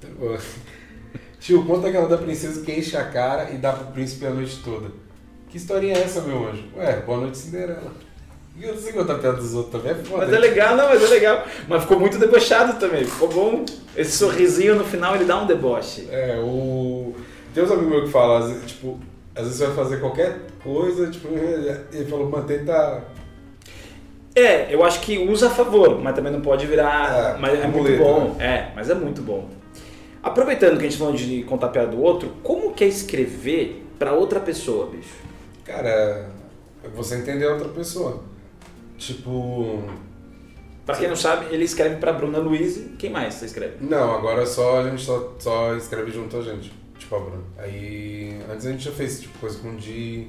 Tio, 1.40 1.64
conta 1.64 1.88
aquela 1.88 2.06
da 2.06 2.18
princesa 2.18 2.64
que 2.64 2.72
enche 2.72 2.96
a 2.96 3.04
cara 3.04 3.50
e 3.50 3.56
dá 3.56 3.72
pro 3.72 3.92
príncipe 3.92 4.26
a 4.26 4.30
noite 4.30 4.60
toda. 4.62 4.90
Que 5.48 5.56
historinha 5.56 5.94
é 5.96 6.02
essa, 6.02 6.20
meu 6.20 6.48
anjo? 6.48 6.64
Ué, 6.76 7.00
boa 7.00 7.22
noite, 7.22 7.38
Cinderela. 7.38 7.92
E 8.56 8.64
eu 8.64 8.74
não 8.74 8.80
sei 8.80 8.92
contar 8.92 9.14
piada 9.14 9.38
dos 9.38 9.54
outros 9.54 9.72
também, 9.72 9.92
é 9.92 10.04
foda. 10.04 10.26
Mas 10.26 10.34
é 10.34 10.38
legal, 10.38 10.76
não, 10.76 10.88
mas 10.88 11.02
é 11.02 11.06
legal. 11.06 11.46
Mas 11.66 11.82
ficou 11.82 11.98
muito 11.98 12.18
debochado 12.18 12.78
também, 12.78 13.04
ficou 13.04 13.28
bom. 13.28 13.64
Esse 13.96 14.18
sorrisinho 14.18 14.74
no 14.74 14.84
final 14.84 15.14
ele 15.14 15.24
dá 15.24 15.40
um 15.40 15.46
deboche. 15.46 16.06
É, 16.10 16.38
o. 16.38 17.14
Tem 17.54 17.64
uns 17.64 17.70
amigos 17.70 17.90
meus 17.90 18.04
que 18.04 18.10
falam, 18.10 18.60
tipo, 18.66 19.00
às 19.34 19.44
vezes 19.44 19.58
você 19.58 19.66
vai 19.66 19.76
fazer 19.76 20.00
qualquer 20.00 20.40
coisa, 20.62 21.10
tipo, 21.10 21.28
ele 21.92 22.04
falou, 22.04 22.28
mantém 22.28 22.64
tá. 22.64 23.02
É, 24.40 24.68
eu 24.70 24.84
acho 24.84 25.00
que 25.00 25.18
usa 25.18 25.48
a 25.48 25.50
favor, 25.50 26.00
mas 26.00 26.14
também 26.14 26.32
não 26.32 26.40
pode 26.40 26.66
virar. 26.66 27.36
É, 27.36 27.38
mas 27.38 27.60
é 27.60 27.66
muito 27.66 27.98
bom. 27.98 28.36
É, 28.38 28.72
mas 28.74 28.90
é 28.90 28.94
muito 28.94 29.22
bom. 29.22 29.48
Aproveitando 30.22 30.78
que 30.78 30.86
a 30.86 30.88
gente 30.88 30.98
falou 30.98 31.14
de 31.14 31.42
contar 31.44 31.68
piada 31.68 31.88
do 31.88 32.02
outro, 32.02 32.30
como 32.42 32.72
que 32.72 32.84
é 32.84 32.86
escrever 32.86 33.86
pra 33.98 34.12
outra 34.12 34.38
pessoa, 34.38 34.86
bicho? 34.86 35.14
Cara, 35.64 36.28
você 36.94 37.16
entender 37.16 37.46
a 37.46 37.52
outra 37.52 37.68
pessoa. 37.68 38.22
Tipo. 38.98 39.82
Pra 40.84 40.96
quem 40.96 41.08
não 41.08 41.16
sabe, 41.16 41.46
ele 41.50 41.64
escreve 41.64 41.96
pra 41.96 42.12
Bruna 42.12 42.38
Luiz. 42.38 42.82
Quem 42.98 43.10
mais 43.10 43.34
você 43.34 43.46
escreve? 43.46 43.76
Não, 43.80 44.14
agora 44.14 44.44
só 44.44 44.80
a 44.80 44.88
gente 44.88 45.02
só, 45.02 45.34
só 45.38 45.74
escreve 45.74 46.10
junto 46.10 46.36
a 46.36 46.42
gente. 46.42 46.72
Tipo 46.98 47.16
a 47.16 47.18
Bruna. 47.20 47.44
Aí. 47.58 48.40
Antes 48.50 48.66
a 48.66 48.72
gente 48.72 48.84
já 48.84 48.92
fez 48.92 49.20
tipo, 49.20 49.38
coisa 49.38 49.58
com 49.58 49.70
o 49.70 49.76
Di. 49.76 50.28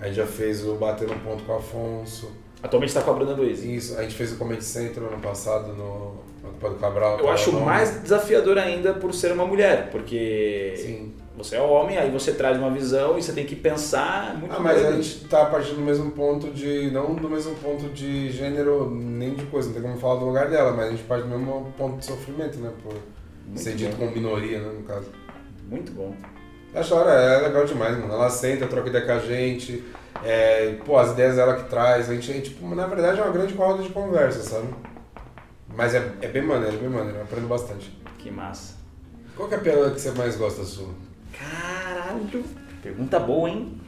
Aí 0.00 0.12
já 0.12 0.26
fez 0.26 0.66
o 0.66 0.74
Bater 0.74 1.08
no 1.08 1.14
Ponto 1.20 1.44
com 1.44 1.52
o 1.52 1.56
Afonso. 1.56 2.32
Atualmente 2.62 2.94
tá 2.94 3.02
com 3.02 3.10
a 3.10 3.14
Bruna 3.14 3.32
Luiz. 3.34 3.62
Isso, 3.64 3.98
a 3.98 4.02
gente 4.02 4.14
fez 4.14 4.32
o 4.32 4.36
Comedy 4.36 4.62
Central 4.64 5.08
ano 5.08 5.20
passado 5.20 5.72
no, 5.72 6.22
do 6.68 6.76
Cabral. 6.76 7.18
Eu 7.18 7.28
acho 7.30 7.50
Tava 7.50 7.64
mais 7.64 8.00
desafiador 8.02 8.56
ainda 8.58 8.94
por 8.94 9.12
ser 9.12 9.32
uma 9.32 9.44
mulher, 9.44 9.88
porque 9.90 10.74
Sim. 10.76 11.12
você 11.36 11.56
é 11.56 11.60
homem, 11.60 11.98
aí 11.98 12.08
você 12.10 12.32
traz 12.32 12.56
uma 12.56 12.70
visão 12.70 13.18
e 13.18 13.22
você 13.22 13.32
tem 13.32 13.44
que 13.44 13.56
pensar 13.56 14.36
muito 14.38 14.54
Ah, 14.54 14.60
mas 14.60 14.78
a 14.78 14.90
doido. 14.90 15.02
gente 15.02 15.24
tá 15.24 15.44
partindo 15.46 15.76
do 15.76 15.82
mesmo 15.82 16.12
ponto 16.12 16.50
de. 16.52 16.88
Não 16.92 17.14
do 17.16 17.28
mesmo 17.28 17.54
ponto 17.56 17.88
de 17.88 18.30
gênero, 18.30 18.88
nem 18.88 19.34
de 19.34 19.44
coisa, 19.46 19.68
não 19.68 19.74
tem 19.74 19.82
como 19.82 19.98
falar 19.98 20.20
do 20.20 20.26
lugar 20.26 20.48
dela, 20.48 20.72
mas 20.72 20.86
a 20.86 20.90
gente 20.92 21.02
parte 21.02 21.24
do 21.24 21.28
mesmo 21.30 21.72
ponto 21.76 21.98
de 21.98 22.04
sofrimento, 22.04 22.58
né? 22.60 22.70
Por 22.82 22.94
Muito 23.44 23.60
ser 23.60 23.74
dito 23.74 23.96
bom. 23.96 24.04
como 24.06 24.12
minoria, 24.12 24.60
né, 24.60 24.72
no 24.72 24.84
caso. 24.84 25.10
Muito 25.68 25.90
bom. 25.92 26.14
Acho 26.74 26.94
hora, 26.94 27.10
é 27.10 27.38
legal 27.48 27.64
demais, 27.66 27.98
mano. 27.98 28.12
Ela 28.14 28.30
senta, 28.30 28.66
troca 28.66 28.88
ideia 28.88 29.04
com 29.04 29.12
a 29.12 29.18
gente. 29.18 29.82
É, 30.24 30.74
pô, 30.84 30.96
as 30.98 31.12
ideias 31.12 31.36
dela 31.36 31.56
que 31.56 31.68
traz. 31.68 32.08
A 32.08 32.14
gente, 32.14 32.30
é, 32.30 32.40
tipo, 32.40 32.74
na 32.74 32.86
verdade 32.86 33.20
é 33.20 33.22
uma 33.22 33.32
grande 33.32 33.54
roda 33.54 33.82
de 33.82 33.90
conversa, 33.90 34.42
sabe? 34.42 34.68
Mas 35.74 35.94
é, 35.94 36.12
é 36.20 36.28
bem 36.28 36.42
maneiro, 36.42 36.76
é 36.76 36.80
bem 36.80 36.88
maneiro. 36.88 37.18
Eu 37.18 37.22
aprendo 37.22 37.48
bastante. 37.48 37.90
Que 38.18 38.30
massa. 38.30 38.74
Qual 39.34 39.48
que 39.48 39.54
é 39.54 39.58
a 39.58 39.60
piada 39.60 39.90
que 39.90 40.00
você 40.00 40.10
mais 40.12 40.36
gosta 40.36 40.64
sua? 40.64 40.90
Caralho. 41.32 42.44
Pergunta 42.82 43.18
boa, 43.18 43.48
hein? 43.48 43.80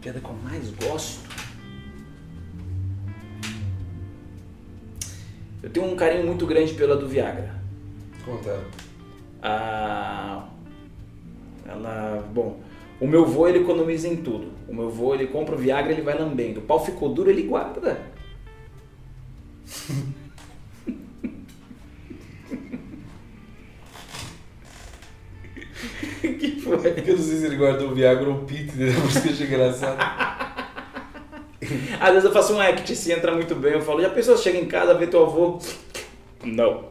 Piada 0.00 0.20
que 0.20 0.26
eu 0.26 0.34
mais 0.34 0.70
gosto. 0.70 1.28
Eu 5.62 5.70
tenho 5.70 5.86
um 5.86 5.96
carinho 5.96 6.26
muito 6.26 6.46
grande 6.46 6.74
pela 6.74 6.96
do 6.96 7.08
Viagra. 7.08 7.54
Conta 8.24 8.50
ela. 8.50 8.64
Ah, 9.42 10.48
ela, 11.66 12.26
bom, 12.32 12.60
o 13.04 13.06
meu 13.06 13.26
vô 13.26 13.46
ele 13.46 13.58
economiza 13.58 14.08
em 14.08 14.16
tudo. 14.16 14.50
O 14.66 14.74
meu 14.74 14.88
vô 14.88 15.14
ele 15.14 15.26
compra 15.26 15.54
o 15.54 15.58
Viagra, 15.58 15.92
ele 15.92 16.00
vai 16.00 16.16
lambendo. 16.16 16.60
O 16.60 16.62
pau 16.62 16.82
ficou 16.82 17.10
duro, 17.10 17.28
ele 17.28 17.42
guarda. 17.42 18.00
que 26.22 26.60
foi? 26.62 26.76
É 26.76 27.04
eu 27.06 27.14
não 27.14 27.22
sei 27.22 27.36
se 27.36 27.44
ele 27.44 27.56
guardou 27.56 27.90
o 27.90 27.94
Viagra 27.94 28.26
ou 28.26 28.36
o 28.36 28.44
Pit, 28.46 28.62
entendeu? 28.62 28.98
Por 29.02 29.10
isso 29.10 29.20
que 29.20 29.28
eu 29.28 29.32
achei 29.34 29.46
engraçado. 29.48 29.98
Às 32.00 32.08
vezes 32.08 32.24
eu 32.24 32.32
faço 32.32 32.54
um 32.54 32.60
act, 32.60 32.96
se 32.96 33.12
entra 33.12 33.32
muito 33.34 33.54
bem, 33.54 33.74
eu 33.74 33.82
falo, 33.82 34.00
já 34.00 34.08
pensou, 34.08 34.38
chega 34.38 34.56
em 34.56 34.64
casa, 34.64 34.94
vê 34.94 35.06
teu 35.06 35.24
avô? 35.24 35.58
Não. 36.42 36.88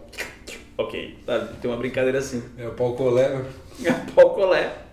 Ok, 0.78 1.18
sabe? 1.26 1.56
Tem 1.60 1.72
uma 1.72 1.78
brincadeira 1.78 2.20
assim. 2.20 2.44
É 2.56 2.68
o 2.68 2.74
pau 2.74 2.94
colé, 2.94 3.30
né? 3.30 3.46
Pau 4.14 4.36
colé. 4.36 4.93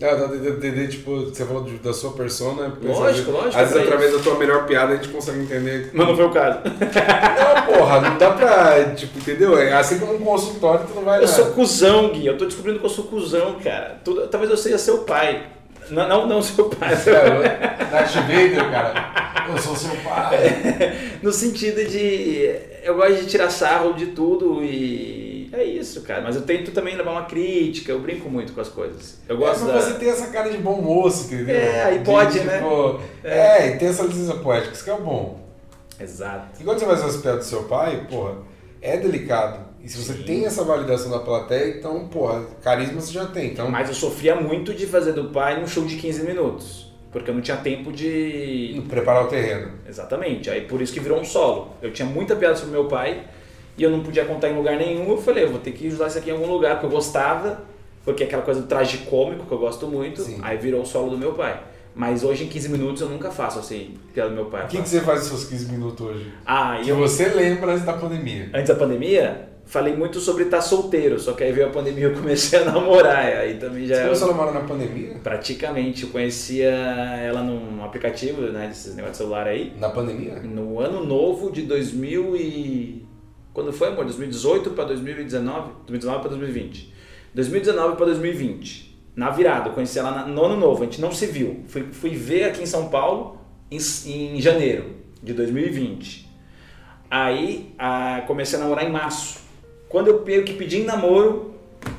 Ah, 0.00 0.14
dá 0.14 0.28
pra 0.28 0.36
entender, 0.36 0.86
tipo, 0.86 1.24
você 1.24 1.44
falou 1.44 1.64
de- 1.64 1.78
da 1.78 1.92
sua 1.92 2.12
persona. 2.12 2.72
Lógico, 2.80 3.02
às 3.04 3.10
vezes- 3.16 3.26
lógico, 3.26 3.48
Às 3.48 3.54
vezes, 3.70 3.76
é 3.76 3.80
através 3.82 4.12
da 4.12 4.18
tua 4.20 4.34
melhor 4.38 4.64
piada, 4.64 4.92
a 4.92 4.96
gente 4.96 5.08
consegue 5.08 5.40
entender. 5.40 5.90
Mas 5.92 6.06
não 6.06 6.14
foi 6.14 6.24
o 6.26 6.30
caso. 6.30 6.58
Não, 6.64 7.74
porra, 7.78 8.00
não 8.02 8.16
dá 8.16 8.30
pra, 8.30 8.84
tipo, 8.94 9.18
entendeu? 9.18 9.58
É 9.58 9.72
assim 9.72 9.98
como 9.98 10.14
um 10.14 10.20
consultório, 10.20 10.86
tu 10.86 10.94
não 10.94 11.02
vai 11.02 11.20
Eu 11.20 11.26
sou 11.26 11.46
cuzão, 11.46 12.10
Gui. 12.12 12.26
Eu 12.26 12.38
tô 12.38 12.44
descobrindo 12.44 12.78
que 12.78 12.86
eu 12.86 12.90
sou 12.90 13.06
cuzão, 13.06 13.56
cara. 13.62 14.00
Tudo- 14.04 14.28
talvez 14.28 14.50
eu 14.52 14.56
seja 14.56 14.78
seu 14.78 14.98
pai. 14.98 15.42
Não, 15.90 16.08
não, 16.08 16.26
não 16.28 16.42
seu 16.42 16.66
pai. 16.66 16.90
Darth 16.94 18.14
Vader, 18.28 18.70
cara. 18.70 19.48
Eu 19.50 19.58
sou 19.58 19.74
seu 19.74 19.96
pai. 20.04 20.94
no 21.22 21.32
sentido 21.32 21.84
de. 21.90 22.54
Eu 22.84 22.94
gosto 22.94 23.14
de 23.16 23.26
tirar 23.26 23.50
sarro 23.50 23.94
de 23.94 24.06
tudo 24.06 24.62
e. 24.62 25.26
É 25.52 25.64
isso, 25.64 26.02
cara. 26.02 26.22
Mas 26.22 26.36
eu 26.36 26.42
tento 26.42 26.70
também 26.72 26.96
levar 26.96 27.12
uma 27.12 27.24
crítica. 27.24 27.92
Eu 27.92 28.00
brinco 28.00 28.28
muito 28.28 28.52
com 28.52 28.60
as 28.60 28.68
coisas. 28.68 29.18
Eu 29.28 29.36
gosto 29.38 29.64
é, 29.64 29.66
da. 29.68 29.72
mas 29.74 29.84
você 29.84 29.94
tem 29.94 30.10
essa 30.10 30.26
cara 30.28 30.50
de 30.50 30.58
bom 30.58 30.80
moço, 30.80 31.26
entendeu? 31.32 31.54
É, 31.56 31.84
aí 31.84 31.98
De, 31.98 32.04
pode, 32.04 32.40
né? 32.40 32.58
tipo, 32.58 33.00
É. 33.24 33.68
e 33.68 33.78
tem 33.78 33.88
essa 33.88 34.02
licença 34.02 34.34
poética, 34.34 34.74
isso 34.74 34.84
que 34.84 34.90
é 34.90 34.94
o 34.94 35.00
bom. 35.00 35.40
Exato. 36.00 36.60
E 36.60 36.64
quando 36.64 36.78
você 36.78 36.86
fazer 36.86 37.06
as 37.06 37.16
piadas 37.16 37.46
do 37.46 37.48
seu 37.48 37.64
pai, 37.64 38.06
porra, 38.08 38.36
é 38.80 38.96
delicado. 38.96 39.66
E 39.82 39.88
se 39.88 39.96
você 39.98 40.12
Sim. 40.12 40.22
tem 40.24 40.44
essa 40.46 40.64
validação 40.64 41.10
da 41.10 41.20
plateia, 41.20 41.76
então, 41.78 42.08
porra, 42.08 42.44
carisma 42.62 43.00
você 43.00 43.12
já 43.12 43.26
tem. 43.26 43.52
Então, 43.52 43.70
Mas 43.70 43.88
eu 43.88 43.94
sofria 43.94 44.34
muito 44.34 44.74
de 44.74 44.86
fazer 44.86 45.12
do 45.12 45.30
pai 45.30 45.60
num 45.60 45.66
show 45.66 45.84
de 45.84 45.96
15 45.96 46.24
minutos. 46.24 46.88
Porque 47.10 47.30
eu 47.30 47.34
não 47.34 47.40
tinha 47.40 47.56
tempo 47.56 47.90
de. 47.90 48.82
preparar 48.88 49.24
o 49.24 49.28
terreno. 49.28 49.72
Exatamente. 49.88 50.50
Aí 50.50 50.62
por 50.62 50.82
isso 50.82 50.92
que 50.92 51.00
virou 51.00 51.18
um 51.18 51.24
solo. 51.24 51.74
Eu 51.80 51.90
tinha 51.92 52.06
muita 52.06 52.36
piada 52.36 52.54
sobre 52.54 52.72
meu 52.72 52.84
pai 52.86 53.24
e 53.78 53.82
eu 53.82 53.90
não 53.90 54.00
podia 54.00 54.24
contar 54.24 54.48
em 54.50 54.56
lugar 54.56 54.76
nenhum. 54.76 55.08
Eu 55.08 55.16
falei, 55.18 55.44
eu 55.44 55.50
vou 55.50 55.60
ter 55.60 55.72
que 55.72 55.86
usar 55.88 56.08
isso 56.08 56.18
aqui 56.18 56.30
em 56.30 56.32
algum 56.34 56.50
lugar, 56.50 56.72
porque 56.74 56.86
eu 56.86 56.90
gostava, 56.90 57.62
porque 58.04 58.24
é 58.24 58.26
aquela 58.26 58.42
coisa 58.42 58.60
do 58.60 58.66
traje 58.66 58.98
cômico 59.08 59.46
que 59.46 59.52
eu 59.52 59.58
gosto 59.58 59.86
muito. 59.86 60.22
Sim. 60.22 60.38
Aí 60.42 60.56
virou 60.58 60.82
o 60.82 60.86
solo 60.86 61.10
do 61.10 61.16
meu 61.18 61.32
pai. 61.32 61.60
Mas 61.94 62.22
hoje 62.22 62.44
em 62.44 62.48
15 62.48 62.68
minutos 62.68 63.02
eu 63.02 63.08
nunca 63.08 63.30
faço 63.30 63.58
assim, 63.58 63.94
piada 64.14 64.30
do 64.30 64.34
meu 64.36 64.46
pai. 64.46 64.64
O 64.64 64.68
que, 64.68 64.80
que 64.82 64.88
você 64.88 65.00
faz 65.00 65.20
nos 65.20 65.28
seus 65.28 65.44
15 65.46 65.72
minutos 65.72 66.06
hoje? 66.06 66.32
Ah, 66.46 66.78
e 66.80 66.84
Que 66.84 66.90
eu, 66.90 66.96
você 66.96 67.28
lembra 67.28 67.72
antes 67.72 67.84
da 67.84 67.92
pandemia. 67.94 68.50
antes 68.54 68.68
da 68.68 68.74
pandemia, 68.76 69.48
falei 69.66 69.96
muito 69.96 70.20
sobre 70.20 70.44
estar 70.44 70.60
solteiro, 70.60 71.18
só 71.18 71.32
que 71.32 71.42
aí 71.42 71.50
veio 71.50 71.66
a 71.66 71.70
pandemia 71.70 72.00
e 72.00 72.04
eu 72.04 72.14
comecei 72.14 72.60
a 72.60 72.64
namorar. 72.66 73.16
Aí 73.26 73.54
também 73.54 73.84
já 73.84 73.96
Você 73.96 74.00
é 74.00 74.04
começou 74.04 74.28
a 74.28 74.30
namorar 74.30 74.54
na 74.54 74.60
pandemia? 74.60 75.16
praticamente. 75.24 76.04
Eu 76.04 76.10
conhecia 76.10 76.68
ela 76.70 77.42
num 77.42 77.82
aplicativo, 77.82 78.42
né, 78.42 78.68
desses 78.68 78.94
negócios 78.94 79.18
de 79.18 79.24
celular 79.24 79.48
aí. 79.48 79.72
Na 79.76 79.88
pandemia? 79.88 80.34
No 80.36 80.78
ano 80.78 81.04
novo 81.04 81.50
de 81.50 81.62
2000 81.62 82.36
e... 82.36 83.07
Quando 83.58 83.72
foi, 83.72 83.88
amor? 83.88 84.04
2018 84.04 84.70
para 84.70 84.84
2019? 84.84 85.72
2019 85.84 86.20
para 86.20 86.28
2020. 86.28 86.94
2019 87.34 87.96
para 87.96 88.06
2020. 88.06 88.96
Na 89.16 89.30
virada, 89.30 89.70
eu 89.70 89.72
conheci 89.72 89.98
ela 89.98 90.24
no 90.26 90.44
ano 90.44 90.56
novo, 90.56 90.84
a 90.84 90.86
gente 90.86 91.00
não 91.00 91.10
se 91.10 91.26
viu. 91.26 91.64
Fui, 91.66 91.82
fui 91.90 92.10
ver 92.10 92.44
aqui 92.44 92.62
em 92.62 92.66
São 92.66 92.88
Paulo 92.88 93.40
em, 93.68 93.78
em 94.06 94.40
janeiro 94.40 94.94
de 95.20 95.32
2020. 95.32 96.30
Aí 97.10 97.74
a, 97.76 98.22
comecei 98.28 98.56
a 98.60 98.62
namorar 98.62 98.84
em 98.84 98.92
março. 98.92 99.40
Quando 99.88 100.06
eu 100.06 100.22
que 100.44 100.52
pedi 100.52 100.82
em 100.82 100.84
namoro, 100.84 101.54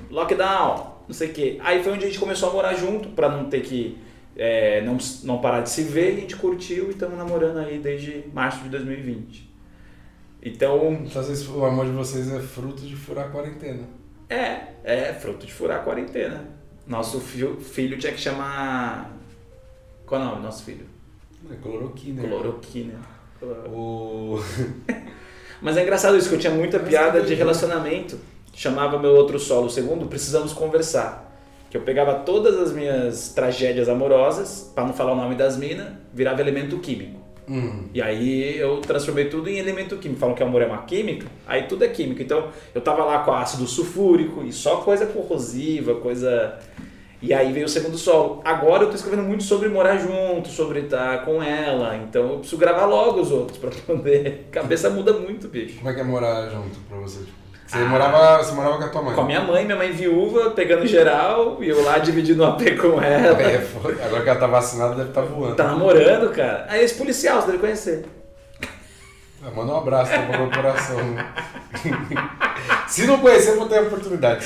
lockdown, 0.09 0.95
não 1.09 1.13
sei 1.13 1.27
o 1.27 1.33
quê. 1.33 1.57
Aí 1.59 1.83
foi 1.83 1.91
onde 1.91 2.05
a 2.05 2.07
gente 2.07 2.19
começou 2.19 2.51
a 2.51 2.53
morar 2.53 2.73
junto, 2.75 3.09
pra 3.09 3.27
não 3.27 3.49
ter 3.49 3.63
que. 3.63 3.97
é, 4.37 4.79
não, 4.79 4.97
não 5.25 5.39
parar 5.39 5.59
de 5.59 5.69
se 5.69 5.83
ver, 5.83 6.13
a 6.13 6.19
gente 6.21 6.37
curtiu 6.37 6.87
e 6.87 6.91
estamos 6.91 7.17
namorando 7.17 7.57
aí 7.57 7.79
desde 7.79 8.23
março 8.33 8.63
de 8.63 8.69
2020. 8.69 9.48
Então, 10.41 10.99
Então, 11.05 11.21
às 11.21 11.27
vezes, 11.27 11.47
o 11.47 11.65
amor 11.65 11.85
de 11.85 11.91
vocês 11.91 12.31
é 12.31 12.39
fruto 12.39 12.81
de 12.81 12.95
furar 12.95 13.27
a 13.27 13.29
quarentena. 13.29 13.83
é, 14.29 14.59
é 14.83 15.13
fruto 15.13 15.45
de 15.45 15.53
furar 15.53 15.79
a 15.79 15.83
quarentena. 15.83 16.45
Nosso 16.87 17.19
filho, 17.19 17.59
filho 17.59 17.97
tinha 17.97 18.13
que 18.13 18.19
chamar. 18.19 19.11
Qual 20.05 20.19
é 20.19 20.23
o 20.23 20.27
nome 20.27 20.37
do 20.41 20.43
nosso 20.43 20.63
filho? 20.63 20.85
É 21.51 21.55
cloroquina. 21.55 22.21
Cloroquina. 22.21 22.93
O... 23.67 24.39
Mas 25.61 25.77
é 25.77 25.83
engraçado 25.83 26.17
isso, 26.17 26.29
que 26.29 26.35
eu 26.35 26.39
tinha 26.39 26.53
muita 26.53 26.79
piada 26.79 27.21
de 27.21 27.31
né? 27.31 27.35
relacionamento. 27.35 28.17
Chamava 28.53 28.97
meu 28.97 29.11
outro 29.11 29.37
solo, 29.39 29.69
segundo, 29.69 30.07
precisamos 30.07 30.51
conversar. 30.53 31.27
Que 31.69 31.77
eu 31.77 31.81
pegava 31.81 32.15
todas 32.15 32.57
as 32.59 32.73
minhas 32.73 33.29
tragédias 33.29 33.87
amorosas, 33.87 34.71
pra 34.73 34.83
não 34.85 34.93
falar 34.93 35.13
o 35.13 35.15
nome 35.15 35.35
das 35.35 35.57
minas, 35.57 35.87
virava 36.13 36.41
elemento 36.41 36.79
químico. 36.79 37.18
Hum. 37.49 37.85
E 37.93 37.99
aí 38.01 38.57
eu 38.57 38.77
transformei 38.77 39.25
tudo 39.25 39.49
em 39.49 39.57
elemento 39.57 39.97
químico. 39.97 40.19
Falam 40.19 40.35
que 40.35 40.43
amor 40.43 40.61
é 40.61 40.67
uma 40.67 40.83
química, 40.83 41.25
aí 41.47 41.63
tudo 41.63 41.83
é 41.83 41.87
química. 41.87 42.21
Então 42.21 42.49
eu 42.75 42.81
tava 42.81 43.03
lá 43.03 43.19
com 43.19 43.33
ácido 43.33 43.65
sulfúrico 43.65 44.43
e 44.43 44.53
só 44.53 44.77
coisa 44.77 45.07
corrosiva, 45.07 45.95
coisa. 45.95 46.59
E 47.21 47.33
aí 47.33 47.51
veio 47.51 47.65
o 47.65 47.69
segundo 47.69 47.97
solo. 47.97 48.41
Agora 48.45 48.83
eu 48.83 48.89
tô 48.89 48.95
escrevendo 48.95 49.27
muito 49.27 49.43
sobre 49.43 49.67
morar 49.67 49.97
junto, 49.97 50.47
sobre 50.47 50.81
estar 50.81 51.25
com 51.25 51.41
ela. 51.41 51.97
Então 51.97 52.33
eu 52.33 52.37
preciso 52.37 52.57
gravar 52.57 52.85
logo 52.85 53.19
os 53.19 53.31
outros 53.31 53.57
pra 53.57 53.71
poder. 53.85 54.47
Cabeça 54.51 54.89
muda 54.89 55.11
muito, 55.13 55.47
bicho. 55.47 55.77
Como 55.79 55.89
é 55.89 55.93
que 55.93 55.99
é 55.99 56.03
morar 56.03 56.49
junto 56.49 56.79
pra 56.87 56.97
você? 56.99 57.19
Tipo, 57.19 57.38
Você, 57.69 57.77
Ah. 57.77 57.85
morava, 57.85 58.43
você 58.43 58.51
morava 58.53 58.77
com 58.79 58.83
a 58.83 58.87
tua 58.87 59.01
mãe? 59.03 59.13
Com 59.15 59.21
a 59.21 59.25
minha 59.25 59.41
mãe, 59.41 59.63
minha 59.63 59.77
mãe 59.77 59.91
viúva, 59.91 60.49
pegando 60.51 60.87
geral, 60.87 61.57
e 61.61 61.69
eu 61.69 61.83
lá 61.83 61.99
dividindo 61.99 62.41
o 62.41 62.45
AP 62.47 62.63
com 62.77 62.99
ela. 62.99 63.39
É. 63.39 63.63
Agora 64.05 64.23
que 64.23 64.29
ela 64.29 64.39
tá 64.39 64.47
vacinada, 64.47 64.95
deve 64.95 65.09
estar 65.09 65.21
voando. 65.21 65.55
Tá 65.55 65.65
namorando, 65.65 66.31
cara. 66.31 66.65
Aí 66.67 66.83
esse 66.83 66.95
policial, 66.95 67.39
você 67.41 67.47
deve 67.47 67.59
conhecer. 67.59 68.05
Ah, 69.45 69.51
Manda 69.55 69.71
um 69.71 69.77
abraço 69.77 70.11
tá, 70.11 70.19
pro 70.23 70.37
meu 70.39 70.49
coração. 70.51 70.97
Se 72.87 73.05
não 73.05 73.19
conhecer, 73.19 73.51
eu 73.51 73.57
vou 73.57 73.67
ter 73.69 73.77
a 73.77 73.81
oportunidade. 73.83 74.45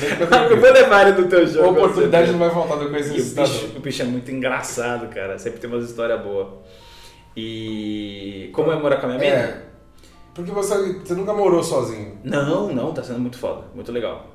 Eu 0.52 0.60
vou 0.60 0.72
levar 0.72 1.08
ele 1.08 1.22
no 1.22 1.28
teu 1.30 1.40
a 1.40 1.46
jogo. 1.46 1.70
oportunidade 1.80 2.32
não 2.32 2.40
vai 2.40 2.50
faltar 2.52 2.78
de 2.78 2.84
eu 2.84 2.90
conhecer 2.90 3.16
esse 3.16 3.32
o 3.32 3.36
bicho, 3.42 3.54
cidadão. 3.54 3.78
o 3.78 3.80
bicho 3.80 4.02
é 4.02 4.06
muito 4.06 4.30
engraçado, 4.32 5.08
cara. 5.08 5.40
Sempre 5.40 5.60
tem 5.62 5.70
umas 5.70 5.86
histórias 5.90 6.22
boas. 6.22 6.48
E 7.36 8.50
como 8.54 8.72
é 8.72 8.76
morar 8.76 8.98
com 8.98 9.06
a 9.08 9.10
minha 9.10 9.20
mina? 9.20 9.36
É, 9.36 9.58
porque 10.34 10.52
você, 10.52 10.94
você 11.00 11.14
nunca 11.16 11.34
morou 11.34 11.64
sozinho. 11.64 12.18
Não, 12.24 12.74
não, 12.74 12.94
tá 12.94 13.04
sendo 13.04 13.20
muito 13.20 13.38
foda. 13.38 13.66
Muito 13.76 13.92
legal. 13.92 14.28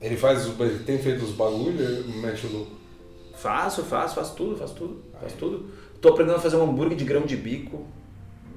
Ele 0.00 0.16
faz, 0.16 0.46
os- 0.46 0.58
ele 0.60 0.80
tem 0.84 0.98
feito 0.98 1.24
os 1.24 1.30
bagulho, 1.32 1.80
ele 1.80 2.18
mexe 2.20 2.46
o 2.46 2.52
louco. 2.52 2.72
Faço, 3.34 3.82
faço, 3.82 4.14
faço 4.14 4.34
tudo, 4.34 4.56
faço 4.56 4.74
tudo, 4.74 5.02
faço 5.20 5.36
tudo. 5.36 5.66
Tô 6.00 6.08
aprendendo 6.10 6.36
a 6.36 6.40
fazer 6.40 6.56
um 6.56 6.62
hambúrguer 6.70 6.96
de 6.96 7.04
grão 7.04 7.22
de 7.22 7.36
bico. 7.36 7.84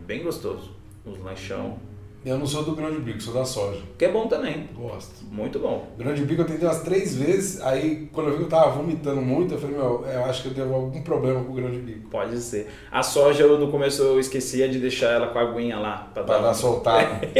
Bem 0.05 0.23
gostoso. 0.23 0.71
Uns 1.05 1.19
lanchão. 1.19 1.77
Eu 2.26 2.38
não 2.38 2.45
sou 2.45 2.63
do 2.63 2.76
grão 2.76 2.91
de 2.91 2.99
bico, 2.99 3.22
sou 3.22 3.34
da 3.34 3.45
soja. 3.45 3.80
Que 3.97 4.05
é 4.05 4.11
bom 4.11 4.28
também. 4.28 4.67
Gosto. 4.76 5.24
Muito 5.32 5.57
bom. 5.57 5.88
Grão 5.97 6.13
de 6.13 6.26
bico 6.26 6.41
eu 6.41 6.45
tentei 6.45 6.67
umas 6.67 6.82
três 6.82 7.15
vezes, 7.15 7.61
aí 7.61 8.09
quando 8.11 8.28
eu 8.28 8.32
vi 8.34 8.39
que 8.39 8.43
eu 8.43 8.49
tava 8.49 8.72
vomitando 8.72 9.22
muito, 9.22 9.53
eu 9.53 9.59
falei, 9.59 9.78
meu, 9.78 10.05
eu 10.05 10.26
acho 10.26 10.41
que 10.41 10.49
eu 10.49 10.53
devo 10.53 10.74
algum 10.74 11.01
problema 11.01 11.41
com 11.43 11.51
o 11.51 11.55
grão 11.55 11.72
de 11.72 11.80
bico. 11.80 12.09
Pode 12.09 12.38
ser. 12.39 12.70
A 12.91 13.01
soja, 13.01 13.43
eu, 13.43 13.57
no 13.57 13.72
começo, 13.72 14.01
eu 14.03 14.20
esquecia 14.20 14.67
de 14.67 14.80
deixar 14.80 15.11
ela 15.11 15.28
com 15.28 15.39
a 15.39 15.43
aguinha 15.43 15.78
lá. 15.78 16.09
Pra, 16.13 16.24
Pra 16.24 16.38
dar 16.39 16.47
dar 16.47 16.53
soltado. 16.53 17.26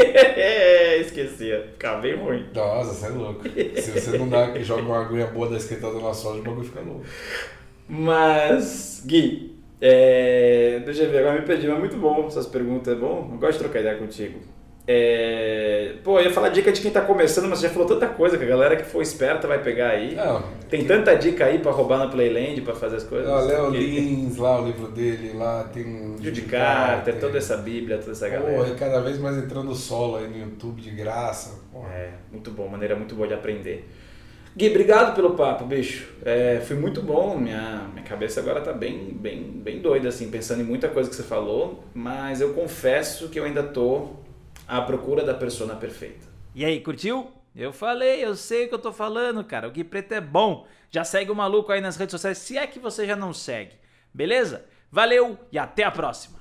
esquecia. 1.00 1.68
Ficava 1.72 2.00
bem 2.00 2.16
ruim. 2.16 2.46
Nossa, 2.54 2.94
você 2.94 3.06
é 3.06 3.08
louco. 3.10 3.42
Se 3.48 3.90
você 3.90 4.16
não 4.16 4.28
dá, 4.28 4.58
joga 4.60 4.82
uma 4.82 5.00
agulha 5.00 5.26
boa 5.26 5.48
da 5.48 5.56
esquentada 5.56 5.98
na 6.00 6.14
soja, 6.14 6.40
o 6.40 6.42
bagulho 6.42 6.64
fica 6.64 6.80
louco. 6.80 7.04
Mas, 7.86 9.02
Gui, 9.04 9.56
é, 9.80 10.80
deixa 10.84 11.02
eu 11.02 11.10
ver, 11.10 11.18
agora 11.18 11.40
me 11.40 11.46
perdi, 11.46 11.66
mas 11.66 11.78
muito 11.78 11.96
bom 11.96 12.26
essas 12.26 12.46
perguntas, 12.46 12.94
é 12.94 12.96
bom? 12.96 13.28
Eu 13.32 13.38
gosto 13.38 13.52
de 13.54 13.58
trocar 13.58 13.80
ideia 13.80 13.96
contigo. 13.96 14.38
É, 14.92 15.92
pô, 16.02 16.18
eu 16.18 16.24
ia 16.24 16.32
falar 16.32 16.48
dica 16.48 16.72
de 16.72 16.80
quem 16.80 16.90
tá 16.90 17.00
começando, 17.00 17.48
mas 17.48 17.60
você 17.60 17.68
já 17.68 17.72
falou 17.72 17.86
tanta 17.86 18.08
coisa 18.08 18.36
que 18.36 18.42
a 18.42 18.46
galera 18.46 18.74
que 18.76 18.82
for 18.82 19.00
esperta 19.00 19.46
vai 19.46 19.62
pegar 19.62 19.90
aí. 19.90 20.16
Não, 20.16 20.42
Tem 20.68 20.84
tanta 20.84 21.14
dica 21.14 21.44
aí 21.44 21.60
pra 21.60 21.70
roubar 21.70 21.98
na 21.98 22.08
Playland, 22.08 22.60
pra 22.62 22.74
fazer 22.74 22.96
as 22.96 23.04
coisas. 23.04 23.28
ó, 23.30 23.40
Léo 23.40 23.70
Que- 23.70 23.78
Lins, 23.78 24.36
lá 24.36 24.60
o 24.60 24.66
livro 24.66 24.88
dele, 24.88 25.32
lá 25.36 25.64
tem 25.72 25.86
um. 25.86 26.16
Judy 26.20 26.42
Carter, 26.42 27.18
toda 27.20 27.38
essa 27.38 27.56
bíblia, 27.56 27.98
toda 27.98 28.12
essa 28.12 28.28
galera. 28.28 28.68
e 28.68 28.74
cada 28.74 29.00
vez 29.00 29.16
mais 29.18 29.36
entrando 29.38 29.74
solo 29.74 30.16
aí 30.16 30.28
no 30.28 30.36
YouTube 30.38 30.80
de 30.82 30.90
graça. 30.90 31.60
Porra. 31.72 31.88
É, 31.92 32.10
muito 32.32 32.50
bom, 32.50 32.66
maneira 32.68 32.96
muito 32.96 33.14
boa 33.14 33.28
de 33.28 33.34
aprender. 33.34 33.88
Gui, 34.56 34.68
obrigado 34.70 35.14
pelo 35.14 35.30
papo, 35.34 35.64
bicho. 35.64 36.08
É, 36.24 36.60
foi 36.66 36.74
muito 36.76 37.00
bom, 37.00 37.38
minha, 37.38 37.86
minha 37.92 38.04
cabeça 38.04 38.40
agora 38.40 38.60
tá 38.60 38.72
bem, 38.72 39.16
bem, 39.18 39.44
bem 39.44 39.78
doida, 39.78 40.08
assim, 40.08 40.28
pensando 40.28 40.60
em 40.60 40.64
muita 40.64 40.88
coisa 40.88 41.08
que 41.08 41.14
você 41.14 41.22
falou, 41.22 41.84
mas 41.94 42.40
eu 42.40 42.52
confesso 42.52 43.28
que 43.28 43.38
eu 43.38 43.44
ainda 43.44 43.62
tô 43.62 44.08
à 44.70 44.80
procura 44.82 45.24
da 45.24 45.34
persona 45.34 45.74
perfeita. 45.74 46.28
E 46.54 46.64
aí, 46.64 46.80
curtiu? 46.80 47.32
Eu 47.54 47.72
falei, 47.72 48.24
eu 48.24 48.36
sei 48.36 48.64
o 48.64 48.68
que 48.68 48.74
eu 48.74 48.78
tô 48.78 48.92
falando, 48.92 49.42
cara. 49.42 49.66
O 49.66 49.70
Gui 49.70 49.82
Preto 49.82 50.12
é 50.12 50.20
bom. 50.20 50.66
Já 50.90 51.02
segue 51.02 51.30
o 51.30 51.34
maluco 51.34 51.72
aí 51.72 51.80
nas 51.80 51.96
redes 51.96 52.12
sociais, 52.12 52.38
se 52.38 52.56
é 52.56 52.66
que 52.66 52.78
você 52.78 53.06
já 53.06 53.16
não 53.16 53.32
segue. 53.32 53.74
Beleza? 54.14 54.64
Valeu 54.90 55.38
e 55.50 55.58
até 55.58 55.82
a 55.82 55.90
próxima. 55.90 56.39